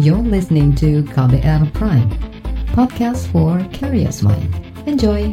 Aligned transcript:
You're 0.00 0.24
listening 0.24 0.72
to 0.80 1.04
KBR 1.12 1.76
Prime, 1.76 2.08
podcast 2.72 3.28
for 3.28 3.60
curious 3.68 4.24
mind. 4.24 4.48
Enjoy! 4.88 5.28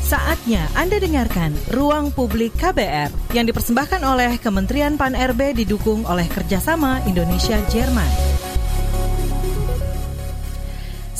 Saatnya 0.00 0.64
Anda 0.72 0.96
dengarkan 0.96 1.52
Ruang 1.76 2.16
Publik 2.16 2.56
KBR 2.56 3.36
yang 3.36 3.44
dipersembahkan 3.44 4.00
oleh 4.08 4.40
Kementerian 4.40 4.96
Pan-RB 4.96 5.52
didukung 5.68 6.08
oleh 6.08 6.24
kerjasama 6.32 7.04
Indonesia-Jerman. 7.04 8.33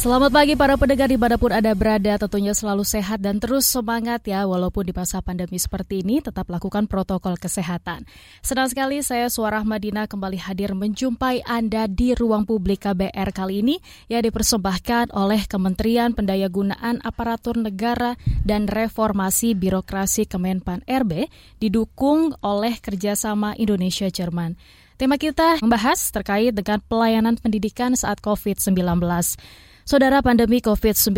Selamat 0.05 0.37
pagi 0.37 0.53
para 0.53 0.77
pendengar 0.77 1.09
di 1.09 1.17
pun 1.17 1.49
Anda 1.49 1.73
berada 1.73 2.21
tentunya 2.21 2.53
selalu 2.53 2.85
sehat 2.85 3.25
dan 3.25 3.41
terus 3.41 3.65
semangat 3.65 4.21
ya 4.29 4.45
walaupun 4.45 4.85
di 4.85 4.93
masa 4.93 5.25
pandemi 5.25 5.57
seperti 5.57 6.05
ini 6.05 6.21
tetap 6.21 6.45
lakukan 6.53 6.85
protokol 6.85 7.41
kesehatan. 7.41 8.05
Senang 8.45 8.69
sekali 8.69 9.01
saya 9.01 9.33
Suara 9.33 9.65
Madinah 9.65 10.05
kembali 10.05 10.37
hadir 10.45 10.77
menjumpai 10.77 11.49
Anda 11.49 11.89
di 11.89 12.13
ruang 12.13 12.45
publik 12.45 12.85
KBR 12.85 13.33
kali 13.33 13.65
ini 13.65 13.81
yang 14.13 14.21
dipersembahkan 14.29 15.17
oleh 15.17 15.41
Kementerian 15.49 16.13
Pendayagunaan 16.13 17.01
Aparatur 17.01 17.57
Negara 17.57 18.21
dan 18.45 18.69
Reformasi 18.69 19.57
Birokrasi 19.57 20.29
Kemenpan 20.29 20.85
RB 20.85 21.33
didukung 21.65 22.37
oleh 22.45 22.77
kerjasama 22.77 23.57
Indonesia 23.57 24.13
Jerman. 24.13 24.61
Tema 25.01 25.17
kita 25.17 25.65
membahas 25.65 26.13
terkait 26.13 26.53
dengan 26.53 26.85
pelayanan 26.93 27.41
pendidikan 27.41 27.97
saat 27.97 28.21
COVID-19. 28.21 29.01
Saudara 29.85 30.25
pandemi 30.25 30.65
COVID-19 30.65 31.13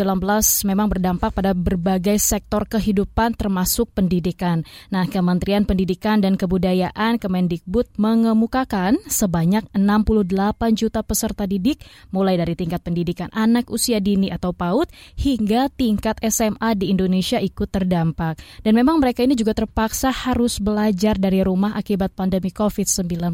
memang 0.67 0.91
berdampak 0.91 1.31
pada 1.31 1.55
berbagai 1.55 2.19
sektor 2.19 2.67
kehidupan 2.67 3.39
termasuk 3.39 3.95
pendidikan. 3.95 4.67
Nah, 4.91 5.07
Kementerian 5.07 5.63
Pendidikan 5.63 6.19
dan 6.19 6.35
Kebudayaan 6.35 7.23
Kemendikbud 7.23 7.95
mengemukakan 7.95 8.99
sebanyak 9.07 9.71
68 9.71 10.75
juta 10.75 11.07
peserta 11.07 11.47
didik 11.47 11.79
mulai 12.11 12.35
dari 12.43 12.59
tingkat 12.59 12.83
pendidikan 12.83 13.31
anak 13.31 13.71
usia 13.71 14.03
dini 14.03 14.35
atau 14.35 14.51
PAUD 14.51 14.91
hingga 15.15 15.71
tingkat 15.71 16.19
SMA 16.27 16.75
di 16.75 16.91
Indonesia 16.91 17.39
ikut 17.39 17.71
terdampak. 17.71 18.43
Dan 18.67 18.75
memang 18.75 18.99
mereka 18.99 19.23
ini 19.23 19.39
juga 19.39 19.55
terpaksa 19.55 20.11
harus 20.11 20.59
belajar 20.59 21.15
dari 21.15 21.39
rumah 21.39 21.79
akibat 21.79 22.19
pandemi 22.19 22.51
COVID-19. 22.51 23.31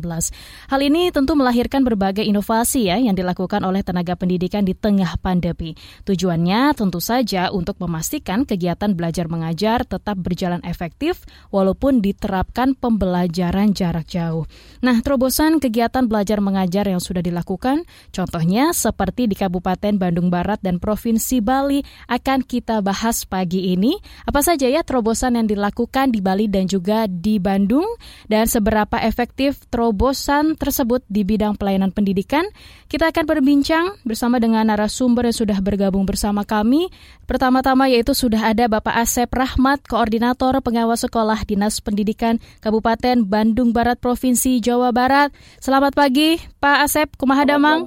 Hal 0.69 0.81
ini 0.85 1.09
tentu 1.09 1.33
melahirkan 1.33 1.81
berbagai 1.89 2.21
inovasi 2.21 2.93
ya 2.93 3.01
yang 3.01 3.17
dilakukan 3.17 3.65
oleh 3.65 3.81
tenaga 3.81 4.13
pendidikan 4.13 4.69
di 4.69 4.77
tengah 4.77 5.22
pandemi. 5.23 5.79
Tujuannya 6.03 6.75
tentu 6.75 6.99
saja 6.99 7.55
untuk 7.55 7.79
memastikan 7.79 8.43
kegiatan 8.43 8.99
belajar 8.99 9.31
mengajar 9.31 9.87
tetap 9.87 10.19
berjalan 10.19 10.59
efektif 10.67 11.23
walaupun 11.55 12.03
diterapkan 12.03 12.75
pembelajaran 12.75 13.71
jarak 13.71 14.11
jauh. 14.11 14.51
Nah, 14.83 14.99
terobosan 14.99 15.63
kegiatan 15.63 16.11
belajar 16.11 16.43
mengajar 16.43 16.91
yang 16.91 16.99
sudah 16.99 17.23
dilakukan, 17.23 17.87
contohnya 18.11 18.75
seperti 18.75 19.31
di 19.31 19.39
Kabupaten 19.39 19.95
Bandung 19.95 20.27
Barat 20.27 20.59
dan 20.59 20.83
Provinsi 20.83 21.39
Bali 21.39 21.87
akan 22.11 22.43
kita 22.43 22.83
bahas 22.83 23.23
pagi 23.23 23.71
ini. 23.71 23.95
Apa 24.27 24.43
saja 24.43 24.67
ya 24.67 24.83
terobosan 24.83 25.39
yang 25.39 25.47
dilakukan 25.47 26.11
di 26.11 26.19
Bali 26.19 26.51
dan 26.51 26.67
juga 26.67 27.07
di 27.07 27.39
Bandung 27.39 27.87
dan 28.27 28.51
seberapa 28.51 28.99
efektif 28.99 29.63
terobosan 29.69 30.59
tersebut 30.59 31.07
di 31.07 31.23
bidang 31.23 31.55
pelayanan 31.55 31.95
pendidikan? 31.95 32.49
Kita 32.89 33.13
akan 33.13 33.25
berbincang 33.29 33.85
bersama 34.09 34.41
dengan 34.41 34.73
narasumber 34.73 35.12
narasumber 35.13 35.29
yang 35.29 35.37
sudah 35.37 35.59
bergabung 35.61 36.05
bersama 36.09 36.43
kami. 36.49 36.89
Pertama-tama 37.29 37.93
yaitu 37.93 38.17
sudah 38.17 38.41
ada 38.49 38.65
Bapak 38.65 38.97
Asep 38.97 39.29
Rahmat, 39.29 39.85
Koordinator 39.85 40.57
Pengawas 40.65 41.05
Sekolah 41.05 41.45
Dinas 41.45 41.85
Pendidikan 41.85 42.41
Kabupaten 42.65 43.21
Bandung 43.29 43.77
Barat 43.77 44.01
Provinsi 44.01 44.65
Jawa 44.65 44.89
Barat. 44.89 45.29
Selamat 45.61 45.93
pagi 45.93 46.41
Pak 46.59 46.89
Asep, 46.89 47.09
kumaha 47.21 47.45
damang? 47.45 47.85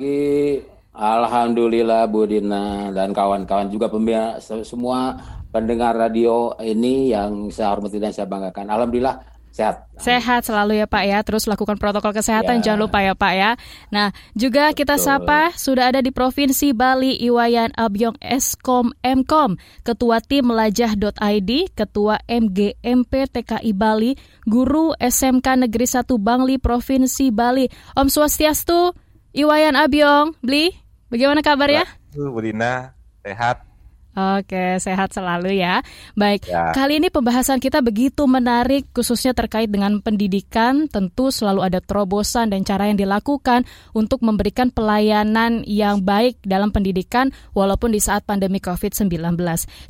Alhamdulillah 0.95 2.07
Bu 2.07 2.29
Dina 2.29 2.93
dan 2.93 3.11
kawan-kawan 3.11 3.67
juga 3.67 3.91
pembina 3.91 4.39
semua 4.39 5.17
pendengar 5.49 5.97
radio 5.97 6.55
ini 6.61 7.11
yang 7.11 7.49
saya 7.51 7.73
hormati 7.73 7.99
dan 7.99 8.13
saya 8.15 8.29
banggakan. 8.29 8.69
Alhamdulillah 8.69 9.34
Sehat. 9.55 9.87
Sehat 9.95 10.43
selalu 10.43 10.83
ya 10.83 10.87
Pak 10.91 11.03
ya. 11.07 11.23
Terus 11.23 11.47
lakukan 11.47 11.79
protokol 11.79 12.11
kesehatan 12.11 12.59
ya. 12.59 12.63
jangan 12.67 12.91
lupa 12.91 12.99
ya 12.99 13.15
Pak 13.15 13.33
ya. 13.39 13.51
Nah, 13.87 14.11
juga 14.35 14.75
kita 14.75 14.99
Betul. 14.99 15.07
sapa 15.07 15.55
sudah 15.55 15.95
ada 15.95 16.03
di 16.03 16.11
Provinsi 16.11 16.75
Bali 16.75 17.15
Iwayan 17.23 17.71
Abyong 17.79 18.19
Eskom 18.19 18.91
Mkom, 18.99 19.55
Ketua 19.87 20.19
Tim 20.19 20.51
Melajah.id, 20.51 21.51
Ketua 21.71 22.19
MGMP 22.27 23.11
TKI 23.31 23.71
Bali, 23.71 24.19
Guru 24.43 24.91
SMK 24.99 25.63
Negeri 25.63 25.87
1 25.87 26.03
Bangli 26.19 26.59
Provinsi 26.59 27.31
Bali. 27.31 27.71
Om 27.95 28.11
Swastiastu, 28.11 28.91
Iwayan 29.31 29.79
Abyong, 29.79 30.35
Bli, 30.43 30.75
bagaimana 31.07 31.39
kabar 31.39 31.71
ya? 31.71 31.87
Bu 32.11 32.43
Dina, 32.43 32.91
sehat. 33.23 33.74
Oke, 34.15 34.79
sehat 34.79 35.11
selalu 35.11 35.59
ya. 35.59 35.83
Baik, 36.15 36.47
ya. 36.47 36.71
kali 36.71 37.03
ini 37.03 37.11
pembahasan 37.11 37.59
kita 37.59 37.83
begitu 37.83 38.23
menarik 38.23 38.87
khususnya 38.95 39.35
terkait 39.35 39.67
dengan 39.67 39.99
pendidikan. 39.99 40.87
Tentu 40.87 41.35
selalu 41.35 41.67
ada 41.67 41.83
terobosan 41.83 42.47
dan 42.47 42.63
cara 42.63 42.87
yang 42.87 42.95
dilakukan 42.95 43.67
untuk 43.91 44.23
memberikan 44.23 44.71
pelayanan 44.71 45.67
yang 45.67 45.99
baik 45.99 46.39
dalam 46.47 46.71
pendidikan 46.71 47.35
walaupun 47.51 47.91
di 47.91 47.99
saat 47.99 48.23
pandemi 48.23 48.63
COVID-19. 48.63 49.35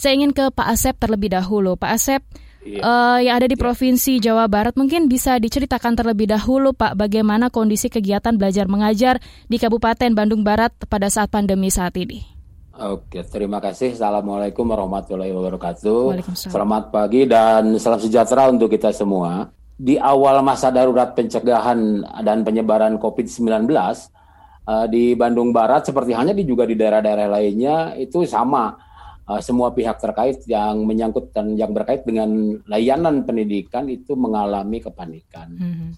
Saya 0.02 0.18
ingin 0.18 0.34
ke 0.34 0.50
Pak 0.50 0.74
Asep 0.74 0.98
terlebih 0.98 1.30
dahulu. 1.30 1.78
Pak 1.78 1.92
Asep, 1.94 2.26
Iya. 2.66 2.82
Uh, 2.82 3.20
yang 3.22 3.38
ada 3.38 3.46
di 3.46 3.54
ya. 3.54 3.62
Provinsi 3.62 4.18
Jawa 4.18 4.50
Barat 4.50 4.74
mungkin 4.74 5.06
bisa 5.06 5.38
diceritakan 5.38 5.94
terlebih 5.94 6.26
dahulu 6.26 6.74
Pak 6.74 6.98
bagaimana 6.98 7.54
kondisi 7.54 7.94
kegiatan 7.94 8.34
belajar 8.42 8.66
mengajar 8.66 9.22
di 9.46 9.62
Kabupaten 9.62 10.18
Bandung 10.18 10.42
Barat 10.42 10.74
pada 10.90 11.06
saat 11.14 11.30
pandemi 11.30 11.70
saat 11.70 11.94
ini. 11.94 12.35
Oke, 12.76 13.24
terima 13.32 13.64
kasih. 13.64 13.96
Assalamualaikum 13.96 14.68
warahmatullahi 14.68 15.32
wabarakatuh. 15.32 16.28
Selamat 16.36 16.92
pagi 16.92 17.24
dan 17.24 17.80
salam 17.80 18.04
sejahtera 18.04 18.52
untuk 18.52 18.68
kita 18.68 18.92
semua. 18.92 19.48
Di 19.80 19.96
awal 19.96 20.44
masa 20.44 20.76
darurat 20.76 21.16
pencegahan 21.16 22.04
dan 22.20 22.44
penyebaran 22.44 23.00
COVID-19 23.00 23.72
uh, 23.72 24.86
di 24.92 25.16
Bandung 25.16 25.56
Barat, 25.56 25.88
seperti 25.88 26.12
hanya 26.20 26.36
di 26.36 26.44
juga 26.44 26.68
di 26.68 26.76
daerah-daerah 26.76 27.40
lainnya, 27.40 27.96
itu 27.96 28.28
sama. 28.28 28.76
Uh, 29.24 29.40
semua 29.40 29.72
pihak 29.72 29.96
terkait 29.96 30.44
yang 30.44 30.84
menyangkut 30.84 31.32
dan 31.32 31.56
yang 31.56 31.72
berkait 31.72 32.04
dengan 32.04 32.60
layanan 32.68 33.24
pendidikan 33.24 33.88
itu 33.88 34.20
mengalami 34.20 34.84
kepanikan. 34.84 35.48
Mm 35.48 35.72
-hmm. 35.72 35.90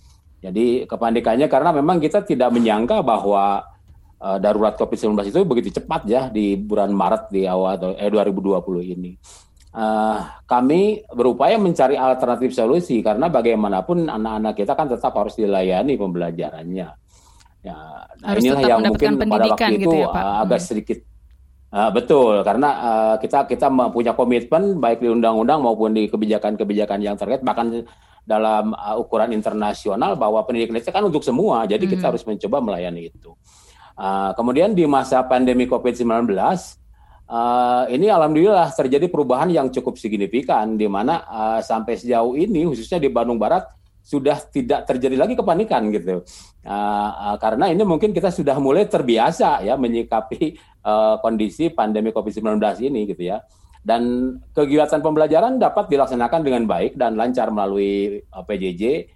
Jadi 0.46 0.86
kepanikannya 0.86 1.50
karena 1.50 1.74
memang 1.74 1.98
kita 1.98 2.22
tidak 2.22 2.54
menyangka 2.54 3.02
bahwa 3.02 3.66
uh, 4.22 4.38
darurat 4.42 4.74
COVID-19 4.78 5.30
itu 5.30 5.40
begitu 5.46 5.70
cepat 5.82 6.06
ya 6.10 6.30
di 6.30 6.58
bulan 6.58 6.94
Maret 6.94 7.30
di 7.30 7.46
awal 7.46 7.78
atau 7.78 7.90
eh 7.94 8.10
2020 8.10 8.94
ini. 8.98 9.12
Uh, 9.78 10.26
kami 10.50 11.06
berupaya 11.14 11.60
mencari 11.62 11.94
alternatif 12.00 12.50
solusi 12.56 13.06
karena 13.06 13.30
bagaimanapun 13.30 14.10
anak-anak 14.10 14.54
kita 14.58 14.74
kan 14.74 14.90
tetap 14.90 15.14
harus 15.14 15.38
dilayani 15.38 15.94
pembelajarannya. 16.00 16.88
Ya, 17.62 17.78
nah 18.24 18.28
harus 18.32 18.42
inilah 18.48 18.62
yang 18.64 18.82
mungkin 18.86 19.12
pada 19.22 19.54
waktu 19.54 19.76
gitu 19.78 19.92
itu 19.92 19.98
ya, 20.02 20.08
Pak. 20.10 20.24
Uh, 20.24 20.36
agak 20.46 20.60
hmm. 20.62 20.68
sedikit 20.72 21.00
uh, 21.74 21.92
betul 21.92 22.34
karena 22.48 22.70
uh, 22.80 23.16
kita 23.20 23.44
kita 23.46 23.68
punya 23.92 24.16
komitmen 24.16 24.80
baik 24.80 25.04
di 25.04 25.10
undang-undang 25.12 25.60
maupun 25.62 25.94
di 25.94 26.08
kebijakan-kebijakan 26.08 27.00
yang 27.04 27.16
terkait 27.20 27.44
bahkan 27.44 27.86
dalam 28.28 28.76
uh, 28.76 28.96
ukuran 29.00 29.32
internasional 29.32 30.20
bahwa 30.20 30.44
pendidikan 30.44 30.76
itu 30.76 30.92
kan 30.92 31.04
untuk 31.06 31.24
semua. 31.24 31.64
Jadi 31.64 31.88
hmm. 31.88 31.92
kita 31.96 32.06
harus 32.12 32.24
mencoba 32.28 32.58
melayani 32.60 33.08
itu. 33.08 33.32
Uh, 33.98 34.30
kemudian 34.38 34.78
di 34.78 34.86
masa 34.86 35.26
pandemi 35.26 35.66
COVID-19, 35.66 36.30
uh, 36.38 37.90
ini 37.90 38.14
alhamdulillah 38.14 38.70
terjadi 38.70 39.10
perubahan 39.10 39.50
yang 39.50 39.74
cukup 39.74 39.98
signifikan, 39.98 40.78
di 40.78 40.86
mana 40.86 41.26
uh, 41.26 41.60
sampai 41.66 41.98
sejauh 41.98 42.38
ini, 42.38 42.70
khususnya 42.70 43.02
di 43.02 43.10
Bandung 43.10 43.42
Barat, 43.42 43.66
sudah 44.06 44.38
tidak 44.54 44.86
terjadi 44.86 45.18
lagi 45.20 45.34
kepanikan 45.34 45.90
gitu, 45.90 46.22
uh, 46.64 47.10
uh, 47.34 47.36
karena 47.42 47.74
ini 47.74 47.84
mungkin 47.84 48.14
kita 48.14 48.32
sudah 48.32 48.56
mulai 48.62 48.86
terbiasa 48.86 49.66
ya 49.66 49.76
menyikapi 49.76 50.56
uh, 50.86 51.18
kondisi 51.20 51.74
pandemi 51.74 52.14
COVID-19 52.14 52.56
ini 52.88 53.04
gitu 53.10 53.34
ya 53.34 53.44
dan 53.84 54.32
kegiatan 54.56 55.04
pembelajaran 55.04 55.60
dapat 55.60 55.92
dilaksanakan 55.92 56.40
dengan 56.40 56.64
baik 56.70 56.96
dan 56.96 57.20
lancar 57.20 57.52
melalui 57.52 58.20
PJJ 58.28 59.16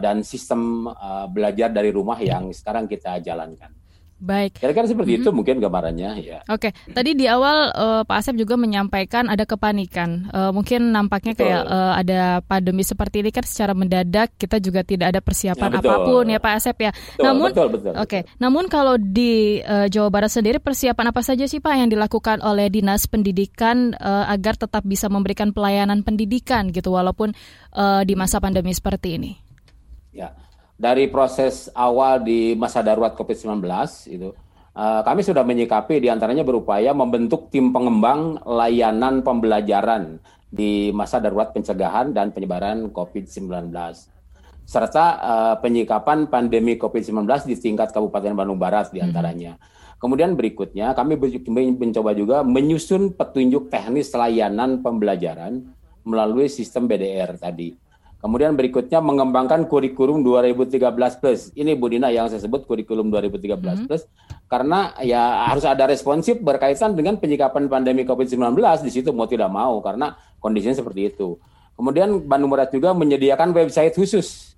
dan 0.00 0.24
sistem 0.24 0.88
belajar 1.28 1.68
dari 1.68 1.92
rumah 1.92 2.16
yang 2.16 2.48
sekarang 2.48 2.88
kita 2.88 3.20
jalankan. 3.20 3.79
Baik. 4.20 4.60
Kira-kira 4.60 4.84
seperti 4.84 5.16
mm-hmm. 5.16 5.24
itu 5.24 5.30
mungkin 5.32 5.56
gambarannya 5.64 6.10
ya. 6.20 6.38
Oke, 6.52 6.76
tadi 6.92 7.16
di 7.16 7.24
awal 7.24 7.72
uh, 7.72 8.02
Pak 8.04 8.20
Asep 8.20 8.36
juga 8.36 8.60
menyampaikan 8.60 9.32
ada 9.32 9.48
kepanikan. 9.48 10.28
Uh, 10.28 10.52
mungkin 10.52 10.92
nampaknya 10.92 11.32
betul. 11.32 11.48
kayak 11.48 11.62
uh, 11.64 11.92
ada 11.96 12.20
pandemi 12.44 12.84
seperti 12.84 13.24
ini 13.24 13.32
kan 13.32 13.48
secara 13.48 13.72
mendadak 13.72 14.36
kita 14.36 14.60
juga 14.60 14.84
tidak 14.84 15.16
ada 15.16 15.20
persiapan 15.24 15.72
ya, 15.72 15.80
apa 15.80 15.94
pun 16.04 16.24
ya 16.28 16.36
Pak 16.36 16.52
Asep 16.52 16.76
ya. 16.84 16.92
Betul, 16.92 17.24
namun 17.24 17.48
betul, 17.56 17.68
betul, 17.72 17.92
Oke, 17.96 18.04
okay. 18.04 18.22
namun 18.36 18.68
kalau 18.68 19.00
di 19.00 19.64
uh, 19.64 19.88
Jawa 19.88 20.12
Barat 20.12 20.28
sendiri 20.28 20.60
persiapan 20.60 21.16
apa 21.16 21.24
saja 21.24 21.48
sih 21.48 21.64
Pak 21.64 21.74
yang 21.80 21.88
dilakukan 21.88 22.44
oleh 22.44 22.68
Dinas 22.68 23.08
Pendidikan 23.08 23.96
uh, 23.96 24.28
agar 24.28 24.60
tetap 24.60 24.84
bisa 24.84 25.08
memberikan 25.08 25.56
pelayanan 25.56 26.04
pendidikan 26.04 26.68
gitu 26.68 26.92
walaupun 26.92 27.32
uh, 27.72 28.04
di 28.04 28.12
masa 28.12 28.36
pandemi 28.36 28.76
seperti 28.76 29.16
ini? 29.16 29.32
Ya. 30.12 30.36
Dari 30.80 31.12
proses 31.12 31.68
awal 31.76 32.24
di 32.24 32.56
masa 32.56 32.80
darurat 32.80 33.12
COVID-19 33.12 33.60
itu 34.08 34.32
uh, 34.72 35.04
kami 35.04 35.20
sudah 35.20 35.44
menyikapi 35.44 36.00
di 36.00 36.08
antaranya 36.08 36.40
berupaya 36.40 36.96
membentuk 36.96 37.52
tim 37.52 37.68
pengembang 37.68 38.40
layanan 38.48 39.20
pembelajaran 39.20 40.16
di 40.48 40.88
masa 40.96 41.20
darurat 41.20 41.52
pencegahan 41.52 42.16
dan 42.16 42.32
penyebaran 42.32 42.88
COVID-19 42.96 43.68
serta 44.64 45.04
uh, 45.20 45.54
penyikapan 45.60 46.32
pandemi 46.32 46.80
COVID-19 46.80 47.28
di 47.44 47.60
tingkat 47.60 47.92
Kabupaten 47.92 48.32
Bandung 48.32 48.56
Barat 48.56 48.88
di 48.94 49.02
antaranya. 49.02 49.58
Hmm. 49.58 49.98
Kemudian 50.00 50.32
berikutnya 50.32 50.96
kami 50.96 51.20
mencoba 51.76 52.16
juga 52.16 52.40
menyusun 52.40 53.12
petunjuk 53.18 53.68
teknis 53.68 54.14
layanan 54.16 54.80
pembelajaran 54.80 55.60
melalui 56.08 56.48
sistem 56.48 56.88
BDR 56.88 57.36
tadi. 57.36 57.89
Kemudian 58.20 58.52
berikutnya 58.52 59.00
mengembangkan 59.00 59.64
kurikulum 59.64 60.20
2013 60.20 60.76
plus. 61.24 61.48
Ini 61.56 61.72
Bu 61.72 61.88
Dina 61.88 62.12
yang 62.12 62.28
saya 62.28 62.44
sebut 62.44 62.68
kurikulum 62.68 63.08
2013 63.08 63.56
hmm. 63.56 63.88
plus 63.88 64.04
karena 64.44 64.92
ya 65.00 65.48
harus 65.48 65.64
ada 65.64 65.88
responsif 65.88 66.36
berkaitan 66.36 66.92
dengan 66.92 67.16
penyikapan 67.16 67.70
pandemi 67.72 68.04
COVID-19 68.04 68.60
di 68.84 68.92
situ 68.92 69.08
mau 69.16 69.24
tidak 69.24 69.48
mau 69.48 69.80
karena 69.80 70.12
kondisinya 70.36 70.76
seperti 70.76 71.16
itu. 71.16 71.40
Kemudian 71.80 72.20
Bandung 72.28 72.52
Barat 72.52 72.68
juga 72.68 72.92
menyediakan 72.92 73.56
website 73.56 73.96
khusus 73.96 74.50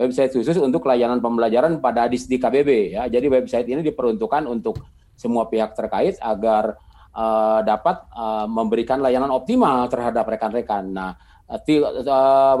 website 0.00 0.32
khusus 0.32 0.56
untuk 0.56 0.88
layanan 0.88 1.20
pembelajaran 1.20 1.76
pada 1.84 2.08
Disdi 2.08 2.40
KBB 2.40 2.96
ya. 2.96 3.04
Jadi 3.04 3.28
website 3.28 3.68
ini 3.68 3.84
diperuntukkan 3.84 4.48
untuk 4.48 4.80
semua 5.12 5.44
pihak 5.52 5.76
terkait 5.76 6.16
agar 6.24 6.80
uh, 7.12 7.60
dapat 7.60 8.08
uh, 8.16 8.48
memberikan 8.48 9.04
layanan 9.04 9.28
optimal 9.28 9.84
terhadap 9.92 10.24
rekan-rekan. 10.24 10.88
Nah, 10.88 11.12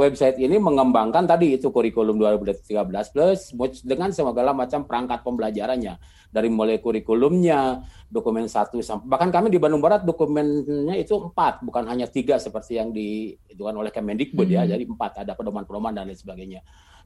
website 0.00 0.42
ini 0.42 0.58
mengembangkan 0.58 1.22
tadi 1.22 1.54
itu 1.54 1.70
kurikulum 1.70 2.18
2013 2.18 2.74
plus 3.14 3.54
dengan 3.86 4.10
segala 4.10 4.50
macam 4.50 4.82
perangkat 4.82 5.22
pembelajarannya 5.22 5.94
dari 6.30 6.50
mulai 6.50 6.82
kurikulumnya 6.82 7.86
dokumen 8.10 8.50
satu 8.50 8.82
sampai 8.82 9.06
bahkan 9.06 9.30
kami 9.30 9.50
di 9.50 9.62
Bandung 9.62 9.78
Barat 9.78 10.02
dokumennya 10.02 10.98
itu 10.98 11.30
empat 11.30 11.62
bukan 11.62 11.86
hanya 11.86 12.10
tiga 12.10 12.42
seperti 12.42 12.82
yang 12.82 12.90
diitukan 12.90 13.74
oleh 13.78 13.94
Kemendikbud 13.94 14.46
ya. 14.50 14.66
hmm. 14.66 14.70
ya 14.70 14.74
jadi 14.74 14.84
empat 14.86 15.12
ada 15.22 15.38
pedoman-pedoman 15.38 15.94
dan 15.94 16.10
lain 16.10 16.18
sebagainya 16.18 16.60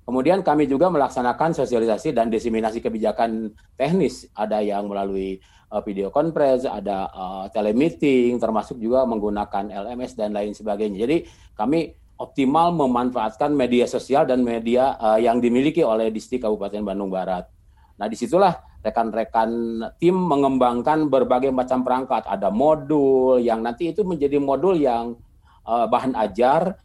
kemudian 0.09 0.41
kami 0.41 0.65
juga 0.65 0.89
melaksanakan 0.89 1.53
sosialisasi 1.53 2.17
dan 2.17 2.33
diseminasi 2.33 2.81
kebijakan 2.81 3.53
teknis 3.77 4.29
ada 4.33 4.61
yang 4.65 4.89
melalui 4.89 5.41
uh, 5.71 5.83
video 5.85 6.09
conference 6.13 6.69
ada 6.69 7.09
uh, 7.13 7.47
telemeeting 7.53 8.37
termasuk 8.37 8.77
juga 8.81 9.07
menggunakan 9.09 9.71
LMS 9.71 10.19
dan 10.19 10.35
lain 10.35 10.53
sebagainya 10.53 11.05
jadi 11.07 11.17
kami 11.55 11.95
optimal 12.19 12.71
memanfaatkan 12.75 13.51
media 13.51 13.91
sosial 13.91 14.25
dan 14.25 14.47
media 14.47 14.95
uh, 14.99 15.19
yang 15.19 15.43
dimiliki 15.43 15.83
oleh 15.83 16.15
distrik 16.15 16.47
Kabupaten 16.47 16.83
Bandung 16.87 17.11
Barat. 17.11 17.51
Nah, 17.99 18.07
di 18.07 18.15
situlah 18.15 18.55
rekan-rekan 18.85 19.51
tim 19.99 20.15
mengembangkan 20.15 21.11
berbagai 21.11 21.51
macam 21.51 21.83
perangkat. 21.83 22.23
Ada 22.29 22.53
modul 22.53 23.41
yang 23.43 23.65
nanti 23.65 23.91
itu 23.91 24.07
menjadi 24.07 24.39
modul 24.39 24.79
yang 24.79 25.19
uh, 25.67 25.87
bahan 25.91 26.15
ajar 26.15 26.79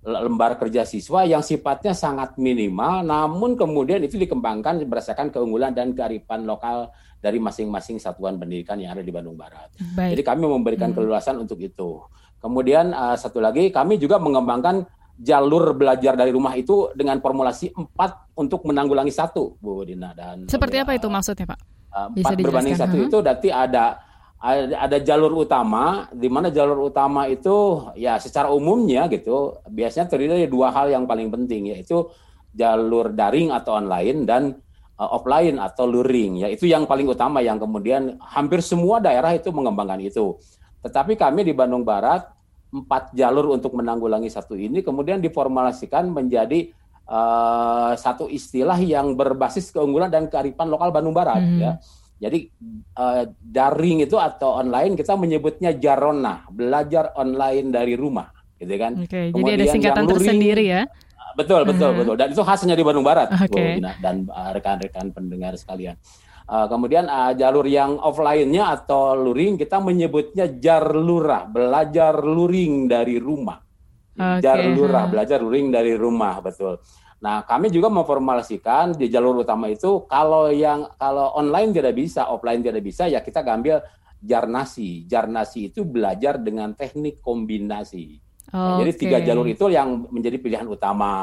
lembar 0.00 0.56
kerja 0.56 0.88
siswa 0.88 1.28
yang 1.28 1.44
sifatnya 1.44 1.92
sangat 1.92 2.40
minimal, 2.40 3.04
namun 3.04 3.52
kemudian 3.52 4.00
itu 4.00 4.16
dikembangkan 4.16 4.80
berdasarkan 4.88 5.28
keunggulan 5.28 5.76
dan 5.76 5.92
kearifan 5.92 6.48
lokal 6.48 6.88
dari 7.20 7.36
masing-masing 7.36 8.00
satuan 8.00 8.40
pendidikan 8.40 8.80
yang 8.80 8.96
ada 8.96 9.04
di 9.04 9.12
Bandung 9.12 9.36
Barat. 9.36 9.68
Baik. 9.92 10.16
Jadi 10.16 10.22
kami 10.24 10.44
memberikan 10.48 10.90
hmm. 10.90 10.96
keleluasan 10.96 11.36
untuk 11.36 11.60
itu. 11.60 12.00
Kemudian 12.40 12.96
uh, 12.96 13.14
satu 13.14 13.38
lagi 13.38 13.68
kami 13.68 14.00
juga 14.00 14.16
mengembangkan 14.16 14.88
jalur 15.20 15.76
belajar 15.76 16.16
dari 16.16 16.32
rumah 16.32 16.56
itu 16.56 16.88
dengan 16.96 17.20
formulasi 17.20 17.76
empat 17.76 18.32
untuk 18.40 18.64
menanggulangi 18.64 19.12
satu, 19.12 19.60
Bu 19.60 19.84
Dina 19.84 20.16
dan. 20.16 20.48
Seperti 20.48 20.80
apa 20.80 20.96
itu 20.96 21.12
maksudnya, 21.12 21.44
Pak? 21.52 21.60
Uh, 21.92 22.08
Bisa 22.16 22.32
berbanding 22.32 22.78
satu 22.80 22.96
itu 22.96 23.18
berarti 23.20 23.52
ada 23.52 24.00
ada, 24.40 24.96
jalur 25.04 25.44
utama 25.44 26.08
di 26.16 26.32
mana 26.32 26.48
jalur 26.48 26.88
utama 26.88 27.28
itu 27.28 27.84
ya 27.92 28.16
secara 28.16 28.48
umumnya 28.48 29.04
gitu 29.12 29.60
biasanya 29.68 30.08
terdiri 30.08 30.32
dari 30.32 30.48
dua 30.48 30.72
hal 30.72 30.88
yang 30.88 31.04
paling 31.04 31.28
penting 31.28 31.76
yaitu 31.76 32.08
jalur 32.56 33.12
daring 33.12 33.52
atau 33.52 33.76
online 33.76 34.24
dan 34.24 34.56
offline 35.00 35.56
atau 35.56 35.88
luring 35.88 36.44
ya 36.44 36.48
itu 36.52 36.68
yang 36.68 36.84
paling 36.84 37.08
utama 37.08 37.40
yang 37.40 37.56
kemudian 37.56 38.20
hampir 38.20 38.60
semua 38.60 39.00
daerah 39.00 39.32
itu 39.32 39.48
mengembangkan 39.48 40.00
itu 40.04 40.36
tetapi 40.84 41.16
kami 41.16 41.48
di 41.48 41.56
Bandung 41.56 41.84
Barat 41.84 42.28
empat 42.70 43.16
jalur 43.16 43.56
untuk 43.56 43.74
menanggulangi 43.74 44.28
satu 44.28 44.54
ini 44.54 44.84
kemudian 44.84 45.18
diformulasikan 45.18 46.06
menjadi 46.12 46.70
uh, 47.10 47.92
satu 47.98 48.30
istilah 48.30 48.78
yang 48.78 49.18
berbasis 49.18 49.74
keunggulan 49.74 50.08
dan 50.08 50.30
kearifan 50.30 50.70
lokal 50.70 50.94
Bandung 50.94 51.12
Barat 51.12 51.42
hmm. 51.42 51.60
ya. 51.60 51.72
Jadi 52.20 52.52
uh, 53.00 53.24
daring 53.40 54.04
itu 54.04 54.20
atau 54.20 54.60
online 54.60 54.92
kita 54.92 55.16
menyebutnya 55.16 55.72
jarona, 55.80 56.44
belajar 56.52 57.16
online 57.16 57.72
dari 57.72 57.96
rumah, 57.96 58.28
gitu 58.60 58.76
kan. 58.76 58.92
Okay, 59.08 59.32
Kemudian 59.32 59.56
jadi 59.56 59.64
ada 59.64 59.72
singkatan 59.72 60.04
luring, 60.04 60.12
tersendiri 60.20 60.64
ya. 60.68 60.82
Betul, 61.40 61.64
betul, 61.64 61.88
uh 61.88 61.92
-huh. 61.92 62.00
betul. 62.04 62.16
Dan 62.20 62.28
itu 62.32 62.42
khasnya 62.44 62.74
di 62.76 62.84
Bandung 62.84 63.06
Barat, 63.06 63.32
okay. 63.32 63.80
dan 64.04 64.28
rekan-rekan 64.28 65.10
pendengar 65.10 65.56
sekalian. 65.56 65.96
Uh, 66.50 66.66
kemudian 66.66 67.06
uh, 67.06 67.30
jalur 67.30 67.62
yang 67.62 67.94
offline-nya 68.02 68.74
atau 68.74 69.14
luring 69.14 69.54
kita 69.54 69.78
menyebutnya 69.78 70.50
jarlurah, 70.58 71.46
belajar 71.46 72.18
luring 72.18 72.90
dari 72.90 73.22
rumah. 73.22 73.62
Okay. 74.18 74.42
Jarlurah, 74.42 75.06
belajar 75.06 75.38
luring 75.38 75.70
dari 75.70 75.94
rumah, 75.94 76.42
betul. 76.42 76.82
Nah, 77.20 77.44
kami 77.46 77.70
juga 77.70 77.92
memformulasikan 77.92 78.96
di 78.96 79.06
jalur 79.12 79.44
utama 79.44 79.68
itu 79.70 80.08
kalau 80.08 80.48
yang 80.50 80.88
kalau 80.96 81.36
online 81.36 81.70
tidak 81.70 81.94
bisa, 81.94 82.26
offline 82.26 82.64
tidak 82.64 82.82
bisa, 82.82 83.06
ya 83.06 83.22
kita 83.22 83.44
ambil 83.46 83.84
jarnasi. 84.18 85.04
Jarnasi 85.04 85.70
itu 85.70 85.84
belajar 85.84 86.40
dengan 86.40 86.72
teknik 86.72 87.22
kombinasi. 87.22 88.29
Okay. 88.50 88.58
Nah, 88.58 88.78
jadi 88.82 88.92
tiga 88.98 89.18
jalur 89.22 89.46
itu 89.46 89.70
yang 89.70 90.10
menjadi 90.10 90.36
pilihan 90.42 90.66
utama. 90.66 91.14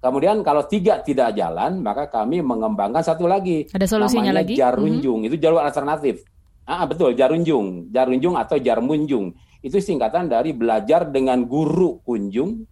Kemudian 0.00 0.42
kalau 0.42 0.66
tiga 0.66 0.98
tidak 1.04 1.36
jalan, 1.38 1.78
maka 1.84 2.10
kami 2.10 2.42
mengembangkan 2.42 3.04
satu 3.04 3.30
lagi. 3.30 3.70
Ada 3.70 3.86
solusinya 3.86 4.34
namanya 4.34 4.42
lagi? 4.42 4.54
Jarunjung. 4.58 5.20
Hmm. 5.22 5.28
Itu 5.30 5.36
jalur 5.38 5.62
alternatif. 5.62 6.26
Ah 6.66 6.86
betul, 6.86 7.14
Jarunjung, 7.14 7.90
Jarunjung 7.94 8.34
atau 8.34 8.56
Jarmunjung. 8.58 9.34
Itu 9.60 9.76
singkatan 9.78 10.26
dari 10.26 10.56
belajar 10.56 11.06
dengan 11.06 11.44
guru 11.44 12.00
kunjung. 12.02 12.64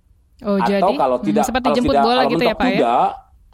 Oh, 0.47 0.55
atau 0.55 0.71
jadi, 0.71 0.95
kalau 0.95 1.19
tidak 1.19 1.43
hmm, 1.43 1.51
seperti 1.51 1.67
kalau 1.67 1.77
jemput 1.77 1.95
tidak, 1.99 2.05
bola 2.07 2.23
gitu 2.31 2.45
ya, 2.47 2.55
Pak 2.55 2.67
ya? 2.67 2.71
Tidak, 2.71 3.09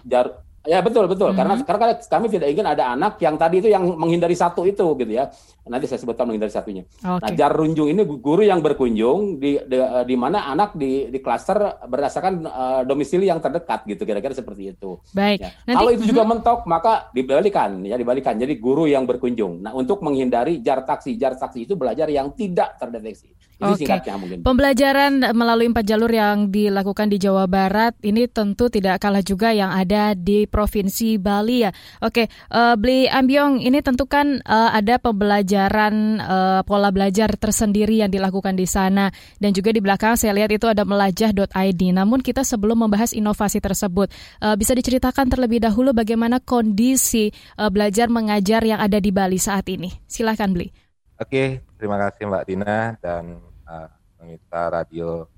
jar, 0.04 0.26
Ya 0.64 0.80
betul 0.80 1.04
betul 1.04 1.28
hmm. 1.28 1.36
karena 1.36 1.54
karena 1.60 1.86
kami 2.00 2.26
tidak 2.32 2.48
ingin 2.48 2.64
ada 2.64 2.96
anak 2.96 3.20
yang 3.20 3.36
tadi 3.36 3.60
itu 3.60 3.68
yang 3.68 3.84
menghindari 4.00 4.32
satu 4.32 4.64
itu 4.64 4.96
gitu 4.96 5.12
ya. 5.12 5.28
Nanti 5.68 5.84
saya 5.84 6.00
sebutkan 6.00 6.24
menghindari 6.24 6.48
satunya. 6.48 6.88
Okay. 7.04 7.20
Nah, 7.20 7.30
jarunjung 7.36 7.92
ini 7.92 8.00
guru 8.04 8.40
yang 8.40 8.64
berkunjung 8.64 9.36
di 9.36 9.60
di, 9.60 9.76
di 9.80 10.16
mana 10.16 10.48
anak 10.48 10.72
di 10.72 11.12
di 11.12 11.20
klaster 11.20 11.84
berdasarkan 11.84 12.34
uh, 12.48 12.80
domisili 12.88 13.28
yang 13.28 13.44
terdekat 13.44 13.84
gitu 13.84 14.08
kira-kira 14.08 14.32
seperti 14.32 14.72
itu. 14.72 14.96
Baik. 15.12 15.44
Ya. 15.44 15.50
Nanti, 15.68 15.76
Kalau 15.76 15.90
itu 15.92 16.04
juga 16.08 16.22
hmm. 16.24 16.30
mentok 16.32 16.60
maka 16.64 17.12
dibalikan 17.12 17.84
ya 17.84 18.00
dibalikan. 18.00 18.32
Jadi 18.40 18.56
guru 18.56 18.88
yang 18.88 19.04
berkunjung. 19.04 19.60
Nah, 19.60 19.76
untuk 19.76 20.00
menghindari 20.00 20.64
jar 20.64 20.80
taksi, 20.80 21.20
jar 21.20 21.36
taksi 21.36 21.68
itu 21.68 21.76
belajar 21.76 22.08
yang 22.08 22.32
tidak 22.32 22.80
terdeteksi. 22.80 23.36
Itu 23.54 23.86
okay. 23.86 24.10
mungkin. 24.18 24.42
Pembelajaran 24.42 25.30
melalui 25.30 25.70
empat 25.70 25.86
jalur 25.86 26.10
yang 26.10 26.50
dilakukan 26.50 27.06
di 27.06 27.22
Jawa 27.22 27.46
Barat 27.46 27.94
ini 28.02 28.26
tentu 28.26 28.66
tidak 28.66 28.98
kalah 28.98 29.22
juga 29.22 29.54
yang 29.54 29.70
ada 29.70 30.12
di 30.18 30.50
Provinsi 30.50 31.16
Bali 31.22 31.62
ya. 31.62 31.70
Oke, 32.02 32.26
uh, 32.50 32.74
Beli 32.74 33.06
Ambyong 33.06 33.62
ini 33.62 33.78
tentu 33.80 34.10
kan 34.10 34.42
uh, 34.42 34.70
ada 34.74 34.98
pembelajaran 34.98 36.18
uh, 36.18 36.60
pola 36.66 36.90
belajar 36.90 37.30
tersendiri 37.38 38.02
yang 38.02 38.10
dilakukan 38.10 38.58
di 38.58 38.66
sana 38.66 39.08
dan 39.38 39.54
juga 39.54 39.70
di 39.70 39.78
belakang 39.78 40.18
saya 40.18 40.34
lihat 40.34 40.50
itu 40.50 40.66
ada 40.66 40.82
melajah.id. 40.82 41.82
Namun 41.94 42.20
kita 42.20 42.42
sebelum 42.42 42.84
membahas 42.84 43.14
inovasi 43.14 43.62
tersebut 43.62 44.10
uh, 44.42 44.58
bisa 44.58 44.74
diceritakan 44.74 45.30
terlebih 45.30 45.62
dahulu 45.62 45.94
bagaimana 45.94 46.42
kondisi 46.42 47.30
uh, 47.56 47.70
belajar 47.70 48.10
mengajar 48.10 48.66
yang 48.66 48.82
ada 48.82 48.98
di 48.98 49.14
Bali 49.14 49.38
saat 49.38 49.70
ini. 49.70 49.88
Silahkan 50.10 50.50
Beli. 50.50 50.83
Oke, 51.14 51.62
terima 51.78 51.94
kasih 51.94 52.26
Mbak 52.26 52.44
Dina 52.50 52.98
dan 52.98 53.38
uh, 53.70 53.86
pemirsa 54.18 54.66
radio 54.66 55.30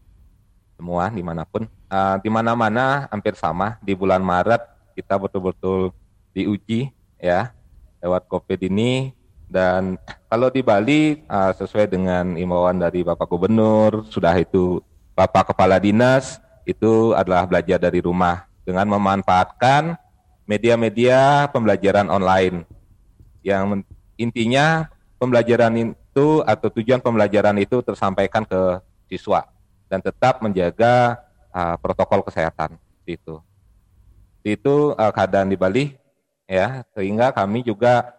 semua 0.73 1.12
di 1.12 1.21
mana 1.21 1.45
pun. 1.45 1.68
Uh, 1.92 2.16
di 2.25 2.33
mana-mana 2.33 3.04
hampir 3.12 3.37
sama. 3.37 3.76
Di 3.85 3.92
bulan 3.92 4.25
Maret 4.25 4.64
kita 4.97 5.21
betul-betul 5.21 5.92
diuji 6.33 6.88
ya 7.21 7.52
lewat 8.00 8.25
COVID 8.25 8.56
ini. 8.73 9.12
Dan 9.52 10.00
kalau 10.33 10.49
di 10.49 10.64
Bali 10.64 11.21
uh, 11.28 11.52
sesuai 11.52 11.92
dengan 11.92 12.40
imbauan 12.40 12.80
dari 12.80 13.04
Bapak 13.04 13.28
Gubernur 13.28 14.09
sudah 14.09 14.33
itu 14.33 14.80
Bapak 15.12 15.52
Kepala 15.52 15.76
Dinas 15.76 16.40
itu 16.64 17.12
adalah 17.12 17.45
belajar 17.45 17.76
dari 17.76 18.00
rumah. 18.00 18.49
Dengan 18.64 18.88
memanfaatkan 18.97 19.92
media-media 20.49 21.52
pembelajaran 21.52 22.09
online. 22.09 22.64
Yang 23.45 23.85
intinya 24.16 24.88
pembelajaran 25.16 25.73
itu 25.75 26.44
atau 26.44 26.68
tujuan 26.73 27.00
pembelajaran 27.00 27.56
itu 27.61 27.80
tersampaikan 27.80 28.44
ke 28.44 28.80
siswa 29.08 29.49
dan 29.88 30.00
tetap 30.00 30.40
menjaga 30.44 31.20
uh, 31.52 31.76
protokol 31.80 32.25
kesehatan 32.25 32.76
itu. 33.08 33.40
Itu 34.46 34.94
uh, 34.94 35.12
keadaan 35.12 35.50
di 35.50 35.56
Bali 35.58 35.85
ya, 36.46 36.87
sehingga 36.94 37.35
kami 37.35 37.66
juga 37.66 38.14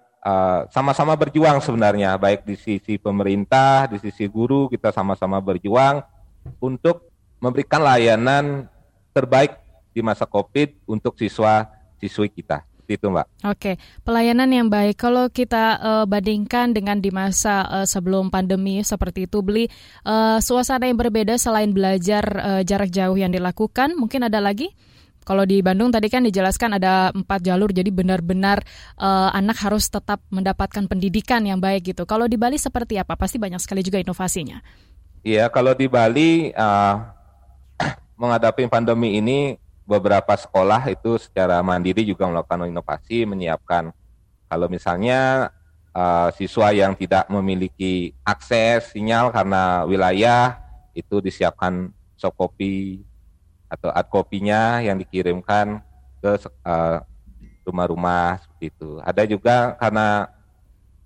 sama-sama 0.76 1.16
uh, 1.16 1.20
berjuang 1.24 1.64
sebenarnya 1.64 2.20
baik 2.20 2.44
di 2.44 2.60
sisi 2.60 3.00
pemerintah, 3.00 3.88
di 3.88 3.96
sisi 3.96 4.28
guru 4.28 4.68
kita 4.68 4.92
sama-sama 4.92 5.40
berjuang 5.40 6.04
untuk 6.60 7.08
memberikan 7.40 7.80
layanan 7.80 8.68
terbaik 9.16 9.56
di 9.96 10.04
masa 10.04 10.28
Covid 10.28 10.76
untuk 10.84 11.16
siswa 11.16 11.72
siswi 11.96 12.28
kita 12.28 12.68
seperti 12.88 13.04
itu 13.04 13.08
Mbak. 13.12 13.28
Oke, 13.52 13.72
pelayanan 14.08 14.48
yang 14.48 14.68
baik. 14.72 14.96
Kalau 14.96 15.28
kita 15.28 15.76
uh, 15.84 16.06
bandingkan 16.08 16.72
dengan 16.72 17.04
di 17.04 17.12
masa 17.12 17.68
uh, 17.68 17.84
sebelum 17.84 18.32
pandemi 18.32 18.80
seperti 18.80 19.28
itu, 19.28 19.44
beli 19.44 19.68
uh, 20.08 20.40
suasana 20.40 20.88
yang 20.88 20.96
berbeda 20.96 21.36
selain 21.36 21.76
belajar 21.76 22.24
uh, 22.40 22.62
jarak 22.64 22.88
jauh 22.88 23.20
yang 23.20 23.36
dilakukan, 23.36 23.92
mungkin 24.00 24.24
ada 24.32 24.40
lagi? 24.40 24.72
Kalau 25.28 25.44
di 25.44 25.60
Bandung 25.60 25.92
tadi 25.92 26.08
kan 26.08 26.24
dijelaskan 26.24 26.80
ada 26.80 27.12
empat 27.12 27.44
jalur, 27.44 27.76
jadi 27.76 27.92
benar-benar 27.92 28.64
uh, 28.96 29.36
anak 29.36 29.60
harus 29.60 29.92
tetap 29.92 30.24
mendapatkan 30.32 30.88
pendidikan 30.88 31.44
yang 31.44 31.60
baik 31.60 31.92
gitu. 31.92 32.08
Kalau 32.08 32.32
di 32.32 32.40
Bali 32.40 32.56
seperti 32.56 32.96
apa? 32.96 33.20
Pasti 33.20 33.36
banyak 33.36 33.60
sekali 33.60 33.84
juga 33.84 34.00
inovasinya. 34.00 34.64
Iya, 35.28 35.52
kalau 35.52 35.76
di 35.76 35.92
Bali 35.92 36.56
uh, 36.56 36.96
menghadapi 38.24 38.72
pandemi 38.72 39.20
ini 39.20 39.67
beberapa 39.88 40.36
sekolah 40.36 40.92
itu 40.92 41.16
secara 41.16 41.64
mandiri 41.64 42.04
juga 42.04 42.28
melakukan 42.28 42.68
inovasi 42.68 43.24
menyiapkan 43.24 43.96
kalau 44.52 44.68
misalnya 44.68 45.50
uh, 45.96 46.28
siswa 46.36 46.76
yang 46.76 46.92
tidak 46.94 47.26
memiliki 47.32 48.12
akses 48.28 48.92
sinyal 48.92 49.32
karena 49.32 49.88
wilayah 49.88 50.60
itu 50.92 51.24
disiapkan 51.24 51.90
soft 52.20 52.36
copy 52.36 53.02
atau 53.72 53.92
hard 53.92 54.08
copy-nya 54.12 54.84
yang 54.84 55.00
dikirimkan 55.00 55.80
ke 56.20 56.32
uh, 56.64 57.04
rumah-rumah 57.68 58.40
seperti 58.40 58.66
itu. 58.72 58.90
Ada 59.04 59.24
juga 59.28 59.76
karena 59.76 60.32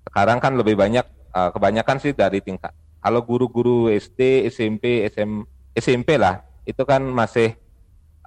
sekarang 0.05 0.37
kan 0.37 0.53
lebih 0.53 0.77
banyak 0.77 1.05
uh, 1.33 1.49
kebanyakan 1.53 1.97
sih 1.97 2.13
dari 2.13 2.37
tingkat 2.41 2.73
kalau 3.01 3.25
guru-guru 3.25 3.89
SD, 3.89 4.45
SMP, 4.53 5.09
SM, 5.09 5.41
SMP 5.73 6.21
lah 6.21 6.45
itu 6.69 6.85
kan 6.85 7.01
masih 7.01 7.57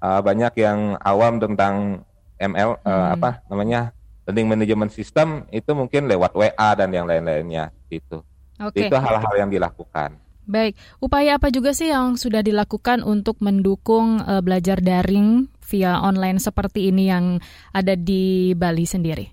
uh, 0.04 0.20
banyak 0.20 0.52
yang 0.61 1.00
awam 1.00 1.40
tentang 1.40 2.04
ML 2.37 2.76
uh, 2.76 2.84
hmm. 2.84 3.14
apa 3.16 3.30
namanya 3.49 3.80
learning 4.28 4.49
management 4.52 4.92
system 4.92 5.49
itu 5.49 5.73
mungkin 5.73 6.04
lewat 6.04 6.37
WA 6.37 6.70
dan 6.76 6.92
yang 6.92 7.08
lain-lainnya 7.08 7.73
itu. 7.88 8.20
Okay. 8.61 8.88
Itu 8.88 8.96
hal-hal 8.96 9.34
yang 9.37 9.50
dilakukan. 9.50 10.20
Baik, 10.44 10.76
upaya 11.00 11.40
apa 11.40 11.49
juga 11.49 11.73
sih 11.73 11.88
yang 11.88 12.20
sudah 12.20 12.44
dilakukan 12.44 13.00
untuk 13.00 13.40
mendukung 13.40 14.20
uh, 14.20 14.44
belajar 14.44 14.76
daring 14.84 15.49
via 15.64 15.96
online 16.04 16.37
seperti 16.37 16.92
ini 16.92 17.08
yang 17.08 17.40
ada 17.73 17.96
di 17.96 18.52
Bali 18.52 18.84
sendiri? 18.84 19.32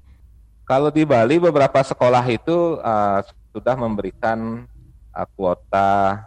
Kalau 0.64 0.88
di 0.88 1.04
Bali 1.04 1.36
beberapa 1.36 1.84
sekolah 1.84 2.24
itu 2.32 2.80
uh, 2.80 3.20
sudah 3.52 3.76
memberikan 3.76 4.64
uh, 5.12 5.28
kuota 5.36 6.24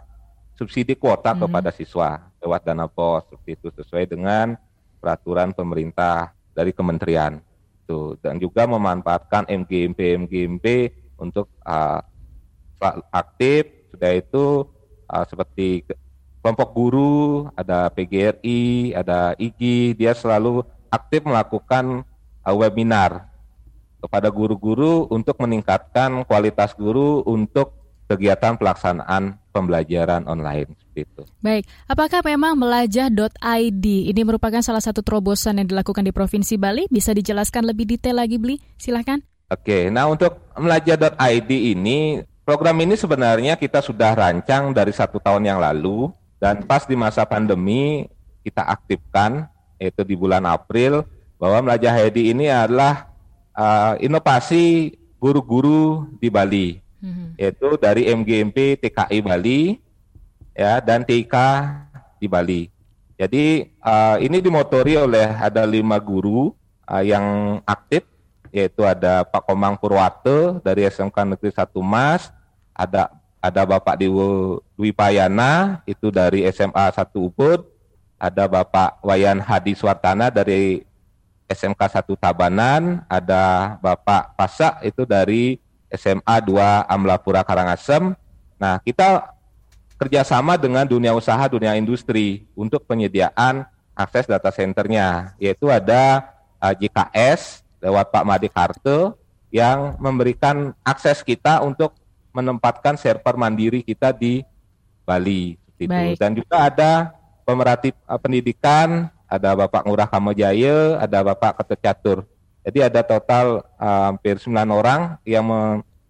subsidi 0.53 0.93
kuota 0.93 1.33
hmm. 1.33 1.41
kepada 1.41 1.69
siswa 1.73 2.21
lewat 2.45 2.61
dana 2.61 2.85
pos 2.85 3.25
seperti 3.25 3.57
itu 3.57 3.67
sesuai 3.73 4.05
dengan 4.05 4.53
peraturan 5.01 5.49
pemerintah 5.49 6.29
dari 6.53 6.69
kementerian. 6.69 7.41
Itu. 7.81 8.21
Dan 8.21 8.37
juga 8.37 8.69
memanfaatkan 8.69 9.49
MGMP 9.49 10.21
MGMP 10.21 10.65
untuk 11.17 11.49
uh, 11.65 12.05
aktif 13.09 13.89
sudah 13.89 14.11
itu 14.13 14.69
uh, 15.09 15.25
seperti 15.25 15.85
kelompok 16.45 16.69
guru 16.77 17.49
ada 17.57 17.89
PGRI 17.89 18.93
ada 18.93 19.33
IGI 19.39 19.97
dia 19.97 20.13
selalu 20.13 20.61
aktif 20.93 21.25
melakukan 21.25 22.05
uh, 22.45 22.55
webinar 22.55 23.31
kepada 24.03 24.29
guru-guru 24.29 25.09
untuk 25.09 25.39
meningkatkan 25.41 26.21
kualitas 26.29 26.77
guru 26.77 27.25
untuk 27.25 27.73
kegiatan 28.05 28.53
pelaksanaan 28.55 29.37
pembelajaran 29.49 30.29
online 30.29 30.69
seperti 30.77 31.01
itu. 31.09 31.21
Baik, 31.41 31.63
apakah 31.89 32.21
memang 32.21 32.53
melajah.id 32.59 33.85
ini 33.85 34.21
merupakan 34.21 34.61
salah 34.61 34.81
satu 34.81 35.01
terobosan 35.01 35.61
yang 35.61 35.67
dilakukan 35.69 36.05
di 36.05 36.13
Provinsi 36.13 36.55
Bali? 36.59 36.85
Bisa 36.91 37.11
dijelaskan 37.15 37.65
lebih 37.65 37.89
detail 37.89 38.21
lagi, 38.21 38.37
Bli? 38.37 38.61
Silahkan. 38.77 39.21
Oke, 39.49 39.89
nah 39.89 40.09
untuk 40.09 40.41
melajah.id 40.57 41.51
ini, 41.51 42.21
program 42.45 42.77
ini 42.81 42.97
sebenarnya 42.97 43.57
kita 43.57 43.81
sudah 43.81 44.13
rancang 44.13 44.73
dari 44.73 44.93
satu 44.93 45.21
tahun 45.21 45.45
yang 45.45 45.59
lalu, 45.61 46.09
dan 46.41 46.65
pas 46.65 46.85
di 46.85 46.97
masa 46.97 47.25
pandemi 47.25 48.09
kita 48.45 48.61
aktifkan, 48.65 49.49
yaitu 49.81 50.05
di 50.05 50.13
bulan 50.17 50.45
April, 50.45 51.05
bahwa 51.41 51.69
melajah 51.69 51.93
ID 52.09 52.33
ini 52.33 52.49
adalah 52.49 53.11
uh, 53.53 53.93
inovasi 54.01 54.93
guru-guru 55.19 56.09
di 56.21 56.29
Bali 56.29 56.84
hmm. 57.05 57.37
yaitu 57.37 57.77
dari 57.77 58.09
MGMP 58.09 58.81
TKI 58.81 59.21
Bali 59.21 59.77
ya 60.57 60.81
dan 60.81 61.05
TK 61.05 61.35
di 62.17 62.25
Bali. 62.25 62.61
Jadi 63.15 63.69
uh, 63.79 64.17
ini 64.19 64.41
dimotori 64.41 64.97
oleh 64.97 65.29
ada 65.29 65.63
lima 65.63 66.01
guru 66.01 66.51
uh, 66.89 67.03
yang 67.05 67.59
aktif 67.63 68.03
yaitu 68.55 68.87
ada 68.87 69.27
Pak 69.27 69.43
Komang 69.43 69.75
Purwate 69.75 70.63
dari 70.63 70.87
SMK 70.87 71.35
Negeri 71.35 71.51
1 71.51 71.75
Mas, 71.83 72.31
ada 72.71 73.11
ada 73.43 73.61
Bapak 73.67 73.99
Dewo 73.99 74.63
Dwi 74.79 74.95
Payana 74.95 75.83
itu 75.83 76.07
dari 76.07 76.47
SMA 76.49 76.87
1 76.87 77.03
Ubud, 77.19 77.67
ada 78.15 78.47
Bapak 78.47 79.03
Wayan 79.03 79.43
Hadi 79.43 79.75
Swartana 79.75 80.31
dari 80.31 80.87
SMK 81.51 81.77
1 81.77 82.15
Tabanan, 82.15 83.03
ada 83.11 83.75
Bapak 83.83 84.33
Pasak 84.39 84.81
itu 84.87 85.03
dari 85.03 85.59
SMA 85.95 86.35
2 86.43 86.85
Amlapura 86.87 87.41
Karangasem. 87.41 88.13
Nah, 88.55 88.79
kita 88.83 89.35
kerjasama 89.95 90.59
dengan 90.59 90.83
dunia 90.83 91.15
usaha, 91.15 91.41
dunia 91.47 91.75
industri 91.79 92.43
untuk 92.55 92.83
penyediaan 92.83 93.63
akses 93.95 94.27
data 94.27 94.51
centernya, 94.51 95.33
yaitu 95.39 95.71
ada 95.71 96.35
uh, 96.59 96.75
JKS 96.75 97.63
lewat 97.79 98.11
Pak 98.11 98.25
Madi 98.27 98.49
Karte 98.51 99.15
yang 99.49 99.95
memberikan 100.03 100.75
akses 100.83 101.23
kita 101.23 101.63
untuk 101.63 101.95
menempatkan 102.35 102.99
server 102.99 103.39
mandiri 103.39 103.79
kita 103.79 104.11
di 104.11 104.43
Bali. 105.07 105.55
Gitu. 105.79 106.19
Dan 106.19 106.35
juga 106.35 106.67
ada 106.67 107.15
pemerhati 107.47 107.95
uh, 108.03 108.19
pendidikan, 108.19 109.07
ada 109.31 109.55
Bapak 109.55 109.87
Ngurah 109.87 110.11
Kamojaya, 110.11 110.99
ada 110.99 111.23
Bapak 111.23 111.63
Ketecatur. 111.63 112.27
Jadi 112.65 112.79
ada 112.81 113.05
total 113.05 113.61
uh, 113.77 114.09
hampir 114.09 114.41
9 114.41 114.49
orang 114.73 115.21
yang 115.21 115.45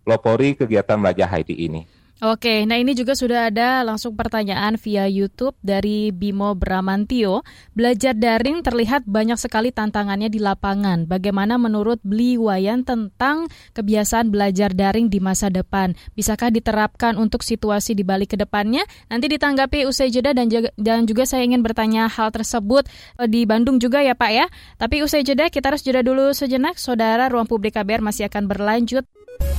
melopori 0.08 0.56
kegiatan 0.56 0.96
belajar 0.96 1.28
ID 1.36 1.52
ini. 1.52 1.84
Oke, 2.24 2.64
nah 2.64 2.80
ini 2.80 2.96
juga 2.96 3.12
sudah 3.12 3.52
ada 3.52 3.84
langsung 3.84 4.16
pertanyaan 4.16 4.80
via 4.80 5.04
YouTube 5.04 5.52
dari 5.60 6.16
Bimo 6.16 6.56
Bramantio. 6.56 7.44
Belajar 7.76 8.16
daring 8.16 8.64
terlihat 8.64 9.04
banyak 9.04 9.36
sekali 9.36 9.76
tantangannya 9.76 10.32
di 10.32 10.40
lapangan. 10.40 11.12
Bagaimana 11.12 11.60
menurut 11.60 12.00
Bli 12.08 12.40
Wayan 12.40 12.88
tentang 12.88 13.52
kebiasaan 13.76 14.32
belajar 14.32 14.72
daring 14.72 15.12
di 15.12 15.20
masa 15.20 15.52
depan? 15.52 15.92
Bisakah 16.16 16.56
diterapkan 16.56 17.20
untuk 17.20 17.44
situasi 17.44 18.00
di 18.00 18.08
balik 18.08 18.32
ke 18.32 18.38
depannya? 18.40 18.88
Nanti 19.12 19.36
ditanggapi 19.36 19.84
usai 19.84 20.08
jeda 20.08 20.32
dan, 20.32 20.48
dan 20.80 21.04
juga 21.04 21.28
saya 21.28 21.44
ingin 21.44 21.68
bertanya 21.68 22.08
hal 22.08 22.32
tersebut 22.32 22.88
eh, 23.20 23.28
di 23.28 23.44
Bandung 23.44 23.76
juga 23.76 24.00
ya 24.00 24.16
Pak 24.16 24.32
ya. 24.32 24.48
Tapi 24.80 25.04
usai 25.04 25.28
jeda 25.28 25.52
kita 25.52 25.68
harus 25.68 25.84
jeda 25.84 26.00
dulu 26.00 26.32
sejenak. 26.32 26.80
Saudara, 26.80 27.28
Ruang 27.28 27.52
Publik 27.52 27.76
KBR 27.76 28.00
masih 28.00 28.32
akan 28.32 28.48
berlanjut. 28.48 29.04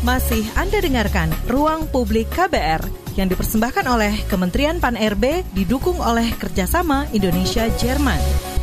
Masih 0.05 0.45
Anda 0.55 0.79
dengarkan 0.79 1.33
Ruang 1.51 1.89
Publik 1.91 2.31
KBR 2.33 2.85
yang 3.17 3.33
dipersembahkan 3.33 3.85
oleh 3.89 4.13
Kementerian 4.29 4.77
Pan-RB 4.79 5.43
didukung 5.57 5.99
oleh 5.99 6.31
kerjasama 6.37 7.09
Indonesia-Jerman. 7.11 8.56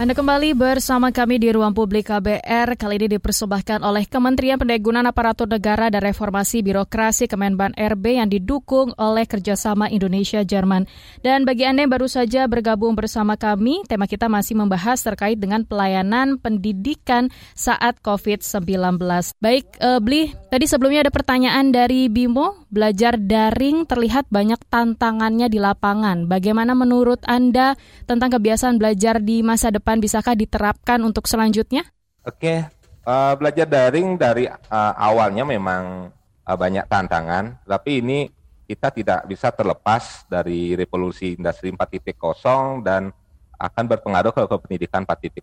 Anda 0.00 0.16
kembali 0.16 0.56
bersama 0.56 1.12
kami 1.12 1.36
di 1.36 1.52
Ruang 1.52 1.76
Publik 1.76 2.08
KBR. 2.08 2.72
Kali 2.80 2.96
ini 2.96 3.20
dipersembahkan 3.20 3.84
oleh 3.84 4.08
Kementerian 4.08 4.56
Pendayagunaan 4.56 5.04
Aparatur 5.04 5.44
Negara 5.44 5.92
dan 5.92 6.00
Reformasi 6.00 6.64
Birokrasi 6.64 7.28
Kemenban 7.28 7.76
RB 7.76 8.16
yang 8.16 8.32
didukung 8.32 8.96
oleh 8.96 9.28
kerjasama 9.28 9.92
Indonesia-Jerman. 9.92 10.88
Dan 11.20 11.44
bagi 11.44 11.68
Anda 11.68 11.84
yang 11.84 11.92
baru 11.92 12.08
saja 12.08 12.48
bergabung 12.48 12.96
bersama 12.96 13.36
kami, 13.36 13.84
tema 13.92 14.08
kita 14.08 14.24
masih 14.32 14.56
membahas 14.56 15.04
terkait 15.04 15.36
dengan 15.36 15.68
pelayanan 15.68 16.40
pendidikan 16.40 17.28
saat 17.52 18.00
COVID-19. 18.00 18.96
Baik, 19.36 19.68
uh, 19.84 20.00
Bli, 20.00 20.32
tadi 20.48 20.64
sebelumnya 20.64 21.04
ada 21.04 21.12
pertanyaan 21.12 21.76
dari 21.76 22.08
Bimo, 22.08 22.64
belajar 22.72 23.20
daring 23.20 23.84
terlihat 23.84 24.32
banyak 24.32 24.64
tantangannya 24.72 25.52
di 25.52 25.60
lapangan. 25.60 26.24
Bagaimana 26.24 26.72
menurut 26.72 27.20
Anda 27.28 27.76
tentang 28.08 28.40
kebiasaan 28.40 28.80
belajar 28.80 29.20
di 29.20 29.44
masa 29.44 29.68
depan 29.68 29.89
depan 29.90 30.06
bisakah 30.06 30.38
diterapkan 30.38 31.02
untuk 31.02 31.26
selanjutnya? 31.26 31.82
Oke, 32.22 32.62
uh, 33.02 33.34
belajar 33.34 33.66
daring 33.66 34.14
dari 34.14 34.46
uh, 34.46 34.94
awalnya 34.94 35.42
memang 35.42 36.14
uh, 36.46 36.54
banyak 36.54 36.86
tantangan, 36.86 37.58
tapi 37.66 37.98
ini 37.98 38.30
kita 38.70 38.94
tidak 38.94 39.26
bisa 39.26 39.50
terlepas 39.50 40.30
dari 40.30 40.78
revolusi 40.78 41.34
industri 41.34 41.74
4.0 41.74 42.86
dan 42.86 43.10
akan 43.58 43.84
berpengaruh 43.90 44.30
ke, 44.30 44.42
ke 44.46 44.56
pendidikan 44.62 45.02
4.0. 45.02 45.42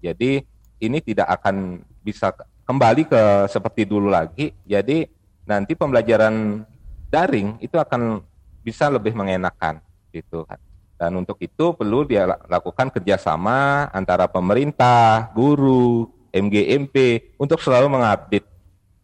Jadi 0.00 0.40
ini 0.80 0.98
tidak 1.04 1.28
akan 1.28 1.84
bisa 2.00 2.32
kembali 2.64 3.04
ke 3.04 3.52
seperti 3.52 3.84
dulu 3.84 4.08
lagi. 4.08 4.48
Jadi 4.64 5.04
nanti 5.44 5.76
pembelajaran 5.76 6.64
daring 7.12 7.60
itu 7.60 7.76
akan 7.76 8.24
bisa 8.64 8.88
lebih 8.88 9.12
mengenakan 9.12 9.84
gitu 10.08 10.48
kan. 10.48 10.56
Dan 11.04 11.20
untuk 11.20 11.36
itu 11.44 11.76
perlu 11.76 12.08
dia 12.08 12.24
lakukan 12.48 12.88
kerjasama 12.88 13.92
antara 13.92 14.24
pemerintah, 14.24 15.28
guru, 15.36 16.08
MGMP 16.32 17.28
untuk 17.36 17.60
selalu 17.60 17.92
mengupdate 17.92 18.48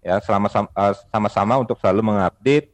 ya 0.01 0.17
selama 0.25 0.49
eh, 0.49 0.95
sama-sama 1.13 1.61
untuk 1.61 1.77
selalu 1.77 2.01
mengupdate 2.01 2.73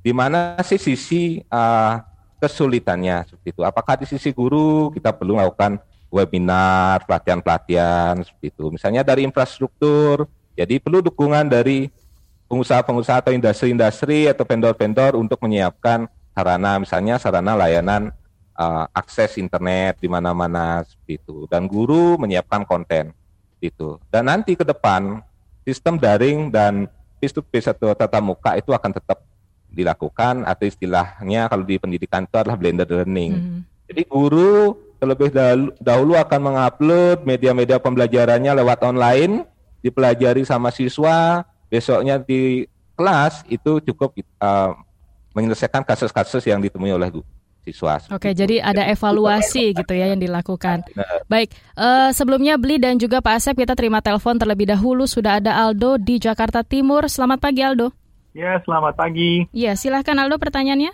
di 0.00 0.10
mana 0.16 0.56
sih 0.64 0.80
sisi 0.80 1.44
uh, 1.46 2.02
kesulitannya 2.42 3.28
seperti 3.28 3.54
itu. 3.54 3.62
Apakah 3.62 3.94
di 4.00 4.08
sisi 4.08 4.34
guru 4.34 4.90
kita 4.90 5.14
perlu 5.14 5.38
melakukan 5.38 5.78
webinar, 6.10 7.06
pelatihan-pelatihan 7.06 8.18
seperti 8.20 8.50
itu. 8.50 8.64
Misalnya 8.74 9.06
dari 9.06 9.22
infrastruktur, 9.22 10.26
jadi 10.58 10.82
perlu 10.82 11.00
dukungan 11.00 11.46
dari 11.46 11.86
pengusaha-pengusaha 12.50 13.24
atau 13.24 13.32
industri-industri 13.32 14.28
atau 14.28 14.42
vendor-vendor 14.44 15.16
untuk 15.16 15.40
menyiapkan 15.40 16.10
sarana, 16.34 16.82
misalnya 16.82 17.16
sarana 17.16 17.56
layanan 17.56 18.12
uh, 18.56 18.86
akses 18.92 19.38
internet 19.40 19.98
di 20.00 20.08
mana-mana 20.08 20.84
seperti 20.84 21.22
itu. 21.22 21.36
Dan 21.48 21.68
guru 21.68 22.16
menyiapkan 22.20 22.64
konten 22.66 23.12
itu. 23.62 23.96
Dan 24.10 24.28
nanti 24.28 24.58
ke 24.58 24.64
depan 24.66 25.22
sistem 25.62 25.96
daring 25.96 26.50
dan 26.50 26.90
face 27.22 27.34
to 27.34 27.42
face 27.46 27.70
atau 27.70 27.94
tatap 27.94 28.22
muka 28.22 28.58
itu 28.58 28.74
akan 28.74 28.90
tetap 28.90 29.22
dilakukan 29.72 30.44
atau 30.44 30.64
istilahnya 30.68 31.48
kalau 31.48 31.64
di 31.64 31.80
pendidikan 31.80 32.28
itu 32.28 32.36
adalah 32.36 32.58
blended 32.58 32.90
learning. 32.90 33.32
Hmm. 33.32 33.60
Jadi 33.88 34.02
guru 34.04 34.76
terlebih 35.00 35.34
dahulu 35.82 36.14
akan 36.14 36.40
mengupload 36.52 37.26
media-media 37.26 37.82
pembelajarannya 37.82 38.52
lewat 38.62 38.86
online, 38.86 39.42
dipelajari 39.82 40.46
sama 40.46 40.70
siswa, 40.70 41.42
besoknya 41.66 42.22
di 42.22 42.70
kelas 42.94 43.42
itu 43.50 43.82
cukup 43.82 44.14
uh, 44.38 44.76
menyelesaikan 45.32 45.82
kasus-kasus 45.82 46.44
yang 46.46 46.60
ditemui 46.60 46.92
oleh 46.92 47.08
siswa. 47.62 48.02
Oke, 48.10 48.34
jadi 48.34 48.58
ada 48.58 48.82
evaluasi 48.90 49.72
gitu 49.72 49.94
ya 49.94 50.10
yang 50.10 50.20
dilakukan. 50.20 50.82
Baik, 51.30 51.54
uh, 51.78 52.10
sebelumnya 52.10 52.58
Beli 52.58 52.82
dan 52.82 52.98
juga 52.98 53.22
Pak 53.22 53.38
Asep 53.38 53.54
kita 53.54 53.78
terima 53.78 54.02
telepon 54.02 54.36
terlebih 54.36 54.68
dahulu 54.68 55.06
sudah 55.06 55.38
ada 55.38 55.54
Aldo 55.62 55.96
di 55.96 56.18
Jakarta 56.18 56.66
Timur. 56.66 57.06
Selamat 57.06 57.38
pagi 57.38 57.62
Aldo. 57.62 57.94
Ya, 58.34 58.58
selamat 58.64 58.98
pagi. 58.98 59.46
Ya, 59.54 59.78
silahkan 59.78 60.18
Aldo 60.18 60.40
pertanyaannya. 60.42 60.92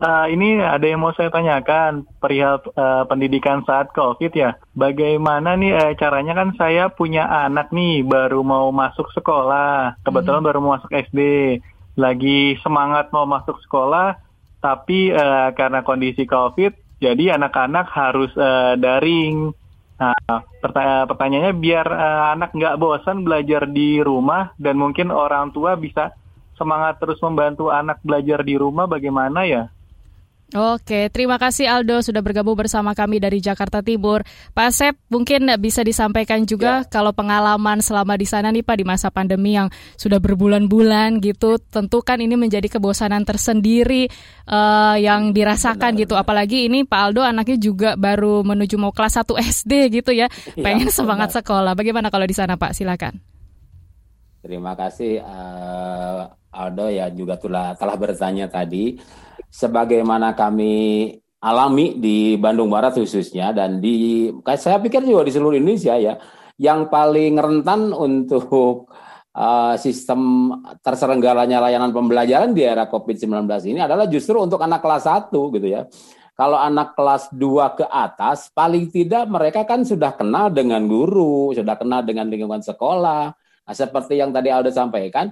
Uh, 0.00 0.32
ini 0.32 0.56
ada 0.56 0.80
yang 0.80 1.04
mau 1.04 1.12
saya 1.12 1.28
tanyakan 1.28 2.08
perihal 2.24 2.56
uh, 2.72 3.04
pendidikan 3.04 3.60
saat 3.68 3.92
COVID 3.92 4.32
ya. 4.32 4.56
Bagaimana 4.72 5.60
nih 5.60 5.76
uh, 5.76 5.92
caranya 6.00 6.32
kan 6.32 6.56
saya 6.56 6.88
punya 6.88 7.28
anak 7.28 7.68
nih 7.68 8.00
baru 8.00 8.40
mau 8.40 8.72
masuk 8.72 9.12
sekolah, 9.12 10.00
kebetulan 10.00 10.40
hmm. 10.40 10.48
baru 10.48 10.58
mau 10.64 10.80
masuk 10.80 10.88
SD, 10.88 11.20
lagi 12.00 12.56
semangat 12.64 13.12
mau 13.12 13.28
masuk 13.28 13.60
sekolah, 13.60 14.16
tapi 14.60 15.10
uh, 15.10 15.50
karena 15.56 15.80
kondisi 15.80 16.28
COVID, 16.28 17.00
jadi 17.00 17.40
anak-anak 17.40 17.86
harus 17.90 18.32
uh, 18.36 18.76
daring. 18.76 19.56
Nah, 20.00 20.40
pertanya 20.60 21.04
pertanyaannya 21.04 21.54
biar 21.60 21.86
uh, 21.88 22.24
anak 22.36 22.56
nggak 22.56 22.76
bosan 22.80 23.24
belajar 23.24 23.68
di 23.68 24.00
rumah 24.00 24.52
dan 24.56 24.80
mungkin 24.80 25.12
orang 25.12 25.52
tua 25.52 25.76
bisa 25.76 26.12
semangat 26.56 27.00
terus 27.00 27.16
membantu 27.24 27.72
anak 27.72 28.00
belajar 28.04 28.44
di 28.44 28.56
rumah 28.56 28.84
bagaimana 28.84 29.48
ya? 29.48 29.72
Oke, 30.50 31.06
terima 31.14 31.38
kasih 31.38 31.70
Aldo 31.70 32.02
sudah 32.02 32.26
bergabung 32.26 32.58
bersama 32.58 32.90
kami 32.90 33.22
dari 33.22 33.38
Jakarta 33.38 33.86
Timur. 33.86 34.26
Pak 34.50 34.66
Asep, 34.66 34.98
mungkin 35.06 35.46
bisa 35.62 35.86
disampaikan 35.86 36.42
juga 36.42 36.82
ya. 36.82 36.90
kalau 36.90 37.14
pengalaman 37.14 37.78
selama 37.78 38.18
di 38.18 38.26
sana 38.26 38.50
nih 38.50 38.66
Pak 38.66 38.76
di 38.82 38.82
masa 38.82 39.14
pandemi 39.14 39.54
yang 39.54 39.70
sudah 39.94 40.18
berbulan-bulan 40.18 41.22
gitu, 41.22 41.62
tentu 41.70 42.02
kan 42.02 42.18
ini 42.18 42.34
menjadi 42.34 42.66
kebosanan 42.66 43.22
tersendiri 43.22 44.10
uh, 44.50 44.98
yang 44.98 45.30
dirasakan 45.30 45.94
Benar. 45.94 46.02
gitu. 46.02 46.14
Apalagi 46.18 46.66
ini 46.66 46.82
Pak 46.82 46.98
Aldo 46.98 47.22
anaknya 47.22 47.54
juga 47.54 47.90
baru 47.94 48.42
menuju 48.42 48.74
mau 48.74 48.90
kelas 48.90 49.22
1 49.22 49.30
SD 49.54 50.02
gitu 50.02 50.10
ya, 50.10 50.26
ya 50.26 50.62
pengen 50.66 50.90
semangat 50.90 51.30
sekolah. 51.30 51.78
Bagaimana 51.78 52.10
kalau 52.10 52.26
di 52.26 52.34
sana 52.34 52.58
Pak? 52.58 52.74
Silakan. 52.74 53.22
Terima 54.42 54.74
kasih 54.74 55.22
uh, 55.22 56.26
Aldo 56.50 56.90
ya 56.90 57.06
juga 57.14 57.38
telah 57.38 57.78
telah 57.78 57.94
bertanya 57.94 58.50
tadi 58.50 58.98
sebagaimana 59.50 60.32
kami 60.38 61.10
alami 61.42 61.98
di 61.98 62.38
Bandung 62.38 62.70
Barat 62.70 62.94
khususnya 62.96 63.50
dan 63.50 63.82
di 63.82 64.28
saya 64.56 64.78
pikir 64.78 65.02
juga 65.02 65.26
di 65.26 65.32
seluruh 65.32 65.56
Indonesia 65.56 65.96
ya 65.96 66.14
yang 66.60 66.92
paling 66.92 67.40
rentan 67.40 67.90
untuk 67.90 68.86
uh, 69.32 69.74
sistem 69.80 70.52
terselenggaranya 70.84 71.58
layanan 71.64 71.90
pembelajaran 71.90 72.52
di 72.52 72.62
era 72.68 72.84
COVID-19 72.86 73.48
ini 73.72 73.80
adalah 73.80 74.04
justru 74.04 74.36
untuk 74.36 74.60
anak 74.60 74.84
kelas 74.84 75.08
1 75.08 75.32
gitu 75.32 75.68
ya. 75.68 75.88
Kalau 76.36 76.56
anak 76.56 76.96
kelas 76.96 77.28
2 77.36 77.76
ke 77.76 77.84
atas, 77.84 78.48
paling 78.56 78.88
tidak 78.88 79.28
mereka 79.28 79.68
kan 79.68 79.84
sudah 79.84 80.16
kenal 80.16 80.48
dengan 80.48 80.88
guru, 80.88 81.52
sudah 81.52 81.76
kenal 81.76 82.00
dengan 82.00 82.32
lingkungan 82.32 82.64
sekolah. 82.64 83.28
Nah, 83.36 83.74
seperti 83.76 84.16
yang 84.16 84.32
tadi 84.32 84.48
Aldo 84.48 84.72
sampaikan, 84.72 85.28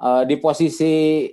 uh, 0.00 0.24
di 0.24 0.40
posisi 0.40 1.28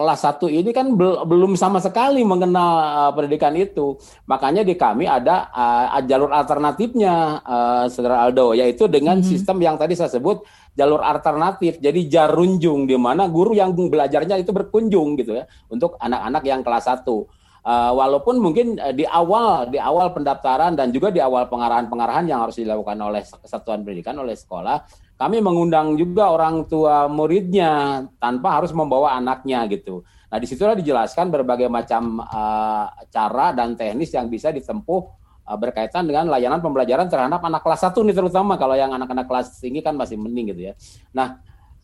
kelas 0.00 0.24
1 0.24 0.48
ini 0.48 0.72
kan 0.72 0.96
bel 0.96 1.28
belum 1.28 1.60
sama 1.60 1.76
sekali 1.76 2.24
mengenal 2.24 2.70
uh, 2.80 3.10
pendidikan 3.12 3.52
itu. 3.52 4.00
Makanya 4.24 4.64
di 4.64 4.72
kami 4.72 5.04
ada 5.04 5.52
uh, 5.52 6.00
jalur 6.08 6.32
alternatifnya, 6.32 7.44
uh, 7.44 7.84
Saudara 7.92 8.24
Aldo, 8.24 8.56
yaitu 8.56 8.88
dengan 8.88 9.20
mm 9.20 9.28
-hmm. 9.28 9.32
sistem 9.36 9.60
yang 9.60 9.76
tadi 9.76 9.92
saya 9.92 10.08
sebut 10.08 10.40
jalur 10.72 11.04
alternatif. 11.04 11.76
Jadi 11.84 12.08
jarunjung 12.08 12.88
di 12.88 12.96
mana 12.96 13.28
guru 13.28 13.52
yang 13.52 13.76
belajarnya 13.76 14.40
itu 14.40 14.56
berkunjung 14.56 15.20
gitu 15.20 15.36
ya 15.36 15.44
untuk 15.68 16.00
anak-anak 16.00 16.42
yang 16.48 16.64
kelas 16.64 16.88
1. 16.88 17.04
Uh, 17.04 17.92
walaupun 17.92 18.40
mungkin 18.40 18.80
uh, 18.80 18.96
di 18.96 19.04
awal 19.04 19.68
di 19.68 19.76
awal 19.76 20.16
pendaftaran 20.16 20.72
dan 20.72 20.88
juga 20.96 21.12
di 21.12 21.20
awal 21.20 21.44
pengarahan-pengarahan 21.44 22.24
yang 22.24 22.40
harus 22.40 22.56
dilakukan 22.56 22.96
oleh 22.96 23.20
kesatuan 23.20 23.84
pendidikan 23.84 24.16
oleh 24.16 24.32
sekolah 24.32 24.80
kami 25.20 25.44
mengundang 25.44 26.00
juga 26.00 26.32
orang 26.32 26.64
tua 26.64 27.04
muridnya 27.04 28.08
tanpa 28.16 28.56
harus 28.56 28.72
membawa 28.72 29.20
anaknya 29.20 29.68
gitu. 29.68 30.00
Nah 30.32 30.40
di 30.40 30.48
situlah 30.48 30.72
dijelaskan 30.72 31.28
berbagai 31.28 31.68
macam 31.68 32.24
uh, 32.24 32.88
cara 33.12 33.52
dan 33.52 33.76
teknis 33.76 34.16
yang 34.16 34.32
bisa 34.32 34.48
ditempuh 34.48 35.02
uh, 35.44 35.58
berkaitan 35.60 36.08
dengan 36.08 36.24
layanan 36.32 36.64
pembelajaran 36.64 37.12
terhadap 37.12 37.44
anak 37.44 37.60
kelas 37.60 37.92
1 37.92 38.00
nih 38.00 38.16
terutama 38.16 38.56
kalau 38.56 38.72
yang 38.72 38.96
anak-anak 38.96 39.28
kelas 39.28 39.60
tinggi 39.60 39.84
kan 39.84 39.92
masih 39.92 40.16
mending 40.16 40.56
gitu 40.56 40.72
ya. 40.72 40.74
Nah 41.12 41.36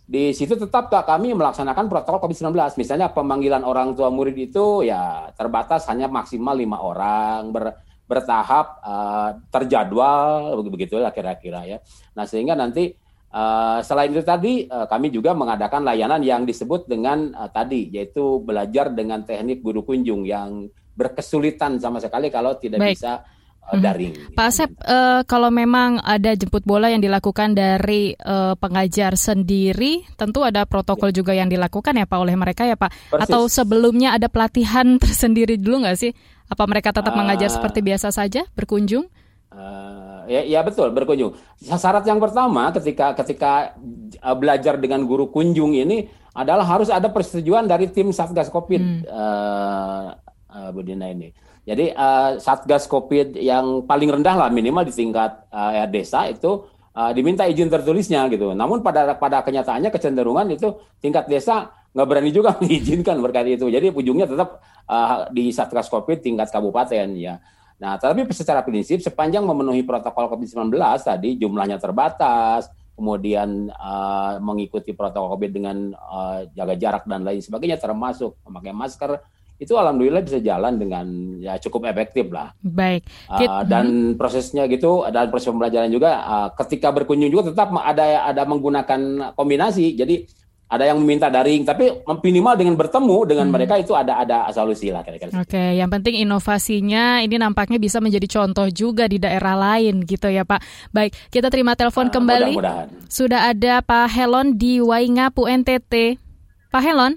di 0.09 0.33
situ 0.33 0.57
tetap 0.57 0.89
kami 0.89 1.37
melaksanakan 1.37 1.93
protokol 1.93 2.25
COVID-19. 2.25 2.81
Misalnya 2.81 3.13
pemanggilan 3.13 3.69
orang 3.69 3.93
tua 3.93 4.09
murid 4.09 4.49
itu 4.49 4.81
ya 4.81 5.29
terbatas 5.37 5.85
hanya 5.93 6.09
maksimal 6.09 6.57
lima 6.57 6.81
orang 6.81 7.53
ber, 7.53 7.85
bertahap 8.09 8.81
uh, 8.81 9.45
terjadwal 9.53 10.57
begitu 10.73 10.97
lah 10.97 11.13
kira-kira 11.13 11.69
ya. 11.69 11.79
Nah 12.17 12.25
sehingga 12.25 12.57
nanti 12.57 13.05
Uh, 13.37 13.85
selain 13.85 14.09
itu 14.17 14.25
tadi 14.25 14.65
uh, 14.65 14.89
kami 14.89 15.13
juga 15.13 15.37
mengadakan 15.37 15.85
layanan 15.85 16.25
yang 16.25 16.49
disebut 16.49 16.89
dengan 16.89 17.37
uh, 17.37 17.53
tadi 17.53 17.93
yaitu 17.93 18.41
belajar 18.41 18.89
dengan 18.97 19.29
teknik 19.29 19.61
guru 19.61 19.85
kunjung 19.85 20.25
yang 20.25 20.73
berkesulitan 20.97 21.77
sama 21.77 22.01
sekali 22.01 22.33
kalau 22.33 22.57
tidak 22.57 22.81
Baik. 22.81 22.97
bisa 22.97 23.21
uh, 23.69 23.77
daring. 23.77 24.17
Hmm. 24.17 24.33
Pak 24.33 24.47
Asep, 24.49 24.71
uh, 24.89 25.21
kalau 25.29 25.53
memang 25.53 26.01
ada 26.01 26.33
jemput 26.33 26.65
bola 26.65 26.89
yang 26.89 27.05
dilakukan 27.05 27.53
dari 27.53 28.17
uh, 28.17 28.57
pengajar 28.57 29.21
sendiri, 29.21 30.07
tentu 30.17 30.41
ada 30.41 30.65
protokol 30.65 31.13
ya. 31.13 31.17
juga 31.21 31.37
yang 31.37 31.53
dilakukan 31.53 31.93
ya 31.93 32.09
Pak 32.09 32.19
oleh 32.19 32.41
mereka 32.41 32.65
ya 32.65 32.81
Pak. 32.81 32.89
Persis. 33.13 33.23
Atau 33.29 33.53
sebelumnya 33.53 34.17
ada 34.17 34.33
pelatihan 34.33 34.97
tersendiri 35.03 35.61
dulu 35.61 35.85
nggak 35.85 35.99
sih? 35.99 36.17
Apa 36.49 36.65
mereka 36.65 36.95
tetap 36.95 37.13
uh, 37.13 37.19
mengajar 37.19 37.53
seperti 37.53 37.83
biasa 37.83 38.15
saja 38.15 38.47
berkunjung? 38.57 39.13
Uh, 39.47 40.27
ya, 40.27 40.43
ya 40.43 40.61
betul 40.67 40.91
berkunjung. 40.91 41.39
Syarat 41.63 42.03
yang 42.05 42.19
pertama 42.19 42.75
ketika 42.75 43.15
ketika 43.15 43.53
uh, 44.21 44.37
belajar 44.37 44.75
dengan 44.77 45.07
guru 45.07 45.31
kunjung 45.31 45.73
ini 45.73 46.11
adalah 46.37 46.67
harus 46.69 46.93
ada 46.93 47.09
persetujuan 47.09 47.65
dari 47.65 47.89
tim 47.89 48.13
satgas 48.13 48.53
covid 48.53 48.83
hmm. 48.83 49.01
uh, 49.09 50.13
uh, 50.53 50.69
Bu 50.75 50.83
Dina 50.85 51.09
ini. 51.09 51.33
Jadi 51.67 51.91
uh, 51.91 52.39
satgas 52.39 52.87
covid 52.87 53.35
yang 53.39 53.87
paling 53.89 54.13
rendah 54.13 54.35
lah 54.35 54.49
minimal 54.53 54.87
di 54.87 54.95
tingkat 54.95 55.47
uh, 55.51 55.87
desa 55.91 56.31
itu 56.31 56.67
uh, 56.95 57.11
diminta 57.17 57.43
izin 57.49 57.67
tertulisnya 57.67 58.29
gitu. 58.31 58.55
Namun 58.55 58.81
pada 58.81 59.19
pada 59.19 59.43
kenyataannya 59.43 59.91
kecenderungan 59.91 60.47
itu 60.53 60.79
tingkat 61.03 61.27
desa 61.27 61.75
nggak 61.97 62.07
berani 62.07 62.31
juga 62.31 62.55
mengizinkan 62.61 63.19
berkait 63.19 63.59
itu. 63.59 63.67
Jadi 63.67 63.89
ujungnya 63.91 64.31
tetap 64.31 64.61
uh, 64.87 65.27
di 65.33 65.49
satgas 65.51 65.91
covid 65.91 66.21
tingkat 66.23 66.53
kabupaten 66.53 67.17
ya. 67.19 67.41
Nah, 67.77 68.01
tapi 68.01 68.25
secara 68.33 68.65
prinsip 68.65 69.05
sepanjang 69.05 69.45
memenuhi 69.45 69.85
protokol 69.85 70.33
COVID-19 70.33 70.73
tadi 71.05 71.37
jumlahnya 71.37 71.77
terbatas, 71.77 72.73
kemudian 72.97 73.69
uh, 73.77 74.41
mengikuti 74.41 74.97
protokol 74.97 75.37
COVID 75.37 75.51
dengan 75.53 75.93
uh, 75.93 76.49
jaga 76.57 76.75
jarak 76.81 77.05
dan 77.05 77.21
lain 77.21 77.45
sebagainya 77.45 77.77
termasuk 77.77 78.41
memakai 78.49 78.73
masker 78.73 79.21
itu 79.57 79.73
alhamdulillah 79.73 80.21
bisa 80.21 80.37
jalan 80.41 80.77
dengan 80.77 81.07
ya 81.41 81.57
cukup 81.57 81.89
efektif 81.89 82.29
lah. 82.29 82.53
Baik. 82.61 83.09
Uh, 83.29 83.65
dan 83.65 84.17
prosesnya 84.17 84.69
gitu 84.69 85.05
dan 85.09 85.33
proses 85.33 85.49
pembelajaran 85.49 85.89
juga 85.89 86.21
uh, 86.25 86.49
ketika 86.65 86.93
berkunjung 86.93 87.33
juga 87.33 87.53
tetap 87.53 87.73
ada 87.73 88.29
ada 88.29 88.43
menggunakan 88.45 89.33
kombinasi. 89.33 89.97
Jadi 89.97 90.29
ada 90.67 90.83
yang 90.83 90.99
meminta 90.99 91.31
daring 91.31 91.63
tapi 91.63 91.95
minimal 92.27 92.59
dengan 92.59 92.75
bertemu 92.75 93.19
dengan 93.23 93.47
hmm. 93.47 93.55
mereka 93.55 93.75
itu 93.79 93.95
ada 93.95 94.19
ada 94.19 94.51
solusi 94.51 94.91
lah 94.91 95.07
kira-kira. 95.07 95.31
Oke, 95.39 95.79
yang 95.79 95.87
penting 95.87 96.19
inovasinya 96.19 97.23
ini 97.23 97.39
nampaknya 97.39 97.79
bisa 97.79 98.03
menjadi 98.03 98.27
contoh 98.27 98.67
juga 98.75 99.07
di 99.07 99.23
daerah 99.23 99.55
lain 99.55 100.03
gitu 100.03 100.27
ya 100.27 100.43
Pak. 100.43 100.91
Baik, 100.91 101.15
kita 101.31 101.55
terima 101.55 101.79
telepon 101.79 102.11
uh, 102.11 102.13
kembali. 102.13 102.53
Mudah 102.59 102.91
Sudah 103.07 103.55
ada 103.55 103.79
Pak 103.79 104.11
Helon 104.11 104.59
di 104.59 104.83
Waingapu 104.83 105.47
NTT. 105.47 106.19
Pak 106.75 106.83
Helon. 106.83 107.15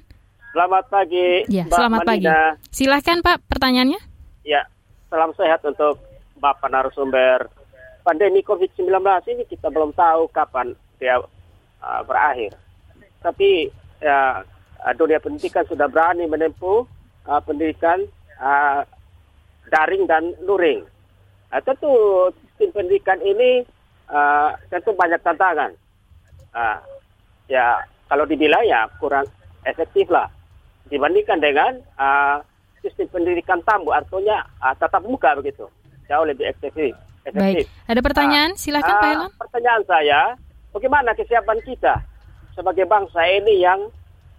Selamat 0.54 0.86
pagi. 0.90 1.46
Ya, 1.50 1.66
Mbak 1.66 1.74
selamat 1.78 2.00
Manina. 2.06 2.10
pagi. 2.10 2.30
Silahkan 2.70 3.18
Pak 3.26 3.38
pertanyaannya. 3.50 4.02
Ya, 4.46 4.62
salam 5.10 5.34
sehat 5.34 5.66
untuk 5.66 5.98
Bapak 6.38 6.70
narasumber. 6.70 7.50
Pandemi 8.06 8.46
COVID-19 8.46 8.94
ini 9.34 9.44
kita 9.50 9.74
belum 9.74 9.98
tahu 9.98 10.30
kapan 10.30 10.78
dia 11.02 11.18
uh, 11.18 12.02
berakhir 12.06 12.54
tapi 13.20 13.68
ya 14.00 14.44
dunia 14.96 15.20
pendidikan 15.20 15.68
sudah 15.68 15.92
berani 15.92 16.24
menempuh 16.26 16.88
uh, 17.28 17.42
pendidikan 17.44 18.08
uh, 18.40 18.82
daring 19.68 20.08
dan 20.08 20.34
luring. 20.44 20.88
Uh, 21.52 21.62
tentu 21.62 21.92
sistem 22.56 22.84
pendidikan 22.84 23.20
ini 23.20 23.68
uh, 24.08 24.56
tentu 24.72 24.96
banyak 24.96 25.20
tantangan. 25.20 25.76
Uh, 26.56 26.80
ya 27.52 27.84
kalau 28.08 28.26
dibilang 28.26 28.64
ya 28.66 28.88
kurang 28.98 29.28
efektif 29.68 30.08
lah 30.10 30.32
dibandingkan 30.90 31.38
dengan 31.38 31.78
uh, 32.00 32.42
sistem 32.82 33.12
pendidikan 33.12 33.62
tamu 33.68 33.92
artinya 33.94 34.42
uh, 34.64 34.74
tatap 34.80 35.04
muka 35.06 35.36
begitu 35.38 35.68
jauh 36.10 36.26
lebih 36.26 36.50
efektif. 36.50 36.98
efektif. 37.22 37.70
Baik, 37.70 37.86
ada 37.86 38.02
pertanyaan? 38.02 38.52
Silakan 38.58 38.96
uh, 38.98 38.98
Pak 38.98 39.10
Elon. 39.14 39.32
Pertanyaan 39.38 39.84
saya, 39.86 40.22
bagaimana 40.74 41.14
kesiapan 41.14 41.60
kita 41.62 42.02
sebagai 42.60 42.84
bangsa 42.84 43.24
ini 43.24 43.64
yang 43.64 43.88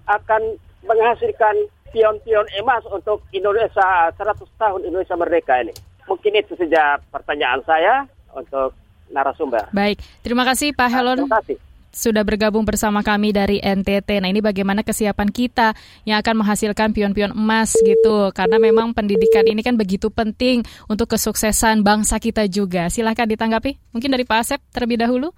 akan 0.04 0.60
menghasilkan 0.84 1.56
pion-pion 1.88 2.44
emas 2.60 2.84
untuk 2.92 3.24
Indonesia 3.32 4.12
100 4.12 4.20
tahun 4.60 4.84
Indonesia 4.84 5.16
merdeka 5.16 5.56
ini. 5.64 5.72
Mungkin 6.04 6.36
itu 6.36 6.52
saja 6.60 7.00
pertanyaan 7.08 7.64
saya 7.64 8.04
untuk 8.36 8.76
narasumber. 9.08 9.72
Baik, 9.72 10.04
terima 10.20 10.44
kasih 10.44 10.76
Pak 10.76 10.88
Helon. 10.92 11.24
Terima 11.24 11.40
kasih 11.40 11.58
sudah 11.90 12.22
bergabung 12.22 12.62
bersama 12.62 13.02
kami 13.02 13.34
dari 13.34 13.58
NTT. 13.58 14.22
Nah, 14.22 14.30
ini 14.30 14.38
bagaimana 14.38 14.86
kesiapan 14.86 15.26
kita 15.34 15.74
yang 16.06 16.22
akan 16.22 16.46
menghasilkan 16.46 16.94
pion-pion 16.94 17.34
emas 17.34 17.74
gitu. 17.82 18.30
Karena 18.30 18.62
memang 18.62 18.94
pendidikan 18.94 19.42
ini 19.42 19.60
kan 19.60 19.74
begitu 19.74 20.06
penting 20.08 20.62
untuk 20.86 21.10
kesuksesan 21.10 21.82
bangsa 21.82 22.22
kita 22.22 22.46
juga. 22.46 22.86
Silahkan 22.88 23.26
ditanggapi. 23.26 23.74
Mungkin 23.90 24.10
dari 24.14 24.22
Pak 24.22 24.38
Asep 24.38 24.60
terlebih 24.70 25.02
dahulu. 25.02 25.34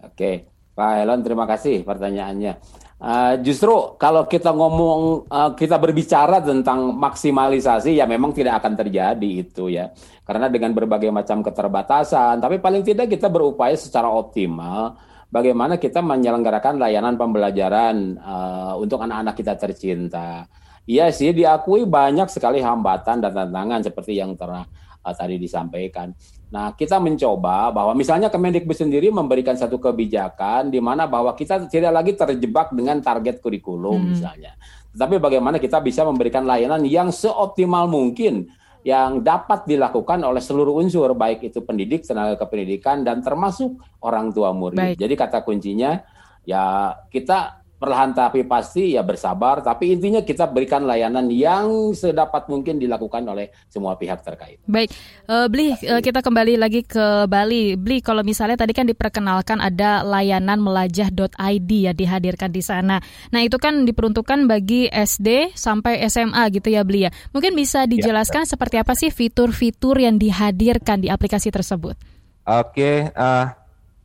Oke. 0.00 0.53
Pak 0.74 1.06
Elon, 1.06 1.22
terima 1.22 1.46
kasih 1.46 1.86
pertanyaannya. 1.86 2.58
Uh, 2.98 3.34
justru 3.46 3.94
kalau 3.94 4.26
kita 4.26 4.50
ngomong, 4.50 5.28
uh, 5.30 5.50
kita 5.54 5.78
berbicara 5.78 6.42
tentang 6.42 6.94
maksimalisasi, 6.98 7.94
ya 7.94 8.10
memang 8.10 8.34
tidak 8.34 8.58
akan 8.58 8.74
terjadi 8.74 9.30
itu 9.44 9.70
ya. 9.70 9.94
Karena 10.26 10.50
dengan 10.50 10.74
berbagai 10.74 11.14
macam 11.14 11.44
keterbatasan, 11.46 12.42
tapi 12.42 12.58
paling 12.58 12.82
tidak 12.82 13.06
kita 13.12 13.30
berupaya 13.30 13.76
secara 13.78 14.10
optimal 14.10 14.98
bagaimana 15.34 15.78
kita 15.82 15.98
menyelenggarakan 15.98 16.78
layanan 16.78 17.18
pembelajaran 17.18 18.18
uh, 18.22 18.74
untuk 18.78 19.02
anak-anak 19.02 19.34
kita 19.34 19.54
tercinta. 19.58 20.46
Iya 20.84 21.08
sih, 21.10 21.32
diakui 21.32 21.88
banyak 21.88 22.28
sekali 22.28 22.60
hambatan 22.60 23.24
dan 23.24 23.32
tantangan 23.32 23.80
seperti 23.82 24.20
yang 24.20 24.36
telah 24.36 24.68
uh, 25.04 25.14
tadi 25.14 25.36
disampaikan. 25.36 26.10
Nah, 26.48 26.72
kita 26.72 26.96
mencoba 26.96 27.68
bahwa 27.74 27.92
misalnya 27.92 28.32
Kemendikbud 28.32 28.74
sendiri 28.74 29.12
memberikan 29.12 29.54
satu 29.54 29.76
kebijakan 29.76 30.72
di 30.72 30.80
mana 30.80 31.04
bahwa 31.04 31.36
kita 31.36 31.68
tidak 31.68 31.92
lagi 31.92 32.12
terjebak 32.16 32.72
dengan 32.72 33.04
target 33.04 33.44
kurikulum 33.44 34.00
hmm. 34.00 34.10
misalnya. 34.16 34.52
Tetapi 34.94 35.18
bagaimana 35.18 35.58
kita 35.58 35.82
bisa 35.82 36.06
memberikan 36.06 36.46
layanan 36.46 36.86
yang 36.86 37.10
seoptimal 37.10 37.90
mungkin 37.90 38.48
yang 38.84 39.24
dapat 39.24 39.64
dilakukan 39.64 40.20
oleh 40.22 40.44
seluruh 40.44 40.78
unsur 40.84 41.16
baik 41.16 41.40
itu 41.48 41.64
pendidik, 41.64 42.04
tenaga 42.04 42.36
kependidikan 42.44 43.00
dan 43.00 43.24
termasuk 43.24 43.80
orang 44.04 44.30
tua 44.30 44.52
murid. 44.52 44.76
Baik. 44.76 44.96
Jadi 45.00 45.14
kata 45.16 45.40
kuncinya 45.40 46.04
ya 46.44 46.92
kita 47.08 47.63
perlahan 47.84 48.16
tapi 48.16 48.48
pasti 48.48 48.96
ya 48.96 49.04
bersabar 49.04 49.60
tapi 49.60 49.92
intinya 49.92 50.24
kita 50.24 50.48
berikan 50.48 50.88
layanan 50.88 51.28
yang 51.28 51.92
sedapat 51.92 52.48
mungkin 52.48 52.80
dilakukan 52.80 53.20
oleh 53.28 53.52
semua 53.68 54.00
pihak 54.00 54.24
terkait. 54.24 54.56
Baik, 54.64 54.88
uh, 55.28 55.44
Bli 55.52 55.76
uh, 55.76 56.00
kita 56.00 56.24
kembali 56.24 56.56
lagi 56.56 56.80
ke 56.80 57.28
Bali. 57.28 57.76
Bli 57.76 58.00
kalau 58.00 58.24
misalnya 58.24 58.56
tadi 58.56 58.72
kan 58.72 58.88
diperkenalkan 58.88 59.60
ada 59.60 60.00
layanan 60.00 60.64
melajah.id 60.64 61.70
ya 61.70 61.92
dihadirkan 61.92 62.48
di 62.48 62.64
sana. 62.64 63.04
Nah, 63.28 63.40
itu 63.44 63.60
kan 63.60 63.84
diperuntukkan 63.84 64.48
bagi 64.48 64.88
SD 64.88 65.52
sampai 65.52 66.00
SMA 66.08 66.48
gitu 66.56 66.72
ya 66.72 66.80
Bli 66.80 67.04
ya. 67.04 67.10
Mungkin 67.36 67.52
bisa 67.52 67.84
ya, 67.84 67.90
dijelaskan 67.90 68.48
ya, 68.48 68.56
seperti 68.56 68.76
apa 68.80 68.96
sih 68.96 69.12
fitur-fitur 69.12 70.00
yang 70.00 70.16
dihadirkan 70.16 71.04
di 71.04 71.12
aplikasi 71.12 71.52
tersebut? 71.52 72.00
Oke, 72.48 73.12
uh, 73.12 73.46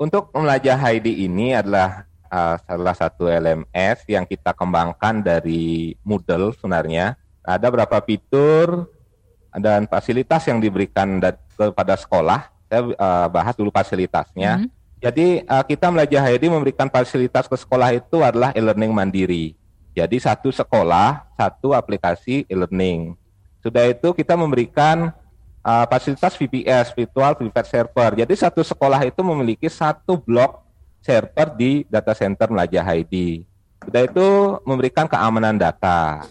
untuk 0.01 0.31
melajah 0.35 0.79
ID 0.79 1.27
ini 1.27 1.55
adalah 1.55 2.08
uh, 2.29 2.55
salah 2.61 2.95
satu 2.95 3.27
LMS 3.27 4.05
yang 4.07 4.23
kita 4.23 4.53
kembangkan 4.53 5.19
dari 5.19 5.97
Moodle 6.05 6.55
sebenarnya. 6.55 7.17
Ada 7.43 7.67
beberapa 7.73 7.97
fitur 8.05 8.87
dan 9.57 9.89
fasilitas 9.89 10.45
yang 10.45 10.61
diberikan 10.61 11.17
kepada 11.57 11.97
sekolah. 11.97 12.53
Saya 12.69 12.93
uh, 12.93 13.27
bahas 13.27 13.57
dulu 13.57 13.73
fasilitasnya. 13.73 14.61
Mm 14.61 14.63
-hmm. 14.69 14.77
Jadi 14.99 15.27
uh, 15.47 15.63
kita 15.63 15.87
Melajah 15.89 16.23
HID 16.27 16.51
memberikan 16.51 16.91
fasilitas 16.91 17.47
ke 17.47 17.55
sekolah 17.55 17.95
itu 17.95 18.19
adalah 18.19 18.51
e-learning 18.51 18.91
mandiri. 18.91 19.55
Jadi 19.95 20.19
satu 20.19 20.51
sekolah, 20.51 21.23
satu 21.39 21.71
aplikasi 21.73 22.45
e-learning. 22.45 23.15
Sudah 23.63 23.87
itu 23.87 24.11
kita 24.11 24.35
memberikan 24.35 25.11
uh, 25.63 25.85
fasilitas 25.87 26.35
VPS, 26.35 26.91
Virtual 26.93 27.31
Private 27.35 27.67
Server. 27.67 28.11
Jadi 28.23 28.33
satu 28.35 28.61
sekolah 28.61 29.01
itu 29.07 29.19
memiliki 29.23 29.67
satu 29.71 30.19
blok 30.19 30.68
server 30.99 31.47
di 31.55 31.83
data 31.87 32.11
center 32.13 32.51
Melajah 32.51 32.85
ID. 32.85 33.43
Sudah 33.83 34.01
itu 34.05 34.27
memberikan 34.67 35.07
keamanan 35.07 35.55
data. 35.55 36.27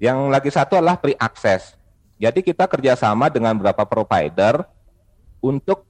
Yang 0.00 0.18
lagi 0.28 0.50
satu 0.50 0.74
adalah 0.80 0.98
pre-access. 0.98 1.78
Jadi 2.20 2.44
kita 2.44 2.68
kerjasama 2.68 3.32
dengan 3.32 3.56
beberapa 3.56 3.86
provider 3.88 4.64
untuk 5.40 5.88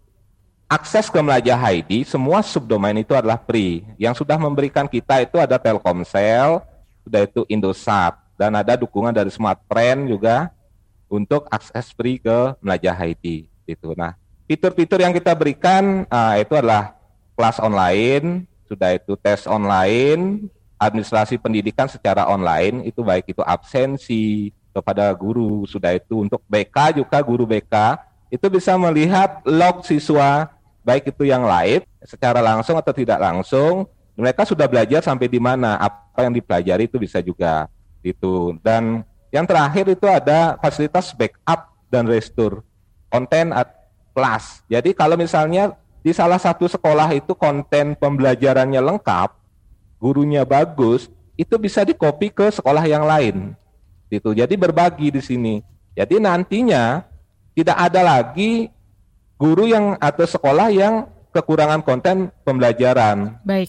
akses 0.71 1.11
ke 1.11 1.19
Melajah 1.19 1.59
ID, 1.59 2.07
semua 2.07 2.47
subdomain 2.47 2.95
itu 2.95 3.11
adalah 3.11 3.43
free. 3.43 3.83
Yang 3.99 4.23
sudah 4.23 4.39
memberikan 4.39 4.87
kita 4.87 5.27
itu 5.27 5.43
ada 5.43 5.59
Telkomsel, 5.59 6.63
sudah 7.03 7.21
itu 7.27 7.43
Indosat, 7.51 8.15
dan 8.39 8.55
ada 8.55 8.79
dukungan 8.79 9.11
dari 9.11 9.35
Smartfren 9.35 10.07
juga 10.07 10.55
untuk 11.11 11.51
akses 11.51 11.91
free 11.91 12.23
ke 12.23 12.55
Melajah 12.63 12.95
ID. 12.95 13.51
Itu. 13.67 13.99
Nah, 13.99 14.15
fitur-fitur 14.47 15.03
yang 15.03 15.11
kita 15.11 15.35
berikan 15.35 16.07
uh, 16.07 16.39
itu 16.39 16.55
adalah 16.55 17.00
kelas 17.41 17.57
online, 17.57 18.45
sudah 18.69 18.93
itu 18.93 19.17
tes 19.17 19.49
online, 19.49 20.45
administrasi 20.77 21.41
pendidikan 21.41 21.89
secara 21.89 22.29
online, 22.29 22.85
itu 22.85 23.01
baik 23.01 23.33
itu 23.33 23.41
absensi 23.41 24.53
kepada 24.77 25.09
guru, 25.17 25.65
sudah 25.65 25.97
itu 25.97 26.21
untuk 26.21 26.45
BK 26.45 27.01
juga 27.01 27.17
guru 27.25 27.49
BK, 27.49 27.97
itu 28.29 28.45
bisa 28.53 28.77
melihat 28.77 29.41
log 29.49 29.89
siswa, 29.89 30.53
baik 30.85 31.17
itu 31.17 31.33
yang 31.33 31.49
live, 31.49 31.89
secara 32.05 32.45
langsung 32.45 32.77
atau 32.77 32.93
tidak 32.93 33.17
langsung, 33.17 33.89
mereka 34.13 34.45
sudah 34.45 34.69
belajar 34.69 35.01
sampai 35.01 35.33
di 35.33 35.41
mana, 35.41 35.81
apa 35.81 36.29
yang 36.29 36.37
dipelajari 36.37 36.85
itu 36.85 37.01
bisa 37.01 37.25
juga 37.25 37.73
itu. 38.05 38.53
Dan 38.61 39.01
yang 39.33 39.49
terakhir 39.49 39.89
itu 39.89 40.05
ada 40.05 40.61
fasilitas 40.61 41.17
backup 41.17 41.73
dan 41.89 42.05
restore 42.05 42.61
konten 43.09 43.57
at 43.57 43.73
kelas. 44.13 44.61
Jadi 44.69 44.93
kalau 44.93 45.17
misalnya 45.17 45.73
di 46.01 46.17
salah 46.17 46.41
satu 46.41 46.65
sekolah 46.65 47.13
itu 47.13 47.37
konten 47.37 47.93
pembelajarannya 47.93 48.81
lengkap, 48.81 49.37
gurunya 50.01 50.49
bagus, 50.49 51.13
itu 51.37 51.57
bisa 51.61 51.85
dikopi 51.85 52.33
ke 52.33 52.49
sekolah 52.49 52.85
yang 52.89 53.05
lain. 53.05 53.53
Gitu. 54.09 54.33
Jadi 54.33 54.55
berbagi 54.57 55.13
di 55.13 55.23
sini. 55.23 55.55
Jadi 55.93 56.17
nantinya 56.17 57.05
tidak 57.53 57.77
ada 57.77 58.01
lagi 58.01 58.73
guru 59.37 59.69
yang 59.69 60.01
atau 60.01 60.25
sekolah 60.25 60.73
yang 60.73 61.09
kekurangan 61.33 61.85
konten 61.85 62.33
pembelajaran. 62.43 63.39
Baik. 63.45 63.69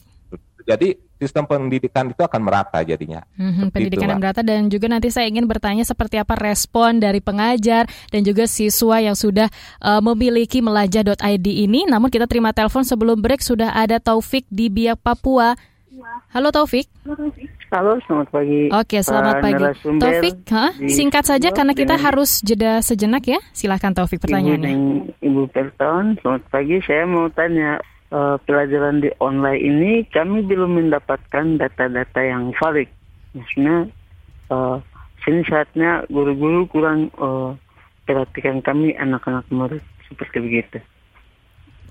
Jadi 0.64 0.96
sistem 1.22 1.46
pendidikan 1.46 2.10
itu 2.10 2.26
akan 2.26 2.42
merata 2.42 2.82
jadinya. 2.82 3.22
Hmm, 3.38 3.70
pendidikan 3.70 4.10
yang 4.10 4.18
merata 4.18 4.42
dan 4.42 4.66
juga 4.74 4.90
nanti 4.90 5.14
saya 5.14 5.30
ingin 5.30 5.46
bertanya 5.46 5.86
seperti 5.86 6.18
apa 6.18 6.34
respon 6.34 6.98
dari 6.98 7.22
pengajar 7.22 7.86
dan 8.10 8.26
juga 8.26 8.50
siswa 8.50 8.98
yang 8.98 9.14
sudah 9.14 9.46
uh, 9.86 10.02
memiliki 10.02 10.66
melajah.id 10.66 11.46
ini. 11.46 11.86
Namun 11.86 12.10
kita 12.10 12.26
terima 12.26 12.50
telepon 12.50 12.82
sebelum 12.82 13.22
break 13.22 13.46
sudah 13.46 13.70
ada 13.78 14.02
Taufik 14.02 14.50
di 14.50 14.74
Biak 14.74 14.98
Papua. 14.98 15.54
Halo 16.34 16.50
Taufik. 16.50 16.90
Halo 17.06 17.30
Taufik. 17.30 17.62
Halo, 17.72 17.96
selamat 18.04 18.28
pagi. 18.36 18.62
Oke, 18.68 18.98
selamat 19.00 19.36
uh, 19.38 19.42
pagi. 19.48 19.64
Taufik, 19.96 20.36
huh? 20.52 20.72
singkat 20.92 21.24
saja 21.24 21.56
karena 21.56 21.72
kita 21.72 21.96
harus 21.96 22.44
jeda 22.44 22.84
sejenak 22.84 23.24
ya. 23.24 23.40
Silahkan 23.56 23.96
Taufik 23.96 24.20
pertanyaannya. 24.20 24.76
Ibu, 24.76 24.92
Ibu 25.24 25.42
Perton, 25.56 26.20
selamat 26.20 26.44
pagi. 26.52 26.84
Saya 26.84 27.08
mau 27.08 27.32
tanya, 27.32 27.80
uh, 28.12 28.38
pelajaran 28.44 29.02
di 29.02 29.10
online 29.18 29.60
ini 29.60 29.92
kami 30.12 30.46
belum 30.46 30.78
mendapatkan 30.78 31.58
data-data 31.58 32.20
yang 32.22 32.52
valid. 32.60 32.88
Maksudnya, 33.34 33.88
uh, 34.52 34.78
sini 35.24 35.42
saatnya 35.48 36.06
guru-guru 36.12 36.68
kurang 36.68 37.10
uh, 37.18 37.56
perhatikan 38.06 38.60
kami 38.62 38.94
anak-anak 39.00 39.48
murid 39.50 39.84
seperti 40.12 40.38
begitu. 40.44 40.78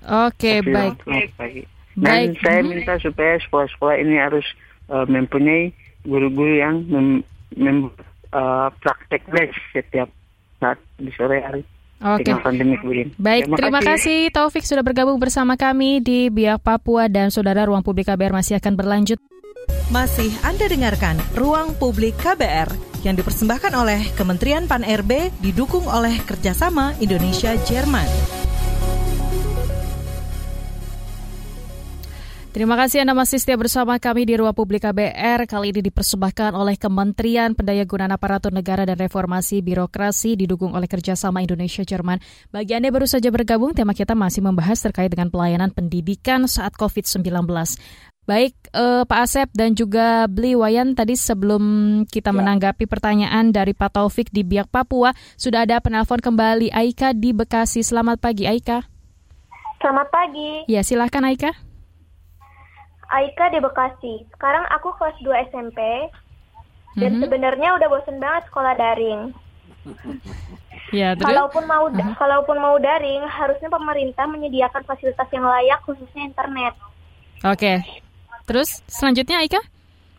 Oke, 0.01 0.61
okay, 0.61 0.65
baik. 0.65 0.97
Pagi. 1.37 1.63
Dan 1.97 2.33
baik. 2.33 2.39
saya 2.41 2.59
minta 2.63 2.93
supaya 3.01 3.37
sekolah-sekolah 3.45 3.95
ini 3.99 4.15
harus 4.17 4.45
uh, 4.89 5.05
mempunyai 5.05 5.75
guru-guru 6.07 6.57
yang 6.57 6.85
mem, 6.87 7.21
mem, 7.53 7.91
uh, 8.33 8.69
praktek 8.81 9.21
les 9.33 9.53
setiap 9.75 10.09
saat 10.57 10.79
di 10.97 11.11
sore 11.13 11.41
hari. 11.41 11.63
Oke. 12.01 12.33
Okay. 12.33 13.13
Baik, 13.21 13.45
terima, 13.45 13.57
terima 13.61 13.79
kasih. 13.85 14.29
kasih 14.29 14.33
Taufik 14.33 14.65
sudah 14.65 14.81
bergabung 14.81 15.21
bersama 15.21 15.53
kami 15.53 16.01
di 16.01 16.33
Biak 16.33 16.65
Papua 16.65 17.05
dan 17.05 17.29
Saudara 17.29 17.69
Ruang 17.69 17.85
Publik 17.85 18.09
KBR 18.09 18.33
masih 18.33 18.57
akan 18.57 18.73
berlanjut. 18.73 19.21
Masih 19.93 20.33
Anda 20.41 20.65
dengarkan 20.65 21.21
Ruang 21.37 21.77
Publik 21.77 22.17
KBR 22.17 22.73
yang 23.05 23.13
dipersembahkan 23.17 23.73
oleh 23.77 24.01
Kementerian 24.17 24.65
Pan-RB 24.65 25.29
didukung 25.41 25.85
oleh 25.85 26.17
kerjasama 26.25 26.97
Indonesia-Jerman. 26.97 28.40
Terima 32.51 32.75
kasih 32.75 33.07
Anda 33.07 33.15
masih 33.15 33.39
setia 33.39 33.55
bersama 33.55 33.95
kami 33.95 34.27
di 34.27 34.35
Ruang 34.35 34.51
Publik 34.51 34.83
KBR. 34.83 35.47
Kali 35.47 35.71
ini 35.71 35.87
dipersembahkan 35.87 36.51
oleh 36.51 36.75
Kementerian 36.75 37.55
Pendayagunaan 37.55 38.11
Aparatur 38.11 38.51
Negara 38.51 38.83
dan 38.83 38.99
Reformasi 38.99 39.63
Birokrasi 39.63 40.35
didukung 40.35 40.75
oleh 40.75 40.83
kerjasama 40.83 41.39
Indonesia 41.39 41.79
Jerman. 41.87 42.19
Bagi 42.51 42.75
Anda 42.75 42.91
baru 42.91 43.07
saja 43.07 43.31
bergabung, 43.31 43.71
tema 43.71 43.95
kita 43.95 44.19
masih 44.19 44.43
membahas 44.43 44.83
terkait 44.83 45.07
dengan 45.07 45.31
pelayanan 45.31 45.71
pendidikan 45.71 46.43
saat 46.43 46.75
COVID-19. 46.75 47.23
Baik, 48.27 48.51
eh, 48.75 49.07
Pak 49.07 49.19
Asep 49.23 49.47
dan 49.55 49.71
juga 49.71 50.27
Bli 50.27 50.51
Wayan 50.51 50.91
tadi 50.91 51.15
sebelum 51.15 51.63
kita 52.03 52.35
ya. 52.35 52.37
menanggapi 52.37 52.83
pertanyaan 52.83 53.55
dari 53.55 53.71
Pak 53.71 53.95
Taufik 53.95 54.27
di 54.27 54.43
Biak 54.43 54.67
Papua, 54.67 55.15
sudah 55.39 55.63
ada 55.63 55.79
penelpon 55.79 56.19
kembali 56.19 56.67
Aika 56.75 57.15
di 57.15 57.31
Bekasi. 57.31 57.79
Selamat 57.79 58.19
pagi 58.19 58.43
Aika. 58.43 58.83
Selamat 59.79 60.11
pagi. 60.11 60.67
Ya, 60.67 60.83
silahkan 60.83 61.23
Aika. 61.23 61.70
Aika 63.11 63.51
di 63.51 63.59
Bekasi. 63.59 64.23
Sekarang 64.31 64.63
aku 64.71 64.95
kelas 64.95 65.15
2 65.19 65.51
SMP 65.51 65.79
dan 66.95 67.15
mm-hmm. 67.15 67.21
sebenarnya 67.23 67.69
udah 67.75 67.87
bosen 67.87 68.17
banget 68.19 68.47
sekolah 68.47 68.73
daring. 68.75 69.21
Ya, 70.91 71.15
terus? 71.15 71.31
Kalaupun 71.31 71.63
mau 71.71 71.87
uh-huh. 71.87 72.15
kalaupun 72.19 72.57
mau 72.59 72.75
daring, 72.75 73.23
harusnya 73.23 73.71
pemerintah 73.71 74.27
menyediakan 74.27 74.83
fasilitas 74.83 75.27
yang 75.31 75.47
layak 75.47 75.79
khususnya 75.87 76.27
internet. 76.27 76.75
Oke. 77.47 77.79
Terus 78.43 78.83
selanjutnya 78.91 79.39
Aika? 79.39 79.63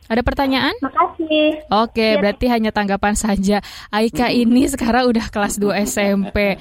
Ada 0.08 0.24
pertanyaan? 0.24 0.72
Makasih. 0.80 1.68
Oke, 1.68 2.16
ya. 2.16 2.18
berarti 2.18 2.48
hanya 2.48 2.72
tanggapan 2.72 3.14
saja. 3.14 3.60
Aika 3.92 4.32
ini 4.32 4.64
sekarang 4.66 5.12
udah 5.12 5.28
kelas 5.28 5.60
2 5.60 5.76
SMP. 5.84 6.56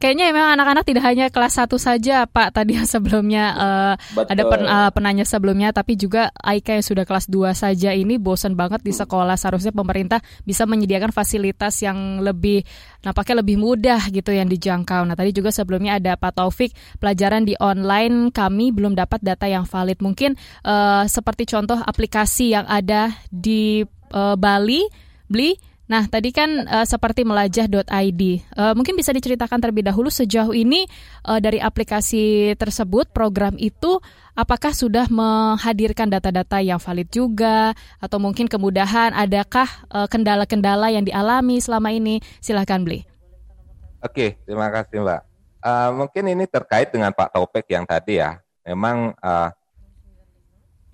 Kayaknya 0.00 0.32
memang 0.32 0.56
anak-anak 0.56 0.84
tidak 0.88 1.04
hanya 1.04 1.28
kelas 1.28 1.60
1 1.60 1.76
saja, 1.76 2.24
Pak. 2.24 2.56
Tadi 2.56 2.72
sebelumnya 2.88 3.44
uh, 3.52 3.94
ada 4.24 4.42
pen, 4.48 4.64
uh, 4.64 4.88
penanya 4.96 5.28
sebelumnya, 5.28 5.76
tapi 5.76 5.92
juga 6.00 6.32
Aika 6.40 6.72
yang 6.72 6.80
sudah 6.80 7.04
kelas 7.04 7.28
2 7.28 7.52
saja 7.52 7.92
ini 7.92 8.16
bosan 8.16 8.56
banget 8.56 8.80
di 8.80 8.96
sekolah. 8.96 9.36
Seharusnya 9.36 9.76
pemerintah 9.76 10.24
bisa 10.48 10.64
menyediakan 10.64 11.12
fasilitas 11.12 11.84
yang 11.84 12.24
lebih 12.24 12.64
nampaknya 13.04 13.44
lebih 13.44 13.60
mudah 13.60 14.00
gitu 14.08 14.32
yang 14.32 14.48
dijangkau. 14.48 15.04
Nah, 15.04 15.12
tadi 15.12 15.36
juga 15.36 15.52
sebelumnya 15.52 16.00
ada 16.00 16.16
Pak 16.16 16.32
Taufik, 16.40 16.72
pelajaran 16.96 17.44
di 17.44 17.52
online 17.60 18.32
kami 18.32 18.72
belum 18.72 18.96
dapat 18.96 19.20
data 19.20 19.52
yang 19.52 19.68
valid. 19.68 20.00
Mungkin 20.00 20.32
uh, 20.64 21.04
seperti 21.04 21.44
contoh 21.44 21.76
aplikasi 21.76 22.56
yang 22.56 22.64
ada 22.64 23.12
di 23.28 23.84
uh, 24.16 24.32
Bali, 24.40 24.88
Beli 25.30 25.69
Nah, 25.90 26.06
tadi 26.06 26.30
kan 26.30 26.70
uh, 26.70 26.86
seperti 26.86 27.26
melajah.id. 27.26 28.22
Uh, 28.54 28.72
mungkin 28.78 28.94
bisa 28.94 29.10
diceritakan 29.10 29.58
terlebih 29.58 29.82
dahulu 29.82 30.06
sejauh 30.06 30.54
ini 30.54 30.86
uh, 31.26 31.42
dari 31.42 31.58
aplikasi 31.58 32.54
tersebut, 32.54 33.10
program 33.10 33.58
itu 33.58 33.98
apakah 34.38 34.70
sudah 34.70 35.10
menghadirkan 35.10 36.06
data-data 36.06 36.62
yang 36.62 36.78
valid 36.78 37.10
juga 37.10 37.74
atau 37.98 38.22
mungkin 38.22 38.46
kemudahan 38.46 39.10
adakah 39.18 39.66
kendala-kendala 40.06 40.88
uh, 40.88 40.94
yang 40.94 41.02
dialami 41.02 41.58
selama 41.58 41.90
ini? 41.90 42.22
Silahkan 42.38 42.78
beli. 42.86 43.02
Oke, 43.98 44.38
terima 44.46 44.70
kasih 44.70 45.02
Mbak. 45.02 45.20
Uh, 45.60 45.90
mungkin 46.06 46.24
ini 46.30 46.46
terkait 46.46 46.94
dengan 46.94 47.10
Pak 47.10 47.34
Taufik 47.34 47.66
yang 47.66 47.82
tadi 47.82 48.22
ya. 48.22 48.38
Memang 48.62 49.10
uh, 49.18 49.50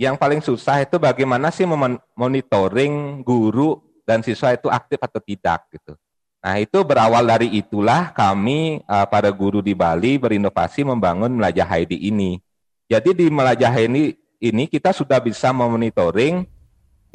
yang 0.00 0.16
paling 0.16 0.40
susah 0.40 0.80
itu 0.80 0.96
bagaimana 0.96 1.52
sih 1.52 1.68
memonitoring 1.68 3.20
guru 3.20 3.85
dan 4.06 4.22
siswa 4.22 4.54
itu 4.54 4.70
aktif 4.70 5.02
atau 5.02 5.18
tidak 5.18 5.66
gitu. 5.74 5.98
Nah 6.40 6.62
itu 6.62 6.78
berawal 6.86 7.26
dari 7.26 7.58
itulah 7.58 8.14
kami 8.14 8.78
uh, 8.86 9.02
para 9.10 9.34
guru 9.34 9.58
di 9.58 9.74
Bali 9.74 10.14
berinovasi 10.14 10.86
membangun 10.86 11.34
Melajah 11.34 11.66
ID 11.66 11.98
ini. 11.98 12.38
Jadi 12.86 13.18
di 13.18 13.26
Melajah 13.26 13.74
ini 13.82 14.14
ini 14.38 14.70
kita 14.70 14.94
sudah 14.94 15.18
bisa 15.18 15.50
memonitoring 15.50 16.46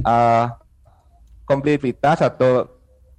uh, 0.03 0.45
atau 1.47 2.51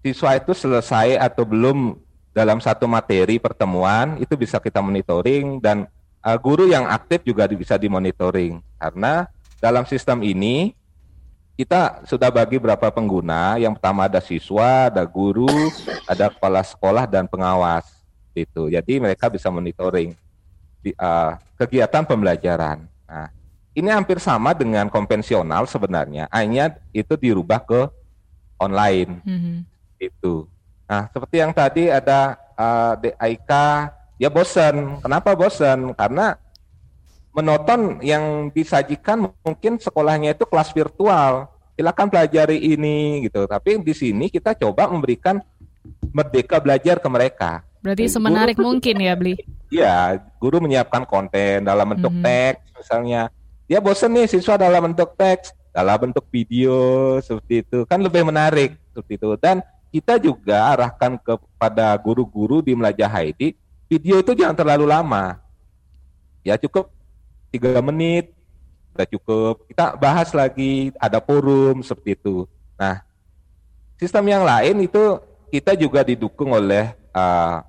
siswa 0.00 0.30
itu 0.37 0.52
selesai 0.56 1.20
atau 1.20 1.44
belum 1.44 2.00
dalam 2.32 2.61
satu 2.64 2.88
materi 2.88 3.37
pertemuan 3.37 4.16
itu 4.16 4.32
bisa 4.40 4.56
kita 4.56 4.80
monitoring 4.80 5.61
dan 5.61 5.85
uh, 6.24 6.37
guru 6.40 6.64
yang 6.64 6.88
aktif 6.88 7.20
juga 7.28 7.44
bisa 7.52 7.76
dimonitoring 7.76 8.64
karena 8.80 9.28
dalam 9.61 9.85
sistem 9.85 10.24
ini 10.24 10.72
kita 11.57 12.03
sudah 12.09 12.33
bagi 12.33 12.57
berapa 12.57 12.88
pengguna. 12.88 13.61
Yang 13.61 13.79
pertama 13.79 14.09
ada 14.09 14.21
siswa, 14.21 14.88
ada 14.88 15.05
guru, 15.05 15.49
ada 16.11 16.33
kepala 16.33 16.62
sekolah 16.65 17.05
dan 17.05 17.29
pengawas. 17.29 17.87
Itu. 18.33 18.73
Jadi 18.73 18.97
mereka 18.97 19.29
bisa 19.29 19.53
monitoring 19.53 20.17
di, 20.81 20.97
uh, 20.97 21.37
kegiatan 21.61 22.03
pembelajaran. 22.09 22.88
Nah, 23.05 23.29
ini 23.77 23.88
hampir 23.93 24.17
sama 24.17 24.57
dengan 24.57 24.88
konvensional 24.88 25.69
sebenarnya. 25.69 26.33
Hanya 26.33 26.73
itu 26.97 27.12
dirubah 27.15 27.61
ke 27.61 27.88
online. 28.57 29.21
Mm-hmm. 29.23 29.57
Itu. 30.01 30.49
Nah, 30.88 31.09
seperti 31.12 31.37
yang 31.41 31.53
tadi 31.53 31.93
ada 31.93 32.37
uh, 32.57 32.97
DIK, 32.97 33.53
ya 34.17 34.29
bosan. 34.33 35.01
Kenapa 35.05 35.37
bosan? 35.37 35.93
Karena 35.93 36.37
menonton 37.33 37.99
yang 38.05 38.53
disajikan 38.53 39.33
mungkin 39.40 39.81
sekolahnya 39.81 40.37
itu 40.37 40.45
kelas 40.45 40.71
virtual. 40.71 41.49
Silakan 41.73 42.12
pelajari 42.12 42.61
ini 42.61 43.25
gitu. 43.27 43.49
Tapi 43.49 43.81
di 43.81 43.97
sini 43.97 44.29
kita 44.29 44.53
coba 44.53 44.92
memberikan 44.92 45.40
merdeka 46.12 46.61
belajar 46.61 47.01
ke 47.01 47.09
mereka. 47.09 47.51
Berarti 47.83 48.07
Jadi, 48.07 48.14
semenarik 48.14 48.57
guru, 48.61 48.77
mungkin 48.77 48.97
ya, 49.03 49.12
Beli? 49.18 49.35
Iya, 49.73 50.21
guru 50.38 50.62
menyiapkan 50.62 51.03
konten 51.09 51.66
dalam 51.66 51.97
bentuk 51.97 52.12
mm 52.12 52.21
-hmm. 52.21 52.29
teks 52.29 52.62
misalnya. 52.79 53.23
Dia 53.66 53.81
bosan 53.81 54.12
nih 54.14 54.29
siswa 54.29 54.55
dalam 54.61 54.92
bentuk 54.92 55.16
teks, 55.16 55.51
dalam 55.73 55.97
bentuk 55.99 56.29
video 56.29 56.77
seperti 57.25 57.64
itu. 57.66 57.79
Kan 57.88 58.05
lebih 58.05 58.23
menarik 58.23 58.77
seperti 58.92 59.18
itu. 59.18 59.35
Dan 59.40 59.64
kita 59.90 60.21
juga 60.21 60.77
arahkan 60.77 61.18
kepada 61.18 61.97
guru-guru 61.99 62.61
di 62.61 62.77
Melajah 62.77 63.11
Haidi, 63.11 63.57
video 63.88 64.21
itu 64.21 64.37
jangan 64.37 64.55
terlalu 64.55 64.87
lama. 64.87 65.40
Ya 66.47 66.55
cukup 66.61 66.92
tiga 67.53 67.77
menit 67.85 68.33
sudah 68.93 69.07
cukup. 69.12 69.55
Kita 69.69 69.95
bahas 70.01 70.33
lagi 70.33 70.88
ada 70.97 71.21
forum 71.21 71.85
seperti 71.85 72.17
itu. 72.17 72.49
Nah, 72.81 73.05
sistem 74.01 74.25
yang 74.27 74.43
lain 74.49 74.88
itu 74.88 75.21
kita 75.53 75.77
juga 75.77 76.01
didukung 76.01 76.57
oleh 76.57 76.97
uh, 77.12 77.61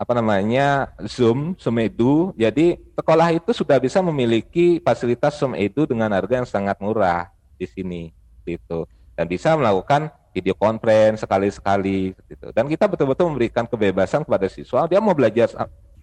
apa 0.00 0.12
namanya 0.16 0.88
Zoom, 1.04 1.58
Zoom 1.60 1.76
Edu. 1.82 2.32
Jadi 2.38 2.80
sekolah 2.96 3.36
itu 3.36 3.50
sudah 3.52 3.76
bisa 3.76 4.00
memiliki 4.00 4.80
fasilitas 4.80 5.36
Zoom 5.36 5.52
Edu 5.58 5.84
dengan 5.84 6.08
harga 6.14 6.40
yang 6.40 6.48
sangat 6.48 6.80
murah 6.80 7.28
di 7.60 7.68
sini, 7.68 8.08
gitu. 8.48 8.88
Dan 9.12 9.28
bisa 9.28 9.52
melakukan 9.58 10.08
video 10.32 10.56
conference 10.56 11.20
sekali-sekali, 11.20 12.16
gitu. 12.16 12.48
Dan 12.56 12.64
kita 12.70 12.88
betul-betul 12.88 13.28
memberikan 13.28 13.68
kebebasan 13.68 14.24
kepada 14.24 14.48
siswa. 14.48 14.88
Dia 14.88 15.04
mau 15.04 15.12
belajar 15.12 15.52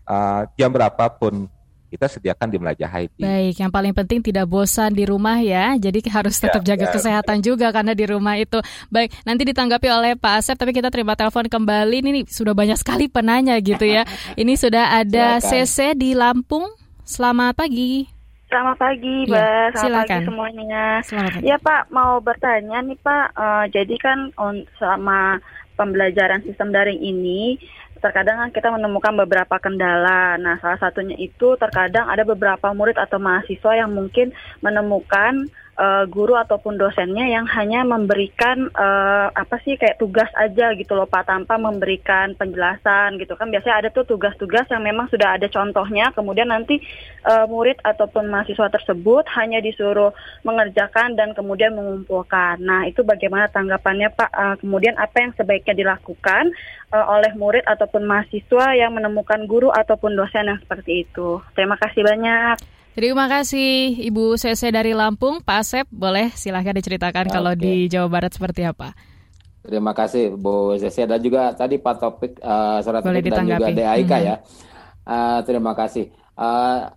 uh, 0.06 0.46
jam 0.54 0.70
berapapun 0.70 1.50
kita 1.88 2.06
sediakan 2.12 2.48
di 2.52 2.58
Melajah 2.60 2.90
Haiti. 2.92 3.24
Baik, 3.24 3.56
yang 3.64 3.72
paling 3.72 3.96
penting 3.96 4.20
tidak 4.20 4.46
bosan 4.48 4.92
di 4.92 5.08
rumah 5.08 5.40
ya. 5.40 5.76
Jadi 5.80 6.04
harus 6.12 6.36
ya, 6.38 6.52
tetap 6.52 6.62
ya, 6.68 6.76
jaga 6.76 6.86
ya. 6.86 6.94
kesehatan 6.94 7.38
juga 7.40 7.72
karena 7.72 7.96
di 7.96 8.06
rumah 8.06 8.36
itu. 8.36 8.60
Baik, 8.92 9.16
nanti 9.24 9.48
ditanggapi 9.48 9.88
oleh 9.88 10.12
Pak 10.20 10.34
Asep 10.44 10.56
tapi 10.60 10.76
kita 10.76 10.92
terima 10.92 11.16
telepon 11.16 11.48
kembali. 11.48 11.98
Ini 12.04 12.22
sudah 12.28 12.52
banyak 12.52 12.76
sekali 12.76 13.08
penanya 13.08 13.56
gitu 13.64 13.88
ya. 13.88 14.04
Ini 14.42 14.54
sudah 14.60 15.00
ada 15.00 15.40
CC 15.40 15.96
di 15.96 16.12
Lampung. 16.12 16.68
Selamat 17.08 17.56
pagi. 17.56 18.18
Selamat 18.48 18.80
pagi, 18.80 19.28
Mbak. 19.28 19.36
Selamat 19.36 19.80
Silakan. 19.84 20.08
pagi 20.08 20.28
semuanya. 20.28 20.86
Selamat 21.04 21.32
pagi. 21.36 21.46
Ya, 21.52 21.58
Pak, 21.60 21.82
mau 21.92 22.24
bertanya 22.24 22.80
nih, 22.80 23.00
Pak. 23.04 23.28
Uh, 23.36 23.66
jadi 23.76 23.96
kan 24.00 24.20
on, 24.40 24.64
selama 24.80 25.44
pembelajaran 25.76 26.44
sistem 26.48 26.72
daring 26.72 27.00
ini, 27.04 27.60
terkadang 28.00 28.38
kan 28.42 28.50
kita 28.54 28.70
menemukan 28.72 29.14
beberapa 29.26 29.58
kendala. 29.60 30.38
Nah, 30.40 30.58
salah 30.62 30.80
satunya 30.80 31.18
itu 31.20 31.58
terkadang 31.60 32.08
ada 32.08 32.24
beberapa 32.24 32.72
murid 32.72 32.96
atau 32.98 33.18
mahasiswa 33.20 33.74
yang 33.78 33.92
mungkin 33.94 34.32
menemukan 34.62 35.50
uh, 35.78 36.04
guru 36.10 36.36
ataupun 36.36 36.76
dosennya 36.76 37.30
yang 37.30 37.46
hanya 37.48 37.86
memberikan 37.86 38.68
uh, 38.74 39.30
apa 39.32 39.62
sih 39.64 39.78
kayak 39.78 40.02
tugas 40.02 40.28
aja 40.36 40.74
gitu 40.74 40.98
loh 40.98 41.08
Pak 41.08 41.30
tanpa 41.30 41.56
memberikan 41.62 42.34
penjelasan 42.36 43.22
gitu 43.22 43.38
kan 43.38 43.54
biasanya 43.54 43.86
ada 43.86 43.90
tuh 43.94 44.04
tugas-tugas 44.10 44.68
yang 44.74 44.84
memang 44.84 45.08
sudah 45.08 45.38
ada 45.38 45.48
contohnya 45.48 46.10
kemudian 46.12 46.50
nanti 46.50 46.82
uh, 47.24 47.46
murid 47.46 47.78
ataupun 47.86 48.28
mahasiswa 48.28 48.68
tersebut 48.74 49.24
hanya 49.38 49.62
disuruh 49.62 50.12
mengerjakan 50.42 51.14
dan 51.14 51.36
kemudian 51.38 51.76
mengumpulkan. 51.76 52.58
Nah, 52.64 52.88
itu 52.90 53.04
bagaimana 53.04 53.52
tanggapannya 53.52 54.10
Pak? 54.16 54.32
Uh, 54.34 54.56
kemudian 54.60 54.96
apa 54.98 55.22
yang 55.22 55.32
sebaiknya 55.36 55.76
dilakukan 55.76 56.52
uh, 56.92 57.06
oleh 57.14 57.32
murid 57.36 57.64
ataupun 57.68 58.08
mahasiswa 58.08 58.74
yang 58.74 58.96
menemukan 58.96 59.46
guru 59.46 59.70
ataupun 59.70 60.16
dosen 60.16 60.50
yang 60.50 60.60
seperti 60.60 61.06
itu. 61.06 61.44
Terima 61.54 61.76
kasih 61.78 62.02
banyak. 62.04 62.77
Terima 62.98 63.30
kasih 63.30 63.94
Ibu 64.10 64.42
Sese 64.42 64.74
dari 64.74 64.98
Lampung. 64.98 65.38
Pak 65.46 65.62
Asep, 65.62 65.86
boleh 65.94 66.34
silahkan 66.34 66.74
diceritakan 66.74 67.30
okay. 67.30 67.34
kalau 67.38 67.54
di 67.54 67.86
Jawa 67.86 68.10
Barat 68.10 68.34
seperti 68.34 68.66
apa? 68.66 68.98
Terima 69.62 69.94
kasih 69.94 70.34
Bu 70.34 70.74
Sese 70.82 71.06
dan 71.06 71.22
juga 71.22 71.54
tadi 71.54 71.78
Pak 71.78 71.96
Topik 72.02 72.42
uh, 72.42 72.82
surat 72.82 73.06
Boleh 73.06 73.22
dan 73.22 73.46
juga 73.46 73.70
DAIK 73.70 74.10
hmm. 74.10 74.26
ya. 74.26 74.36
Uh, 75.06 75.40
terima 75.46 75.78
kasih. 75.78 76.10
Uh, 76.34 76.90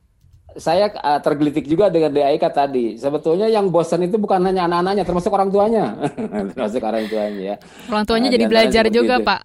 saya 0.57 0.89
uh, 0.89 1.21
tergelitik 1.21 1.69
juga 1.69 1.93
dengan 1.93 2.17
DAIK 2.17 2.49
tadi. 2.49 2.97
Sebetulnya 2.97 3.53
yang 3.53 3.69
bosan 3.69 4.01
itu 4.01 4.17
bukan 4.17 4.41
hanya 4.41 4.65
anak-anaknya, 4.73 5.05
termasuk 5.05 5.29
orang 5.37 5.53
tuanya, 5.53 6.01
termasuk 6.57 6.81
orang 6.81 7.13
tuanya 7.13 7.43
ya. 7.45 7.57
Orang 7.93 8.09
tuanya 8.09 8.33
uh, 8.33 8.35
jadi 8.41 8.45
belajar 8.49 8.85
juga, 8.89 9.21
itu. 9.21 9.29
Pak. 9.29 9.41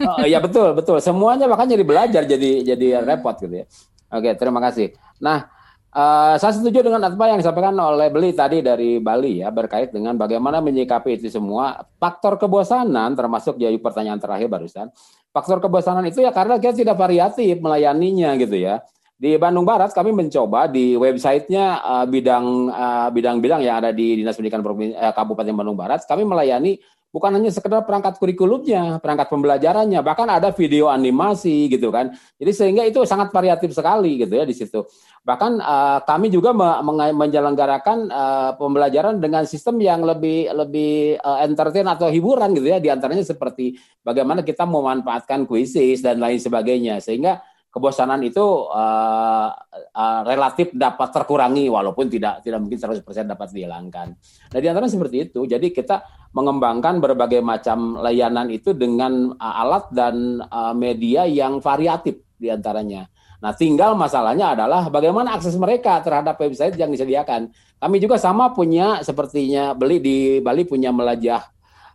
oh 0.00 0.24
iya 0.24 0.40
betul 0.40 0.72
betul. 0.72 0.96
Semuanya 1.04 1.44
bahkan 1.44 1.68
jadi 1.68 1.84
belajar, 1.84 2.24
jadi 2.24 2.64
jadi 2.64 3.04
repot 3.04 3.36
gitu 3.36 3.52
ya. 3.52 3.68
Oke, 4.16 4.32
terima 4.40 4.64
kasih. 4.64 4.96
Nah, 5.20 5.59
Uh, 5.90 6.38
saya 6.38 6.54
setuju 6.54 6.86
dengan 6.86 7.02
apa 7.02 7.24
yang 7.26 7.42
disampaikan 7.42 7.74
oleh 7.74 8.14
Beli 8.14 8.30
tadi 8.30 8.62
dari 8.62 9.02
Bali 9.02 9.42
ya 9.42 9.50
berkait 9.50 9.90
dengan 9.90 10.14
bagaimana 10.14 10.62
menyikapi 10.62 11.18
itu 11.18 11.26
semua. 11.26 11.82
Faktor 11.98 12.38
kebosanan 12.38 13.18
termasuk 13.18 13.58
jadi 13.58 13.74
pertanyaan 13.74 14.22
terakhir 14.22 14.46
barusan. 14.46 14.86
Faktor 15.34 15.58
kebosanan 15.58 16.06
itu 16.06 16.22
ya 16.22 16.30
karena 16.30 16.62
kita 16.62 16.78
tidak 16.86 16.94
variatif 16.94 17.58
melayaninya 17.58 18.38
gitu 18.38 18.54
ya. 18.54 18.78
Di 19.18 19.34
Bandung 19.34 19.66
Barat 19.66 19.90
kami 19.90 20.14
mencoba 20.14 20.70
di 20.70 20.94
websitenya 20.94 21.82
uh, 21.82 22.06
bidang 22.06 22.70
uh, 22.70 23.08
bidang-bidang 23.10 23.60
yang 23.60 23.82
ada 23.82 23.90
di 23.90 24.22
Dinas 24.22 24.38
Pendidikan 24.38 24.62
Provinsi, 24.62 24.94
uh, 24.94 25.10
Kabupaten 25.10 25.52
Bandung 25.52 25.76
Barat, 25.76 26.06
kami 26.06 26.22
melayani 26.22 26.78
bukan 27.10 27.30
hanya 27.36 27.50
sekedar 27.50 27.82
perangkat 27.82 28.16
kurikulumnya, 28.22 29.02
perangkat 29.02 29.26
pembelajarannya, 29.28 30.00
bahkan 30.00 30.30
ada 30.30 30.54
video 30.54 30.86
animasi 30.86 31.66
gitu 31.66 31.90
kan. 31.90 32.14
Jadi 32.38 32.50
sehingga 32.54 32.82
itu 32.86 33.02
sangat 33.02 33.34
variatif 33.34 33.74
sekali 33.74 34.22
gitu 34.22 34.30
ya 34.30 34.46
di 34.46 34.54
situ. 34.54 34.86
Bahkan 35.26 35.52
uh, 35.60 35.98
kami 36.06 36.30
juga 36.30 36.54
me 36.54 36.80
menyelenggarakan 37.12 37.98
uh, 38.08 38.50
pembelajaran 38.56 39.18
dengan 39.18 39.44
sistem 39.44 39.82
yang 39.82 40.06
lebih 40.06 40.48
lebih 40.54 41.18
uh, 41.20 41.42
entertain 41.42 41.86
atau 41.90 42.08
hiburan 42.08 42.54
gitu 42.54 42.70
ya. 42.70 42.78
Di 42.78 42.88
antaranya 42.88 43.26
seperti 43.26 43.76
bagaimana 44.00 44.46
kita 44.46 44.64
memanfaatkan 44.64 45.44
kuisis 45.44 46.00
dan 46.00 46.22
lain 46.22 46.38
sebagainya 46.38 47.02
sehingga 47.02 47.42
kebosanan 47.70 48.18
itu 48.26 48.42
uh, 48.66 49.48
uh, 49.94 50.20
relatif 50.26 50.74
dapat 50.74 51.14
terkurangi 51.14 51.70
walaupun 51.70 52.10
tidak 52.10 52.42
tidak 52.42 52.58
mungkin 52.58 52.78
100% 52.82 53.06
dapat 53.30 53.46
dihilangkan. 53.54 54.08
Nah, 54.50 54.58
di 54.58 54.66
antara 54.66 54.90
seperti 54.90 55.30
itu. 55.30 55.46
Jadi 55.46 55.70
kita 55.70 56.02
mengembangkan 56.34 56.98
berbagai 56.98 57.38
macam 57.38 58.02
layanan 58.02 58.50
itu 58.50 58.74
dengan 58.74 59.34
uh, 59.38 59.62
alat 59.62 59.86
dan 59.94 60.42
uh, 60.50 60.74
media 60.74 61.30
yang 61.30 61.62
variatif 61.62 62.18
di 62.34 62.50
antaranya. 62.50 63.06
Nah, 63.40 63.56
tinggal 63.56 63.96
masalahnya 63.96 64.52
adalah 64.52 64.92
bagaimana 64.92 65.32
akses 65.32 65.56
mereka 65.56 66.02
terhadap 66.04 66.36
website 66.36 66.76
yang 66.76 66.92
disediakan. 66.92 67.48
Kami 67.80 67.96
juga 67.96 68.20
sama 68.20 68.52
punya 68.52 69.00
sepertinya 69.00 69.72
beli 69.72 69.96
di 70.02 70.18
Bali 70.44 70.68
punya 70.68 70.92
melajah 70.92 71.40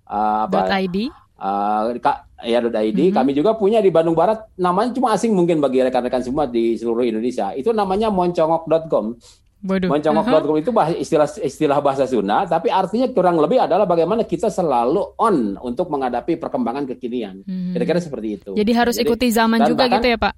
uh, 0.09 0.49
apa? 0.49 0.81
.id 0.81 1.11
uh, 1.37 1.93
ya 2.43 2.59
.id. 2.59 2.71
Mm-hmm. 2.71 3.15
Kami 3.15 3.31
juga 3.31 3.55
punya 3.55 3.79
di 3.79 3.93
Bandung 3.93 4.17
Barat, 4.17 4.51
namanya 4.59 4.91
cuma 4.91 5.15
asing 5.15 5.31
mungkin 5.31 5.63
bagi 5.63 5.79
rekan-rekan 5.79 6.23
semua 6.25 6.49
di 6.49 6.75
seluruh 6.75 7.07
Indonesia. 7.07 7.55
Itu 7.55 7.71
namanya 7.71 8.11
moncongok.com. 8.11 9.05
Moncongok.com 9.65 10.53
uh-huh. 10.53 10.61
itu 10.61 10.69
bahasa, 10.69 10.93
istilah 10.93 11.25
istilah 11.41 11.79
bahasa 11.81 12.05
Sunda, 12.05 12.45
tapi 12.45 12.69
artinya 12.69 13.09
kurang 13.09 13.41
lebih 13.41 13.65
adalah 13.65 13.89
bagaimana 13.89 14.21
kita 14.21 14.51
selalu 14.51 15.17
on 15.17 15.57
untuk 15.57 15.89
menghadapi 15.89 16.37
perkembangan 16.37 16.85
kekinian. 16.93 17.41
Hmm. 17.41 17.73
Kira-kira 17.73 17.97
seperti 17.97 18.27
itu. 18.37 18.51
Jadi 18.53 18.71
harus 18.77 18.95
Jadi, 18.99 19.09
ikuti 19.09 19.27
zaman 19.33 19.65
juga 19.65 19.89
bahkan, 19.89 19.97
gitu 19.97 20.07
ya, 20.13 20.17
Pak? 20.21 20.33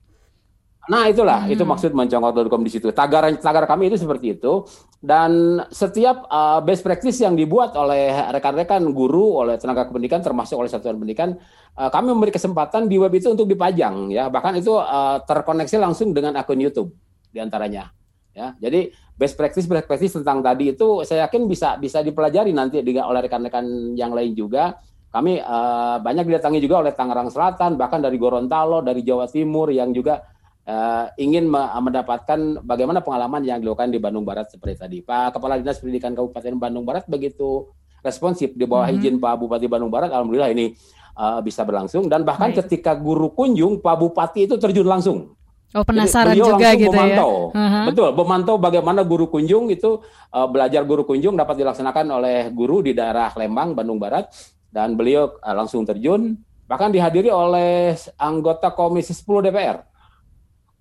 Nah 0.87 1.11
itulah 1.11 1.43
hmm. 1.43 1.53
itu 1.53 1.63
maksud 1.67 1.91
mencongkok.com 1.91 2.63
di 2.63 2.71
situ. 2.71 2.87
Tagar 2.95 3.27
tagar 3.43 3.67
kami 3.67 3.91
itu 3.91 3.99
seperti 3.99 4.39
itu 4.39 4.63
dan 5.03 5.61
setiap 5.67 6.25
uh, 6.31 6.63
best 6.63 6.81
practice 6.81 7.19
yang 7.19 7.35
dibuat 7.35 7.75
oleh 7.75 8.15
rekan-rekan 8.31 8.81
guru, 8.95 9.43
oleh 9.43 9.59
tenaga 9.59 9.91
pendidikan 9.91 10.23
termasuk 10.23 10.55
oleh 10.55 10.71
satuan 10.71 10.95
pendidikan, 10.95 11.35
uh, 11.75 11.91
kami 11.91 12.15
memberi 12.15 12.31
kesempatan 12.31 12.87
di 12.87 12.95
web 12.95 13.11
itu 13.11 13.27
untuk 13.27 13.51
dipajang 13.51 14.15
ya. 14.15 14.31
Bahkan 14.31 14.63
itu 14.63 14.79
uh, 14.79 15.19
terkoneksi 15.27 15.75
langsung 15.75 16.15
dengan 16.15 16.39
akun 16.39 16.57
YouTube 16.57 16.95
di 17.29 17.43
antaranya. 17.43 17.91
Ya, 18.37 18.53
jadi 18.61 18.93
best 19.17 19.33
practice 19.33 19.65
best 19.65 19.89
practice 19.89 20.13
tentang 20.13 20.45
tadi 20.45 20.71
itu 20.71 21.01
saya 21.01 21.25
yakin 21.25 21.49
bisa 21.49 21.73
bisa 21.81 22.05
dipelajari 22.05 22.53
nanti 22.53 22.79
oleh 22.79 23.21
rekan-rekan 23.25 23.97
yang 23.97 24.15
lain 24.15 24.37
juga. 24.37 24.77
Kami 25.07 25.41
uh, 25.41 25.97
banyak 26.03 26.29
didatangi 26.29 26.59
juga 26.61 26.85
oleh 26.85 26.93
Tangerang 26.93 27.33
Selatan, 27.33 27.73
bahkan 27.79 27.97
dari 27.97 28.21
Gorontalo, 28.21 28.85
dari 28.85 29.01
Jawa 29.01 29.25
Timur 29.25 29.73
yang 29.73 29.89
juga 29.89 30.36
uh, 30.67 31.05
ingin 31.15 31.47
mendapatkan 31.49 32.61
bagaimana 32.61 32.99
pengalaman 32.99 33.41
yang 33.41 33.63
dilakukan 33.63 33.89
di 33.89 33.97
Bandung 33.97 34.27
Barat 34.27 34.51
seperti 34.51 34.75
tadi. 34.77 34.97
Pak 35.01 35.39
Kepala 35.39 35.57
Dinas 35.57 35.79
Pendidikan 35.79 36.13
Kabupaten 36.13 36.53
Bandung 36.59 36.83
Barat 36.83 37.07
begitu 37.07 37.71
responsif 38.03 38.53
di 38.53 38.67
bawah 38.67 38.85
mm-hmm. 38.91 39.01
izin 39.01 39.15
Pak 39.17 39.33
Bupati 39.39 39.65
Bandung 39.65 39.89
Barat. 39.89 40.11
Alhamdulillah 40.11 40.51
ini 40.53 40.75
uh, 41.17 41.39
bisa 41.41 41.63
berlangsung 41.63 42.11
dan 42.11 42.27
bahkan 42.27 42.51
Baik. 42.53 42.67
ketika 42.67 42.93
guru 42.93 43.31
kunjung 43.33 43.79
Pak 43.79 43.95
Bupati 43.97 44.45
itu 44.45 44.59
terjun 44.59 44.85
langsung. 44.85 45.33
Oh 45.75 45.83
penasaran 45.83 46.31
Jadi, 46.31 46.47
juga 46.47 46.67
gitu 46.79 46.95
ya? 46.95 46.95
memantau. 46.95 47.31
ya. 47.51 47.59
Uh-huh. 47.59 47.85
Betul, 47.91 48.09
memantau 48.15 48.55
bagaimana 48.55 49.03
guru 49.03 49.27
kunjung 49.27 49.67
itu 49.67 49.99
uh, 50.31 50.47
belajar 50.47 50.87
guru 50.87 51.03
kunjung 51.03 51.35
dapat 51.35 51.59
dilaksanakan 51.59 52.07
oleh 52.07 52.37
guru 52.55 52.79
di 52.79 52.95
daerah 52.95 53.35
Lembang, 53.35 53.75
Bandung 53.75 53.99
Barat 53.99 54.31
dan 54.71 54.95
beliau 54.95 55.35
uh, 55.43 55.55
langsung 55.55 55.83
terjun 55.83 56.39
bahkan 56.67 56.91
dihadiri 56.91 57.31
oleh 57.31 57.95
anggota 58.19 58.71
Komisi 58.71 59.11
10 59.11 59.51
DPR 59.51 59.83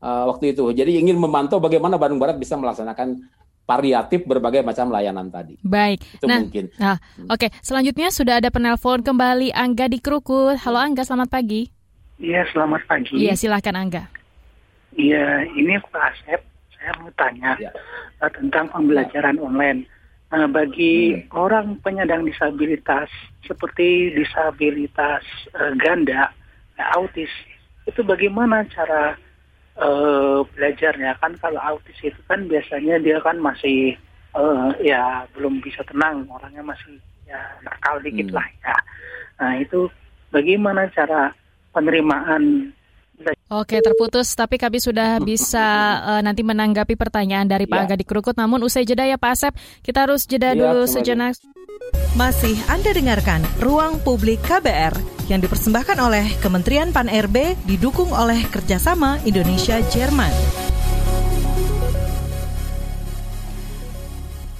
uh, 0.06 0.24
waktu 0.30 0.54
itu. 0.54 0.70
Jadi 0.70 1.02
ingin 1.02 1.18
memantau 1.18 1.58
bagaimana 1.58 1.98
Bandung 1.98 2.22
Barat 2.22 2.38
bisa 2.38 2.54
melaksanakan 2.54 3.26
variatif 3.66 4.22
berbagai 4.22 4.62
macam 4.62 4.94
layanan 4.94 5.26
tadi. 5.26 5.58
Baik. 5.66 5.98
Itu 6.22 6.30
nah, 6.30 6.38
mungkin. 6.38 6.70
Nah, 6.78 6.96
oke. 7.26 7.34
Okay. 7.34 7.50
Selanjutnya 7.58 8.14
sudah 8.14 8.38
ada 8.38 8.48
penelpon 8.54 9.02
kembali 9.02 9.50
Angga 9.50 9.90
di 9.90 9.98
Krukut. 9.98 10.62
Halo 10.62 10.78
Angga, 10.78 11.02
selamat 11.02 11.28
pagi. 11.34 11.66
Iya, 12.22 12.46
selamat 12.54 12.86
pagi. 12.86 13.18
Iya, 13.18 13.34
silahkan 13.34 13.74
Angga. 13.74 14.06
Iya, 14.94 15.50
ini 15.58 15.76
Pak 15.90 16.14
Asep. 16.14 16.40
Saya 16.78 16.92
mau 17.02 17.10
tanya 17.18 17.58
ya. 17.58 17.74
uh, 18.22 18.30
tentang 18.30 18.70
pembelajaran 18.70 19.36
ya. 19.36 19.42
online. 19.42 19.80
Nah, 20.30 20.46
bagi 20.46 21.18
hmm. 21.18 21.34
orang 21.34 21.66
penyandang 21.82 22.22
disabilitas 22.22 23.10
seperti 23.42 24.14
disabilitas 24.14 25.26
uh, 25.58 25.74
ganda, 25.74 26.30
uh, 26.78 26.88
autis, 26.94 27.30
itu 27.90 28.00
bagaimana 28.06 28.62
cara 28.70 29.18
uh, 29.80 30.40
belajarnya 30.56 31.16
kan 31.20 31.32
kalau 31.40 31.60
autis 31.60 31.96
itu 32.00 32.20
kan 32.28 32.44
biasanya 32.48 33.00
dia 33.00 33.18
kan 33.20 33.36
masih 33.40 33.96
uh, 34.36 34.72
ya 34.80 35.24
belum 35.36 35.60
bisa 35.60 35.84
tenang 35.88 36.24
orangnya 36.28 36.64
masih 36.64 36.96
ya 37.26 37.40
nakal 37.64 37.98
dikit 38.00 38.30
hmm. 38.30 38.36
lah 38.36 38.46
ya 38.62 38.76
nah 39.36 39.52
itu 39.60 39.88
bagaimana 40.32 40.88
cara 40.92 41.32
penerimaan 41.72 42.72
Oke, 43.48 43.80
terputus. 43.80 44.36
Tapi 44.36 44.60
kami 44.60 44.76
sudah 44.76 45.16
bisa 45.24 45.64
uh, 46.04 46.20
nanti 46.20 46.44
menanggapi 46.44 47.00
pertanyaan 47.00 47.48
dari 47.48 47.64
Pak 47.64 47.78
ya. 47.78 47.84
Aga 47.88 47.96
di 47.96 48.04
Krukut. 48.04 48.36
Namun 48.36 48.60
usai 48.66 48.84
jeda 48.84 49.08
ya 49.08 49.16
Pak 49.16 49.32
Asep, 49.32 49.52
kita 49.80 50.04
harus 50.04 50.28
jeda 50.28 50.52
ya, 50.52 50.58
dulu 50.58 50.84
sejenak. 50.84 51.32
Masih 52.16 52.56
Anda 52.72 52.96
dengarkan 52.96 53.44
Ruang 53.60 54.00
Publik 54.00 54.40
KBR 54.44 54.96
yang 55.28 55.44
dipersembahkan 55.44 55.98
oleh 56.00 56.26
Kementerian 56.40 56.88
Pan-RB 56.88 57.60
didukung 57.68 58.08
oleh 58.14 58.40
kerjasama 58.48 59.20
Indonesia-Jerman. 59.28 60.65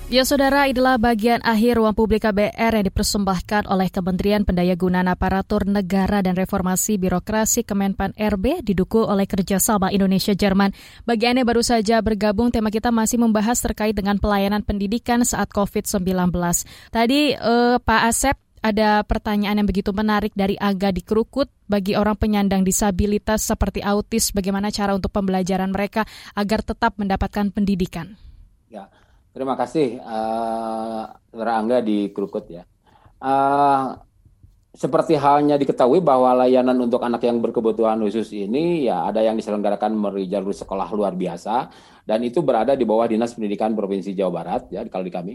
Ya 0.07 0.22
saudara, 0.22 0.70
inilah 0.70 1.02
bagian 1.02 1.42
akhir 1.42 1.82
ruang 1.82 1.90
publik 1.90 2.22
KBR 2.22 2.78
yang 2.78 2.86
dipersembahkan 2.86 3.66
oleh 3.66 3.90
Kementerian 3.90 4.46
Pendayagunaan 4.46 5.11
Aparatur 5.11 5.66
Negara 5.66 6.22
dan 6.22 6.38
Reformasi 6.38 6.94
Birokrasi 6.94 7.66
Kemenpan 7.66 8.14
RB 8.14 8.62
didukung 8.62 9.02
oleh 9.02 9.26
kerjasama 9.26 9.90
Indonesia-Jerman. 9.90 10.70
Bagi 11.02 11.26
Anda 11.26 11.42
baru 11.42 11.59
saja 11.59 11.98
bergabung, 12.07 12.54
tema 12.54 12.70
kita 12.70 12.94
masih 12.94 13.18
membahas 13.18 13.59
terkait 13.59 13.98
dengan 13.98 14.14
pelayanan 14.22 14.62
pendidikan 14.62 15.26
saat 15.26 15.50
COVID-19. 15.50 16.07
Tadi 16.94 17.34
eh, 17.34 17.76
Pak 17.82 18.02
Asep 18.07 18.38
ada 18.62 19.02
pertanyaan 19.02 19.59
yang 19.59 19.66
begitu 19.66 19.90
menarik 19.90 20.30
dari 20.38 20.54
Aga 20.54 20.94
di 20.94 21.02
Kerukut 21.02 21.50
bagi 21.66 21.98
orang 21.98 22.14
penyandang 22.14 22.62
disabilitas 22.62 23.42
seperti 23.42 23.82
autis, 23.82 24.30
bagaimana 24.30 24.70
cara 24.70 24.94
untuk 24.94 25.11
pembelajaran 25.11 25.74
mereka 25.74 26.07
agar 26.38 26.62
tetap 26.62 26.94
mendapatkan 26.94 27.50
pendidikan? 27.50 28.14
Ya, 28.70 28.86
Terima 29.37 29.53
kasih, 29.53 30.01
uh, 30.01 31.12
Angga 31.37 31.84
di 31.84 32.09
Krukut 32.09 32.49
ya. 32.49 32.64
Uh, 33.20 33.93
seperti 34.72 35.12
halnya 35.20 35.61
diketahui 35.61 36.01
bahwa 36.01 36.41
layanan 36.41 36.76
untuk 36.80 37.05
anak 37.05 37.20
yang 37.20 37.45
berkebutuhan 37.45 38.01
khusus 38.01 38.32
ini 38.32 38.89
ya 38.89 39.05
ada 39.05 39.20
yang 39.20 39.37
diselenggarakan 39.37 39.93
melalui 39.93 40.24
jalur 40.24 40.57
sekolah 40.57 40.89
luar 40.93 41.12
biasa 41.12 41.68
dan 42.09 42.24
itu 42.24 42.41
berada 42.41 42.72
di 42.72 42.89
bawah 42.89 43.09
Dinas 43.09 43.37
Pendidikan 43.37 43.76
Provinsi 43.76 44.16
Jawa 44.16 44.32
Barat 44.41 44.72
ya 44.72 44.89
kalau 44.89 45.05
di 45.05 45.12
kami. 45.12 45.34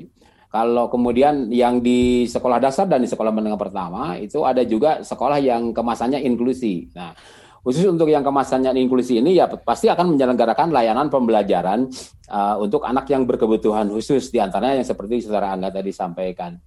Kalau 0.49 0.89
kemudian 0.89 1.53
yang 1.53 1.85
di 1.85 2.25
sekolah 2.25 2.57
dasar 2.57 2.89
dan 2.89 3.05
di 3.05 3.09
sekolah 3.09 3.29
menengah 3.29 3.57
pertama 3.61 4.17
itu 4.17 4.41
ada 4.41 4.65
juga 4.65 5.05
sekolah 5.05 5.37
yang 5.37 5.77
kemasannya 5.77 6.25
inklusi. 6.25 6.89
Nah, 6.97 7.13
khusus 7.61 7.85
untuk 7.85 8.09
yang 8.09 8.25
kemasannya 8.25 8.73
inklusi 8.73 9.21
ini 9.21 9.37
ya 9.37 9.45
pasti 9.45 9.85
akan 9.85 10.17
menyelenggarakan 10.17 10.73
layanan 10.73 11.13
pembelajaran 11.13 11.85
uh, 12.29 12.57
untuk 12.57 12.81
anak 12.81 13.05
yang 13.13 13.29
berkebutuhan 13.29 13.89
khusus 13.93 14.33
di 14.33 14.41
antaranya 14.41 14.81
yang 14.81 14.89
seperti 14.89 15.21
saudara 15.21 15.53
Angga 15.53 15.69
tadi 15.69 15.93
sampaikan. 15.93 16.57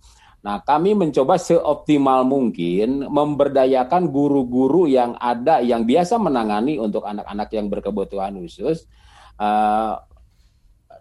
Nah, 0.44 0.60
kami 0.60 0.92
mencoba 0.92 1.40
seoptimal 1.40 2.28
mungkin 2.28 3.08
memberdayakan 3.08 4.12
guru-guru 4.12 4.84
yang 4.84 5.16
ada 5.16 5.64
yang 5.64 5.88
biasa 5.88 6.20
menangani 6.20 6.76
untuk 6.76 7.08
anak-anak 7.08 7.48
yang 7.48 7.72
berkebutuhan 7.72 8.36
khusus 8.44 8.84
uh, 9.40 9.98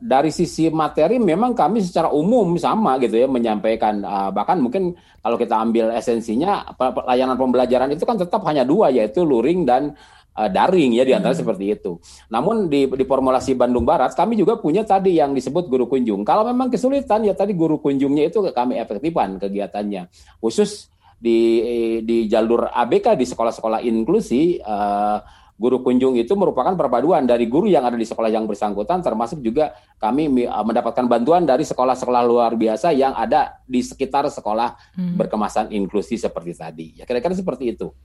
dari 0.03 0.35
sisi 0.35 0.67
materi 0.67 1.15
memang 1.15 1.55
kami 1.55 1.79
secara 1.79 2.11
umum 2.11 2.59
sama 2.59 2.99
gitu 2.99 3.15
ya 3.15 3.27
menyampaikan 3.31 4.03
uh, 4.03 4.29
bahkan 4.35 4.59
mungkin 4.59 4.91
kalau 5.23 5.39
kita 5.39 5.55
ambil 5.55 5.95
esensinya 5.95 6.67
layanan 7.07 7.39
pembelajaran 7.39 7.87
itu 7.95 8.03
kan 8.03 8.19
tetap 8.19 8.43
hanya 8.43 8.67
dua 8.67 8.91
yaitu 8.91 9.23
luring 9.23 9.63
dan 9.63 9.95
uh, 10.35 10.49
daring 10.51 10.91
ya 10.91 11.07
di 11.07 11.15
antara 11.15 11.31
hmm. 11.31 11.41
seperti 11.45 11.65
itu. 11.79 11.95
Namun 12.27 12.67
di 12.67 12.89
di 12.91 13.05
formulasi 13.07 13.55
Bandung 13.55 13.87
Barat 13.87 14.11
kami 14.11 14.35
juga 14.35 14.59
punya 14.59 14.83
tadi 14.83 15.15
yang 15.15 15.31
disebut 15.31 15.71
guru 15.71 15.87
kunjung. 15.87 16.27
Kalau 16.27 16.43
memang 16.43 16.67
kesulitan 16.67 17.23
ya 17.23 17.31
tadi 17.31 17.55
guru 17.55 17.79
kunjungnya 17.79 18.27
itu 18.27 18.43
kami 18.51 18.75
efektifkan 18.83 19.39
kegiatannya. 19.39 20.11
Khusus 20.43 20.91
di 21.15 21.63
di 22.03 22.27
jalur 22.27 22.67
ABK 22.67 23.15
di 23.15 23.23
sekolah-sekolah 23.23 23.79
inklusi 23.87 24.59
uh, 24.59 25.42
guru 25.63 25.79
kunjung 25.79 26.19
itu 26.19 26.35
merupakan 26.35 26.75
perpaduan 26.75 27.23
dari 27.23 27.47
guru 27.47 27.71
yang 27.71 27.87
ada 27.87 27.95
di 27.95 28.03
sekolah 28.03 28.27
yang 28.27 28.43
bersangkutan 28.43 28.99
termasuk 28.99 29.39
juga 29.39 29.71
kami 29.95 30.43
uh, 30.43 30.59
mendapatkan 30.67 31.07
bantuan 31.07 31.47
dari 31.47 31.63
sekolah-sekolah 31.63 32.21
luar 32.27 32.59
biasa 32.59 32.91
yang 32.91 33.15
ada 33.15 33.63
di 33.63 33.79
sekitar 33.79 34.27
sekolah 34.27 34.99
hmm. 34.99 35.15
berkemasan 35.15 35.71
inklusi 35.71 36.19
seperti 36.19 36.51
tadi. 36.51 36.87
Ya 36.99 37.07
kira-kira 37.07 37.31
seperti 37.31 37.71
itu. 37.71 37.95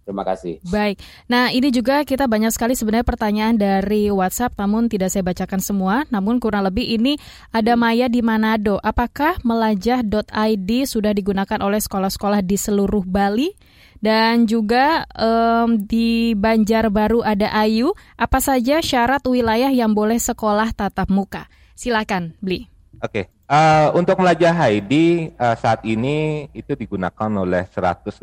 Terima 0.00 0.24
kasih. 0.26 0.58
Baik. 0.66 0.98
Nah, 1.30 1.52
ini 1.54 1.70
juga 1.70 2.02
kita 2.02 2.24
banyak 2.26 2.50
sekali 2.50 2.74
sebenarnya 2.74 3.06
pertanyaan 3.06 3.54
dari 3.54 4.10
WhatsApp, 4.10 4.56
namun 4.58 4.88
tidak 4.90 5.12
saya 5.12 5.22
bacakan 5.22 5.60
semua. 5.62 6.02
Namun 6.08 6.42
kurang 6.42 6.66
lebih 6.66 6.82
ini 6.82 7.14
ada 7.54 7.78
Maya 7.78 8.10
di 8.10 8.24
Manado. 8.24 8.80
Apakah 8.82 9.38
melajah.id 9.46 10.70
sudah 10.88 11.12
digunakan 11.14 11.60
oleh 11.62 11.78
sekolah-sekolah 11.78 12.40
di 12.42 12.56
seluruh 12.58 13.04
Bali? 13.06 13.54
Dan 14.00 14.48
juga 14.48 15.04
um, 15.12 15.76
di 15.76 16.32
Banjarbaru 16.32 17.20
ada 17.20 17.52
Ayu, 17.52 17.92
apa 18.16 18.40
saja 18.40 18.80
syarat 18.80 19.20
wilayah 19.28 19.68
yang 19.68 19.92
boleh 19.92 20.16
sekolah 20.16 20.72
tatap 20.72 21.12
muka? 21.12 21.52
Silakan, 21.76 22.32
Bli. 22.40 22.64
Oke, 23.04 23.24
okay. 23.24 23.24
uh, 23.44 23.92
untuk 23.92 24.16
melajah 24.20 24.56
ID 24.56 24.92
uh, 25.36 25.52
saat 25.56 25.84
ini 25.84 26.48
itu 26.56 26.72
digunakan 26.72 27.28
oleh 27.44 27.68
118 27.68 28.16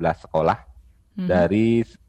sekolah 0.00 0.58
hmm. 1.20 1.28
dari 1.28 1.84
10 1.84 2.04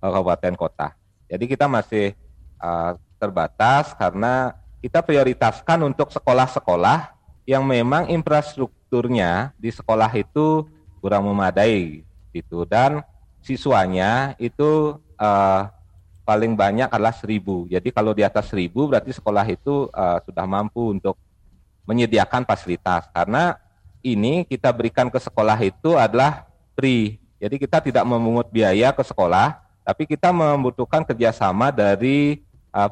kabupaten 0.00 0.54
kota. 0.56 0.92
Jadi 1.28 1.44
kita 1.48 1.64
masih 1.64 2.12
uh, 2.60 2.92
terbatas 3.16 3.96
karena 3.96 4.52
kita 4.84 5.00
prioritaskan 5.00 5.80
untuk 5.80 6.12
sekolah-sekolah 6.12 7.16
yang 7.48 7.64
memang 7.64 8.12
infrastrukturnya 8.12 9.56
di 9.56 9.72
sekolah 9.72 10.12
itu 10.12 10.68
kurang 11.06 11.22
memadai 11.22 12.02
gitu 12.34 12.66
dan 12.66 12.98
siswanya 13.38 14.34
itu 14.42 14.98
uh, 15.14 15.70
paling 16.26 16.58
banyak 16.58 16.90
adalah 16.90 17.14
seribu. 17.14 17.70
Jadi 17.70 17.94
kalau 17.94 18.10
di 18.10 18.26
atas 18.26 18.50
seribu 18.50 18.90
berarti 18.90 19.14
sekolah 19.14 19.46
itu 19.46 19.86
uh, 19.94 20.18
sudah 20.26 20.42
mampu 20.42 20.98
untuk 20.98 21.14
menyediakan 21.86 22.42
fasilitas 22.42 23.06
karena 23.14 23.54
ini 24.02 24.42
kita 24.42 24.74
berikan 24.74 25.06
ke 25.06 25.22
sekolah 25.22 25.54
itu 25.62 25.94
adalah 25.94 26.50
free. 26.74 27.22
Jadi 27.38 27.62
kita 27.62 27.78
tidak 27.78 28.02
memungut 28.02 28.50
biaya 28.50 28.90
ke 28.90 29.06
sekolah, 29.06 29.62
tapi 29.86 30.10
kita 30.10 30.34
membutuhkan 30.34 31.06
kerjasama 31.06 31.70
dari 31.70 32.42
uh, 32.74 32.90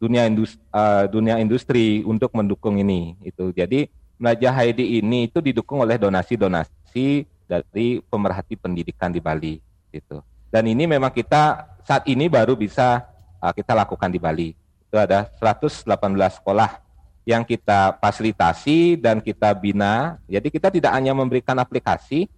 dunia 0.00 0.24
industri, 0.24 0.56
uh, 0.72 1.04
dunia 1.04 1.36
industri 1.36 2.00
untuk 2.08 2.32
mendukung 2.32 2.80
ini. 2.80 3.20
Itu 3.20 3.52
jadi 3.52 3.92
Melajah 4.22 4.54
ID 4.70 5.02
ini 5.02 5.26
itu 5.26 5.42
didukung 5.42 5.82
oleh 5.82 5.98
donasi-donasi 5.98 6.70
dari 7.48 8.00
pemerhati 8.04 8.56
pendidikan 8.56 9.12
di 9.12 9.20
Bali 9.20 9.60
gitu. 9.92 10.24
Dan 10.52 10.68
ini 10.68 10.84
memang 10.84 11.12
kita 11.12 11.68
saat 11.84 12.04
ini 12.08 12.28
baru 12.28 12.56
bisa 12.56 13.04
uh, 13.40 13.52
kita 13.52 13.72
lakukan 13.72 14.08
di 14.12 14.20
Bali. 14.20 14.48
Itu 14.88 14.96
ada 15.00 15.28
118 15.40 15.88
sekolah 16.40 16.80
yang 17.24 17.46
kita 17.46 17.96
fasilitasi 18.02 18.98
dan 18.98 19.22
kita 19.22 19.54
bina. 19.56 20.18
Jadi 20.28 20.48
kita 20.52 20.68
tidak 20.68 20.92
hanya 20.92 21.14
memberikan 21.16 21.56
aplikasi, 21.56 22.28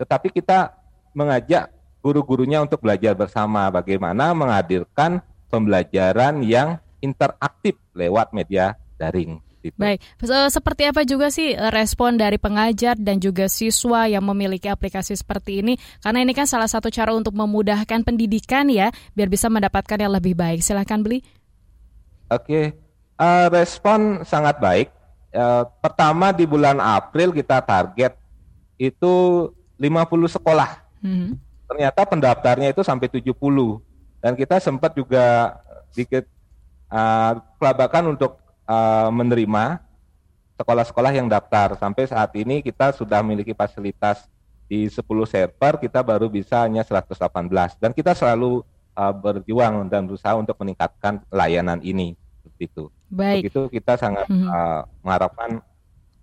tetapi 0.00 0.32
kita 0.32 0.74
mengajak 1.12 1.70
guru-gurunya 2.02 2.58
untuk 2.64 2.82
belajar 2.82 3.14
bersama 3.14 3.70
bagaimana 3.70 4.34
menghadirkan 4.34 5.22
pembelajaran 5.52 6.42
yang 6.42 6.80
interaktif 6.98 7.78
lewat 7.94 8.34
media 8.34 8.74
daring. 8.98 9.38
Gitu. 9.62 9.78
Baik, 9.78 10.02
seperti 10.50 10.82
apa 10.90 11.06
juga 11.06 11.30
sih 11.30 11.54
eh, 11.54 11.70
respon 11.70 12.18
dari 12.18 12.34
pengajar 12.34 12.98
dan 12.98 13.22
juga 13.22 13.46
siswa 13.46 14.10
yang 14.10 14.26
memiliki 14.26 14.66
aplikasi 14.66 15.14
seperti 15.14 15.62
ini? 15.62 15.78
Karena 16.02 16.18
ini 16.26 16.34
kan 16.34 16.50
salah 16.50 16.66
satu 16.66 16.90
cara 16.90 17.14
untuk 17.14 17.30
memudahkan 17.38 18.02
pendidikan 18.02 18.66
ya, 18.66 18.90
biar 19.14 19.30
bisa 19.30 19.46
mendapatkan 19.46 19.94
yang 19.94 20.10
lebih 20.10 20.34
baik. 20.34 20.66
Silahkan 20.66 20.98
beli. 20.98 21.22
Oke, 22.26 22.74
uh, 23.22 23.46
respon 23.54 24.26
sangat 24.26 24.58
baik. 24.58 24.90
Uh, 25.32 25.64
pertama 25.80 26.34
di 26.34 26.44
bulan 26.44 26.82
April 26.82 27.30
kita 27.30 27.62
target 27.62 28.18
itu 28.76 29.46
50 29.78 30.26
sekolah. 30.26 30.70
Hmm. 31.06 31.38
Ternyata 31.70 32.02
pendaftarnya 32.04 32.74
itu 32.74 32.82
sampai 32.82 33.06
70 33.08 33.30
dan 34.18 34.34
kita 34.34 34.58
sempat 34.58 34.92
juga 34.98 35.56
sedikit 35.94 36.26
uh, 36.92 37.38
kelabakan 37.62 38.18
untuk 38.18 38.41
uh, 38.72 39.08
menerima 39.12 39.84
sekolah-sekolah 40.56 41.12
yang 41.12 41.28
daftar. 41.28 41.76
Sampai 41.76 42.08
saat 42.08 42.32
ini 42.38 42.64
kita 42.64 42.96
sudah 42.96 43.20
memiliki 43.20 43.52
fasilitas 43.52 44.24
di 44.70 44.88
10 44.88 45.04
server, 45.28 45.72
kita 45.76 46.00
baru 46.00 46.32
bisa 46.32 46.64
hanya 46.64 46.80
118. 46.80 47.76
Dan 47.76 47.92
kita 47.92 48.16
selalu 48.16 48.64
uh, 48.96 49.12
berjuang 49.12 49.84
dan 49.92 50.08
berusaha 50.08 50.32
untuk 50.38 50.56
meningkatkan 50.64 51.20
layanan 51.28 51.82
ini. 51.84 52.16
Begitu. 52.46 52.88
Baik. 53.12 53.48
Begitu 53.48 53.60
kita 53.68 54.00
sangat 54.00 54.24
mm 54.32 54.38
-hmm. 54.38 54.48
uh, 54.48 54.82
mengharapkan 55.04 55.50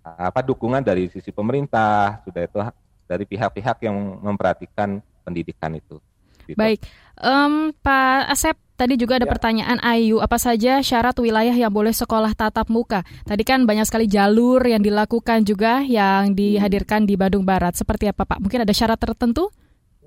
uh, 0.02 0.22
apa 0.34 0.40
dukungan 0.42 0.82
dari 0.82 1.06
sisi 1.06 1.30
pemerintah, 1.30 2.18
sudah 2.26 2.42
itu 2.42 2.58
dari 3.06 3.24
pihak-pihak 3.26 3.86
yang 3.86 3.96
memperhatikan 4.22 4.98
pendidikan 5.22 5.74
itu. 5.78 6.02
Gitu. 6.52 6.58
Baik, 6.58 6.82
um, 7.22 7.70
Pak 7.78 8.34
Asep, 8.34 8.56
tadi 8.74 8.98
juga 8.98 9.22
ada 9.22 9.28
ya. 9.28 9.32
pertanyaan 9.32 9.78
Ayu, 9.84 10.18
apa 10.18 10.36
saja 10.36 10.82
syarat 10.82 11.14
wilayah 11.20 11.54
yang 11.54 11.70
boleh 11.70 11.94
sekolah 11.94 12.34
tatap 12.34 12.66
muka? 12.68 13.06
Tadi 13.22 13.42
kan 13.46 13.62
banyak 13.64 13.86
sekali 13.86 14.10
jalur 14.10 14.60
yang 14.66 14.82
dilakukan 14.82 15.46
juga 15.46 15.84
yang 15.86 16.34
dihadirkan 16.34 17.06
di 17.06 17.14
Bandung 17.14 17.46
Barat. 17.46 17.78
Seperti 17.78 18.10
apa 18.10 18.26
Pak? 18.26 18.42
Mungkin 18.42 18.66
ada 18.66 18.74
syarat 18.74 18.98
tertentu? 18.98 19.48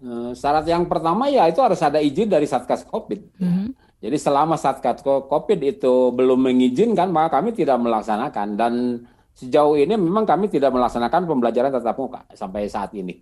Uh, 0.04 0.36
syarat 0.36 0.68
yang 0.68 0.84
pertama 0.84 1.32
ya 1.32 1.48
itu 1.48 1.64
harus 1.64 1.80
ada 1.80 2.04
izin 2.04 2.28
dari 2.28 2.44
Satgas 2.44 2.84
Covid. 2.84 3.40
Mm 3.40 3.48
-hmm. 3.48 3.68
Jadi 4.04 4.18
selama 4.20 4.60
Satgas 4.60 5.00
Covid 5.00 5.64
itu 5.64 6.12
belum 6.12 6.52
mengizinkan, 6.52 7.08
maka 7.08 7.40
kami 7.40 7.56
tidak 7.56 7.80
melaksanakan. 7.80 8.60
Dan 8.60 8.74
sejauh 9.32 9.80
ini 9.80 9.96
memang 9.96 10.28
kami 10.28 10.52
tidak 10.52 10.76
melaksanakan 10.76 11.24
pembelajaran 11.24 11.72
tatap 11.72 11.96
muka 11.96 12.28
sampai 12.36 12.68
saat 12.68 12.92
ini. 13.00 13.16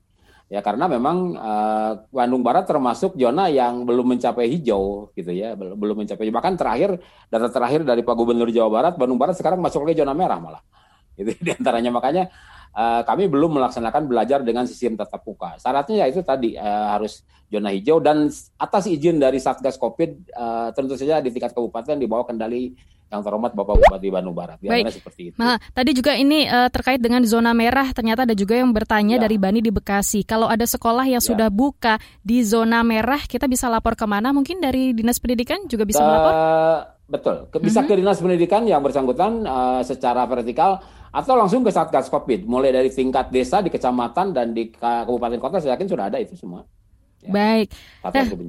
Ya 0.52 0.60
karena 0.60 0.84
memang 0.92 1.32
uh, 1.40 2.04
Bandung 2.12 2.44
Barat 2.44 2.68
termasuk 2.68 3.16
zona 3.16 3.48
yang 3.48 3.88
belum 3.88 4.20
mencapai 4.20 4.52
hijau 4.52 5.08
gitu 5.16 5.32
ya, 5.32 5.56
belum 5.56 6.04
mencapai 6.04 6.28
bahkan 6.28 6.60
terakhir 6.60 7.00
data 7.32 7.48
terakhir 7.48 7.88
dari 7.88 8.04
Pak 8.04 8.12
Gubernur 8.20 8.52
Jawa 8.52 8.68
Barat, 8.68 8.94
Bandung 9.00 9.16
Barat 9.16 9.40
sekarang 9.40 9.64
masuk 9.64 9.88
lagi 9.88 10.04
zona 10.04 10.12
merah 10.12 10.44
malah. 10.44 10.60
Itu 11.20 11.32
di 11.40 11.56
antaranya 11.56 11.96
makanya 11.96 12.28
uh, 12.76 13.02
kami 13.04 13.28
belum 13.28 13.60
melaksanakan 13.60 14.08
belajar 14.08 14.40
dengan 14.44 14.68
sistem 14.68 14.96
tatap 15.00 15.24
muka. 15.24 15.60
Syaratnya 15.60 16.04
ya 16.04 16.06
itu 16.08 16.22
tadi 16.24 16.56
uh, 16.56 16.98
harus 16.98 17.24
zona 17.52 17.70
hijau 17.76 18.00
dan 18.00 18.32
atas 18.56 18.84
izin 18.88 19.20
dari 19.20 19.38
Satgas 19.38 19.76
Covid 19.76 20.32
uh, 20.36 20.70
tentu 20.72 20.96
saja 20.96 21.20
di 21.20 21.30
tingkat 21.36 21.52
kabupaten 21.52 22.00
di 22.00 22.08
bawah 22.08 22.24
kendali 22.24 22.72
yang 23.12 23.20
terhormat 23.28 23.52
Bapak 23.52 23.76
Bupati 23.76 24.08
Bandung 24.08 24.32
Barat. 24.32 24.56
Baik. 24.64 24.88
seperti 24.88 25.22
itu. 25.32 25.36
Nah, 25.36 25.60
tadi 25.76 25.92
juga 25.92 26.16
ini 26.16 26.48
uh, 26.48 26.72
terkait 26.72 27.04
dengan 27.04 27.20
zona 27.28 27.52
merah, 27.52 27.92
ternyata 27.92 28.24
ada 28.24 28.32
juga 28.32 28.56
yang 28.56 28.72
bertanya 28.72 29.20
ya. 29.20 29.28
dari 29.28 29.36
Bani 29.36 29.60
di 29.60 29.68
Bekasi. 29.68 30.24
Kalau 30.24 30.48
ada 30.48 30.64
sekolah 30.64 31.04
yang 31.04 31.20
ya. 31.20 31.28
sudah 31.36 31.52
buka 31.52 32.00
di 32.24 32.40
zona 32.48 32.80
merah, 32.88 33.20
kita 33.20 33.52
bisa 33.52 33.68
lapor 33.68 34.00
ke 34.00 34.08
mana? 34.08 34.32
Mungkin 34.32 34.64
dari 34.64 34.96
Dinas 34.96 35.20
Pendidikan 35.20 35.68
juga 35.68 35.84
bisa 35.84 36.00
uh, 36.00 36.08
melapor? 36.08 36.34
Betul, 37.12 37.36
bisa 37.60 37.84
mm 37.84 37.84
-hmm. 37.84 37.88
ke 37.92 37.94
Dinas 38.00 38.20
Pendidikan 38.24 38.62
yang 38.64 38.80
bersangkutan 38.80 39.44
uh, 39.44 39.84
secara 39.84 40.24
vertikal 40.24 40.80
atau 41.12 41.36
langsung 41.36 41.62
ke 41.62 41.72
Satgas 41.76 42.08
Covid, 42.08 42.48
mulai 42.48 42.72
dari 42.72 42.88
tingkat 42.88 43.28
desa 43.36 43.60
di 43.60 43.68
kecamatan 43.68 44.32
dan 44.32 44.56
di 44.56 44.72
kabupaten 44.72 45.40
kota, 45.44 45.60
saya 45.60 45.76
yakin 45.76 45.88
sudah 45.92 46.08
ada 46.08 46.18
itu 46.24 46.40
semua. 46.40 46.64
Ya. 47.22 47.30
Baik. 47.30 47.68
Nah, 48.02 48.10
Oke, 48.10 48.42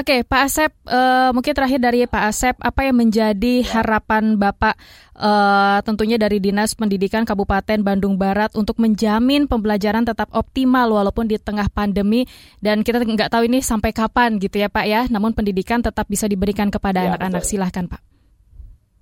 okay, 0.00 0.18
Pak 0.24 0.40
Asep, 0.48 0.72
uh, 0.88 1.28
mungkin 1.36 1.52
terakhir 1.52 1.76
dari 1.76 2.08
Pak 2.08 2.24
Asep, 2.24 2.56
apa 2.56 2.80
yang 2.88 2.96
menjadi 2.96 3.60
ya. 3.60 3.80
harapan 3.80 4.40
Bapak 4.40 4.80
uh, 5.12 5.84
tentunya 5.84 6.16
dari 6.16 6.40
Dinas 6.40 6.72
Pendidikan 6.72 7.28
Kabupaten 7.28 7.84
Bandung 7.84 8.16
Barat 8.16 8.56
untuk 8.56 8.80
menjamin 8.80 9.44
pembelajaran 9.44 10.08
tetap 10.08 10.32
optimal 10.32 10.88
walaupun 10.88 11.28
di 11.28 11.36
tengah 11.36 11.68
pandemi 11.68 12.24
dan 12.64 12.80
kita 12.80 13.04
nggak 13.04 13.28
tahu 13.28 13.44
ini 13.44 13.60
sampai 13.60 13.92
kapan 13.92 14.40
gitu 14.40 14.56
ya 14.56 14.72
Pak 14.72 14.86
ya, 14.88 15.04
namun 15.12 15.36
pendidikan 15.36 15.84
tetap 15.84 16.08
bisa 16.08 16.24
diberikan 16.24 16.72
kepada 16.72 17.04
ya, 17.04 17.06
anak-anak. 17.12 17.44
Ya, 17.44 17.48
Silahkan 17.48 17.84
Pak. 17.92 18.13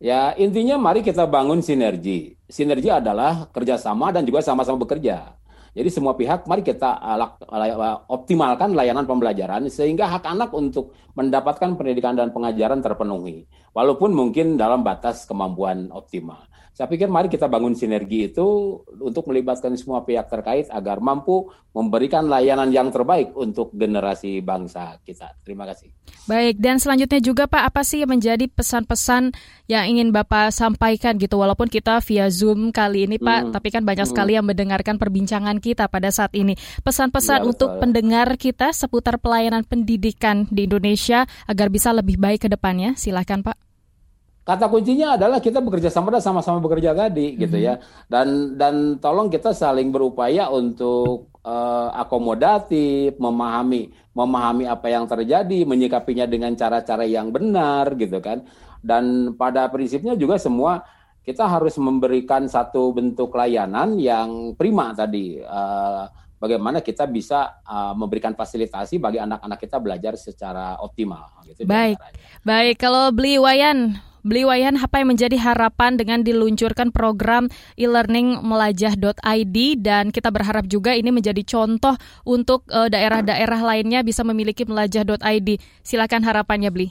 Ya 0.03 0.34
intinya 0.34 0.82
mari 0.82 0.98
kita 0.98 1.30
bangun 1.30 1.62
sinergi. 1.62 2.34
Sinergi 2.50 2.90
adalah 2.90 3.46
kerjasama 3.55 4.11
dan 4.11 4.26
juga 4.26 4.42
sama-sama 4.42 4.82
bekerja. 4.82 5.38
Jadi 5.78 5.88
semua 5.94 6.18
pihak 6.18 6.42
mari 6.50 6.66
kita 6.66 6.98
uh, 6.98 8.03
optimalkan 8.11 8.74
layanan 8.74 9.07
pembelajaran 9.07 9.70
sehingga 9.70 10.11
hak 10.11 10.26
anak 10.26 10.50
untuk 10.50 10.90
mendapatkan 11.14 11.78
pendidikan 11.78 12.18
dan 12.18 12.34
pengajaran 12.34 12.82
terpenuhi. 12.82 13.46
Walaupun 13.70 14.11
mungkin 14.11 14.59
dalam 14.59 14.82
batas 14.82 15.22
kemampuan 15.22 15.88
optimal. 15.94 16.50
Saya 16.72 16.88
pikir 16.88 17.04
mari 17.04 17.28
kita 17.28 17.52
bangun 17.52 17.76
sinergi 17.76 18.32
itu 18.32 18.80
untuk 18.96 19.28
melibatkan 19.28 19.76
semua 19.76 20.08
pihak 20.08 20.24
terkait 20.32 20.72
agar 20.72 21.04
mampu 21.04 21.52
memberikan 21.76 22.24
layanan 22.24 22.72
yang 22.72 22.88
terbaik 22.88 23.36
untuk 23.36 23.76
generasi 23.76 24.40
bangsa 24.40 24.96
kita. 25.04 25.36
Terima 25.44 25.68
kasih. 25.68 25.92
Baik, 26.24 26.56
dan 26.56 26.80
selanjutnya 26.80 27.20
juga 27.20 27.44
Pak, 27.44 27.62
apa 27.68 27.84
sih 27.84 28.00
yang 28.00 28.16
menjadi 28.16 28.48
pesan-pesan 28.48 29.36
yang 29.68 29.84
ingin 29.84 30.16
Bapak 30.16 30.48
sampaikan 30.48 31.20
gitu 31.20 31.40
walaupun 31.40 31.68
kita 31.68 32.00
via 32.04 32.32
Zoom 32.32 32.72
kali 32.72 33.04
ini 33.04 33.20
Pak, 33.20 33.40
hmm. 33.48 33.52
tapi 33.52 33.68
kan 33.68 33.84
banyak 33.84 34.08
hmm. 34.08 34.12
sekali 34.16 34.32
yang 34.36 34.48
mendengarkan 34.48 34.96
perbincangan 34.96 35.60
kita 35.60 35.92
pada 35.92 36.08
saat 36.08 36.32
ini. 36.32 36.56
Pesan-pesan 36.80 37.44
ya, 37.44 37.48
untuk 37.48 37.76
pendengar 37.84 38.40
kita 38.40 38.72
seputar 38.72 39.20
pelayanan 39.20 39.64
pendidikan 39.68 40.48
di 40.48 40.64
Indonesia 40.64 41.28
agar 41.44 41.68
bisa 41.68 41.92
lebih 41.92 42.16
baik 42.16 42.44
ke 42.44 42.48
depannya. 42.48 42.96
Silakan 42.96 43.44
Pak. 43.44 43.71
Kata 44.43 44.66
kuncinya 44.66 45.14
adalah 45.14 45.38
kita 45.38 45.62
bekerja 45.62 45.86
sama 45.86 46.11
dan 46.11 46.18
sama-sama 46.18 46.59
bekerja 46.59 46.90
tadi 46.90 47.30
mm-hmm. 47.30 47.43
gitu 47.47 47.57
ya. 47.62 47.78
Dan 48.11 48.59
dan 48.59 48.99
tolong 48.99 49.30
kita 49.30 49.55
saling 49.55 49.95
berupaya 49.95 50.51
untuk 50.51 51.30
uh, 51.47 51.95
akomodatif, 51.95 53.14
memahami 53.22 53.95
memahami 54.12 54.66
apa 54.66 54.90
yang 54.90 55.07
terjadi, 55.07 55.62
menyikapinya 55.62 56.26
dengan 56.26 56.59
cara-cara 56.59 57.07
yang 57.07 57.30
benar 57.30 57.95
gitu 57.95 58.18
kan. 58.18 58.43
Dan 58.82 59.38
pada 59.38 59.70
prinsipnya 59.70 60.18
juga 60.18 60.43
semua 60.43 60.82
kita 61.22 61.47
harus 61.47 61.78
memberikan 61.78 62.51
satu 62.51 62.90
bentuk 62.90 63.30
layanan 63.38 63.95
yang 63.95 64.59
prima 64.59 64.90
tadi. 64.90 65.38
Uh, 65.38 66.11
bagaimana 66.43 66.82
kita 66.82 67.07
bisa 67.07 67.62
uh, 67.62 67.95
memberikan 67.95 68.34
fasilitasi 68.34 68.99
bagi 68.99 69.22
anak-anak 69.22 69.59
kita 69.62 69.78
belajar 69.78 70.18
secara 70.18 70.82
optimal. 70.82 71.30
Gitu 71.47 71.62
Baik, 71.62 72.03
baik. 72.43 72.74
Kalau 72.82 73.14
beli 73.14 73.38
Wayan, 73.38 74.03
Beli 74.22 74.46
Wayan, 74.46 74.78
apa 74.78 75.02
yang 75.02 75.10
menjadi 75.10 75.34
harapan 75.34 75.98
dengan 75.98 76.22
diluncurkan 76.22 76.94
program 76.94 77.50
e-learning 77.74 78.38
melajah.id 78.38 79.56
dan 79.82 80.14
kita 80.14 80.30
berharap 80.30 80.70
juga 80.70 80.94
ini 80.94 81.10
menjadi 81.10 81.42
contoh 81.42 81.98
untuk 82.22 82.62
daerah 82.70 83.18
daerah-daerah 83.18 83.60
lainnya 83.66 84.06
bisa 84.06 84.22
memiliki 84.22 84.62
melajah.id. 84.62 85.58
Silakan 85.82 86.22
harapannya, 86.22 86.70
Beli. 86.70 86.88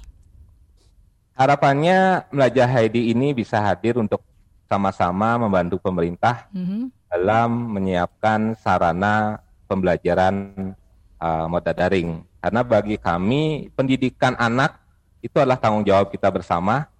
Harapannya 1.39 2.27
melajah 2.35 2.67
ID 2.67 3.15
ini 3.15 3.31
bisa 3.31 3.63
hadir 3.63 3.95
untuk 3.95 4.19
sama-sama 4.67 5.39
membantu 5.39 5.79
pemerintah 5.79 6.51
mm-hmm. 6.51 6.83
dalam 7.07 7.49
menyiapkan 7.79 8.59
sarana 8.59 9.39
pembelajaran 9.71 10.51
uh, 11.15 11.47
moda 11.47 11.71
daring. 11.71 12.27
Karena 12.43 12.61
bagi 12.67 12.99
kami 12.99 13.71
pendidikan 13.71 14.35
anak 14.35 14.83
itu 15.23 15.39
adalah 15.39 15.55
tanggung 15.55 15.87
jawab 15.87 16.11
kita 16.11 16.27
bersama 16.27 16.90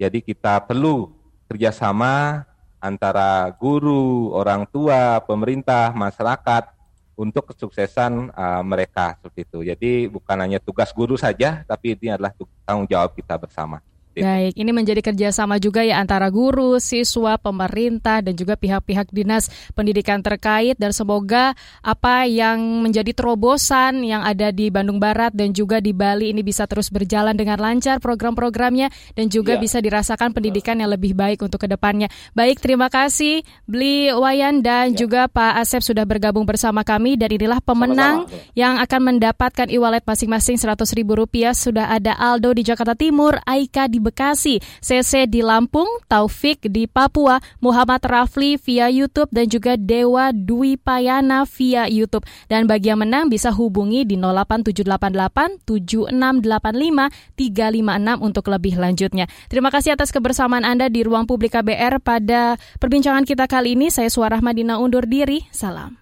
jadi 0.00 0.24
kita 0.24 0.64
perlu 0.64 1.12
kerjasama 1.44 2.48
antara 2.80 3.52
guru, 3.52 4.32
orang 4.32 4.64
tua, 4.64 5.20
pemerintah, 5.20 5.92
masyarakat 5.92 6.72
untuk 7.20 7.52
kesuksesan 7.52 8.32
uh, 8.32 8.64
mereka 8.64 9.20
seperti 9.20 9.44
itu. 9.44 9.58
Jadi 9.68 9.92
bukan 10.08 10.40
hanya 10.40 10.56
tugas 10.56 10.88
guru 10.96 11.20
saja, 11.20 11.60
tapi 11.68 11.92
ini 11.92 12.16
adalah 12.16 12.32
tanggung 12.64 12.88
jawab 12.88 13.12
kita 13.12 13.36
bersama. 13.36 13.84
Baik, 14.10 14.58
ini 14.58 14.70
menjadi 14.74 14.98
kerjasama 15.06 15.62
juga 15.62 15.86
ya 15.86 16.02
antara 16.02 16.26
guru, 16.34 16.82
siswa, 16.82 17.38
pemerintah, 17.38 18.18
dan 18.18 18.34
juga 18.34 18.58
pihak-pihak 18.58 19.14
dinas 19.14 19.46
pendidikan 19.78 20.18
terkait. 20.18 20.74
Dan 20.82 20.90
semoga 20.90 21.54
apa 21.78 22.26
yang 22.26 22.58
menjadi 22.82 23.14
terobosan 23.14 24.02
yang 24.02 24.26
ada 24.26 24.50
di 24.50 24.66
Bandung 24.66 24.98
Barat 24.98 25.30
dan 25.30 25.54
juga 25.54 25.78
di 25.78 25.94
Bali 25.94 26.34
ini 26.34 26.42
bisa 26.42 26.66
terus 26.66 26.90
berjalan 26.90 27.38
dengan 27.38 27.62
lancar 27.62 28.02
program-programnya 28.02 28.90
dan 29.14 29.30
juga 29.30 29.54
ya. 29.54 29.62
bisa 29.62 29.78
dirasakan 29.78 30.34
pendidikan 30.34 30.82
yang 30.82 30.90
lebih 30.90 31.14
baik 31.14 31.46
untuk 31.46 31.62
ke 31.62 31.70
depannya. 31.70 32.10
Baik, 32.34 32.58
terima 32.58 32.90
kasih 32.90 33.46
Bli 33.70 34.10
Wayan 34.10 34.58
dan 34.58 34.90
ya. 34.90 35.06
juga 35.06 35.30
Pak 35.30 35.62
Asep 35.62 35.86
sudah 35.86 36.02
bergabung 36.02 36.42
bersama 36.50 36.82
kami. 36.82 37.14
Dan 37.14 37.30
inilah 37.30 37.62
pemenang 37.62 38.26
Sama-sama. 38.26 38.58
yang 38.58 38.74
akan 38.82 39.00
mendapatkan 39.14 39.66
e-wallet 39.70 40.02
masing-masing 40.02 40.58
Rp100.000. 40.58 41.54
Sudah 41.54 41.94
ada 41.94 42.18
Aldo 42.18 42.50
di 42.58 42.66
Jakarta 42.66 42.98
Timur, 42.98 43.38
Aika 43.46 43.86
Bekasi, 44.00 44.58
CC 44.80 45.28
di 45.28 45.44
Lampung, 45.44 45.86
Taufik 46.08 46.66
di 46.72 46.88
Papua, 46.88 47.38
Muhammad 47.60 48.00
Rafli 48.02 48.56
via 48.56 48.88
YouTube 48.88 49.28
dan 49.30 49.46
juga 49.46 49.76
Dewa 49.76 50.32
Dwi 50.32 50.80
Payana 50.80 51.44
via 51.44 51.86
YouTube. 51.86 52.24
Dan 52.48 52.64
bagi 52.64 52.88
yang 52.88 53.04
menang 53.04 53.28
bisa 53.28 53.52
hubungi 53.52 54.08
di 54.08 54.16
08788 54.16 55.68
7685 55.68 57.36
356 57.36 58.26
untuk 58.26 58.44
lebih 58.48 58.74
lanjutnya. 58.80 59.28
Terima 59.52 59.68
kasih 59.68 59.94
atas 59.94 60.10
kebersamaan 60.10 60.64
Anda 60.64 60.88
di 60.88 61.04
Ruang 61.04 61.28
Publik 61.28 61.52
KBR 61.54 62.00
pada 62.00 62.56
perbincangan 62.80 63.28
kita 63.28 63.44
kali 63.44 63.76
ini. 63.76 63.92
Saya 63.92 64.08
Suara 64.08 64.40
Madina 64.40 64.80
undur 64.80 65.04
diri. 65.04 65.44
Salam. 65.52 65.99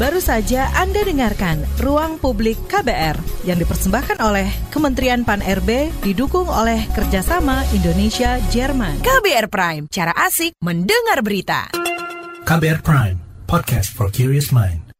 Baru 0.00 0.24
saja 0.24 0.72
Anda 0.72 1.04
dengarkan 1.04 1.60
Ruang 1.76 2.16
Publik 2.16 2.56
KBR 2.64 3.44
yang 3.44 3.60
dipersembahkan 3.60 4.24
oleh 4.24 4.48
Kementerian 4.72 5.20
Pan-RB 5.20 5.92
didukung 6.00 6.48
oleh 6.48 6.88
kerjasama 6.96 7.60
Indonesia-Jerman. 7.76 9.04
KBR 9.04 9.52
Prime, 9.52 9.84
cara 9.92 10.16
asik 10.16 10.56
mendengar 10.64 11.20
berita. 11.20 11.68
KBR 12.48 12.80
Prime, 12.80 13.18
podcast 13.44 13.92
for 13.92 14.08
curious 14.08 14.48
mind. 14.48 14.91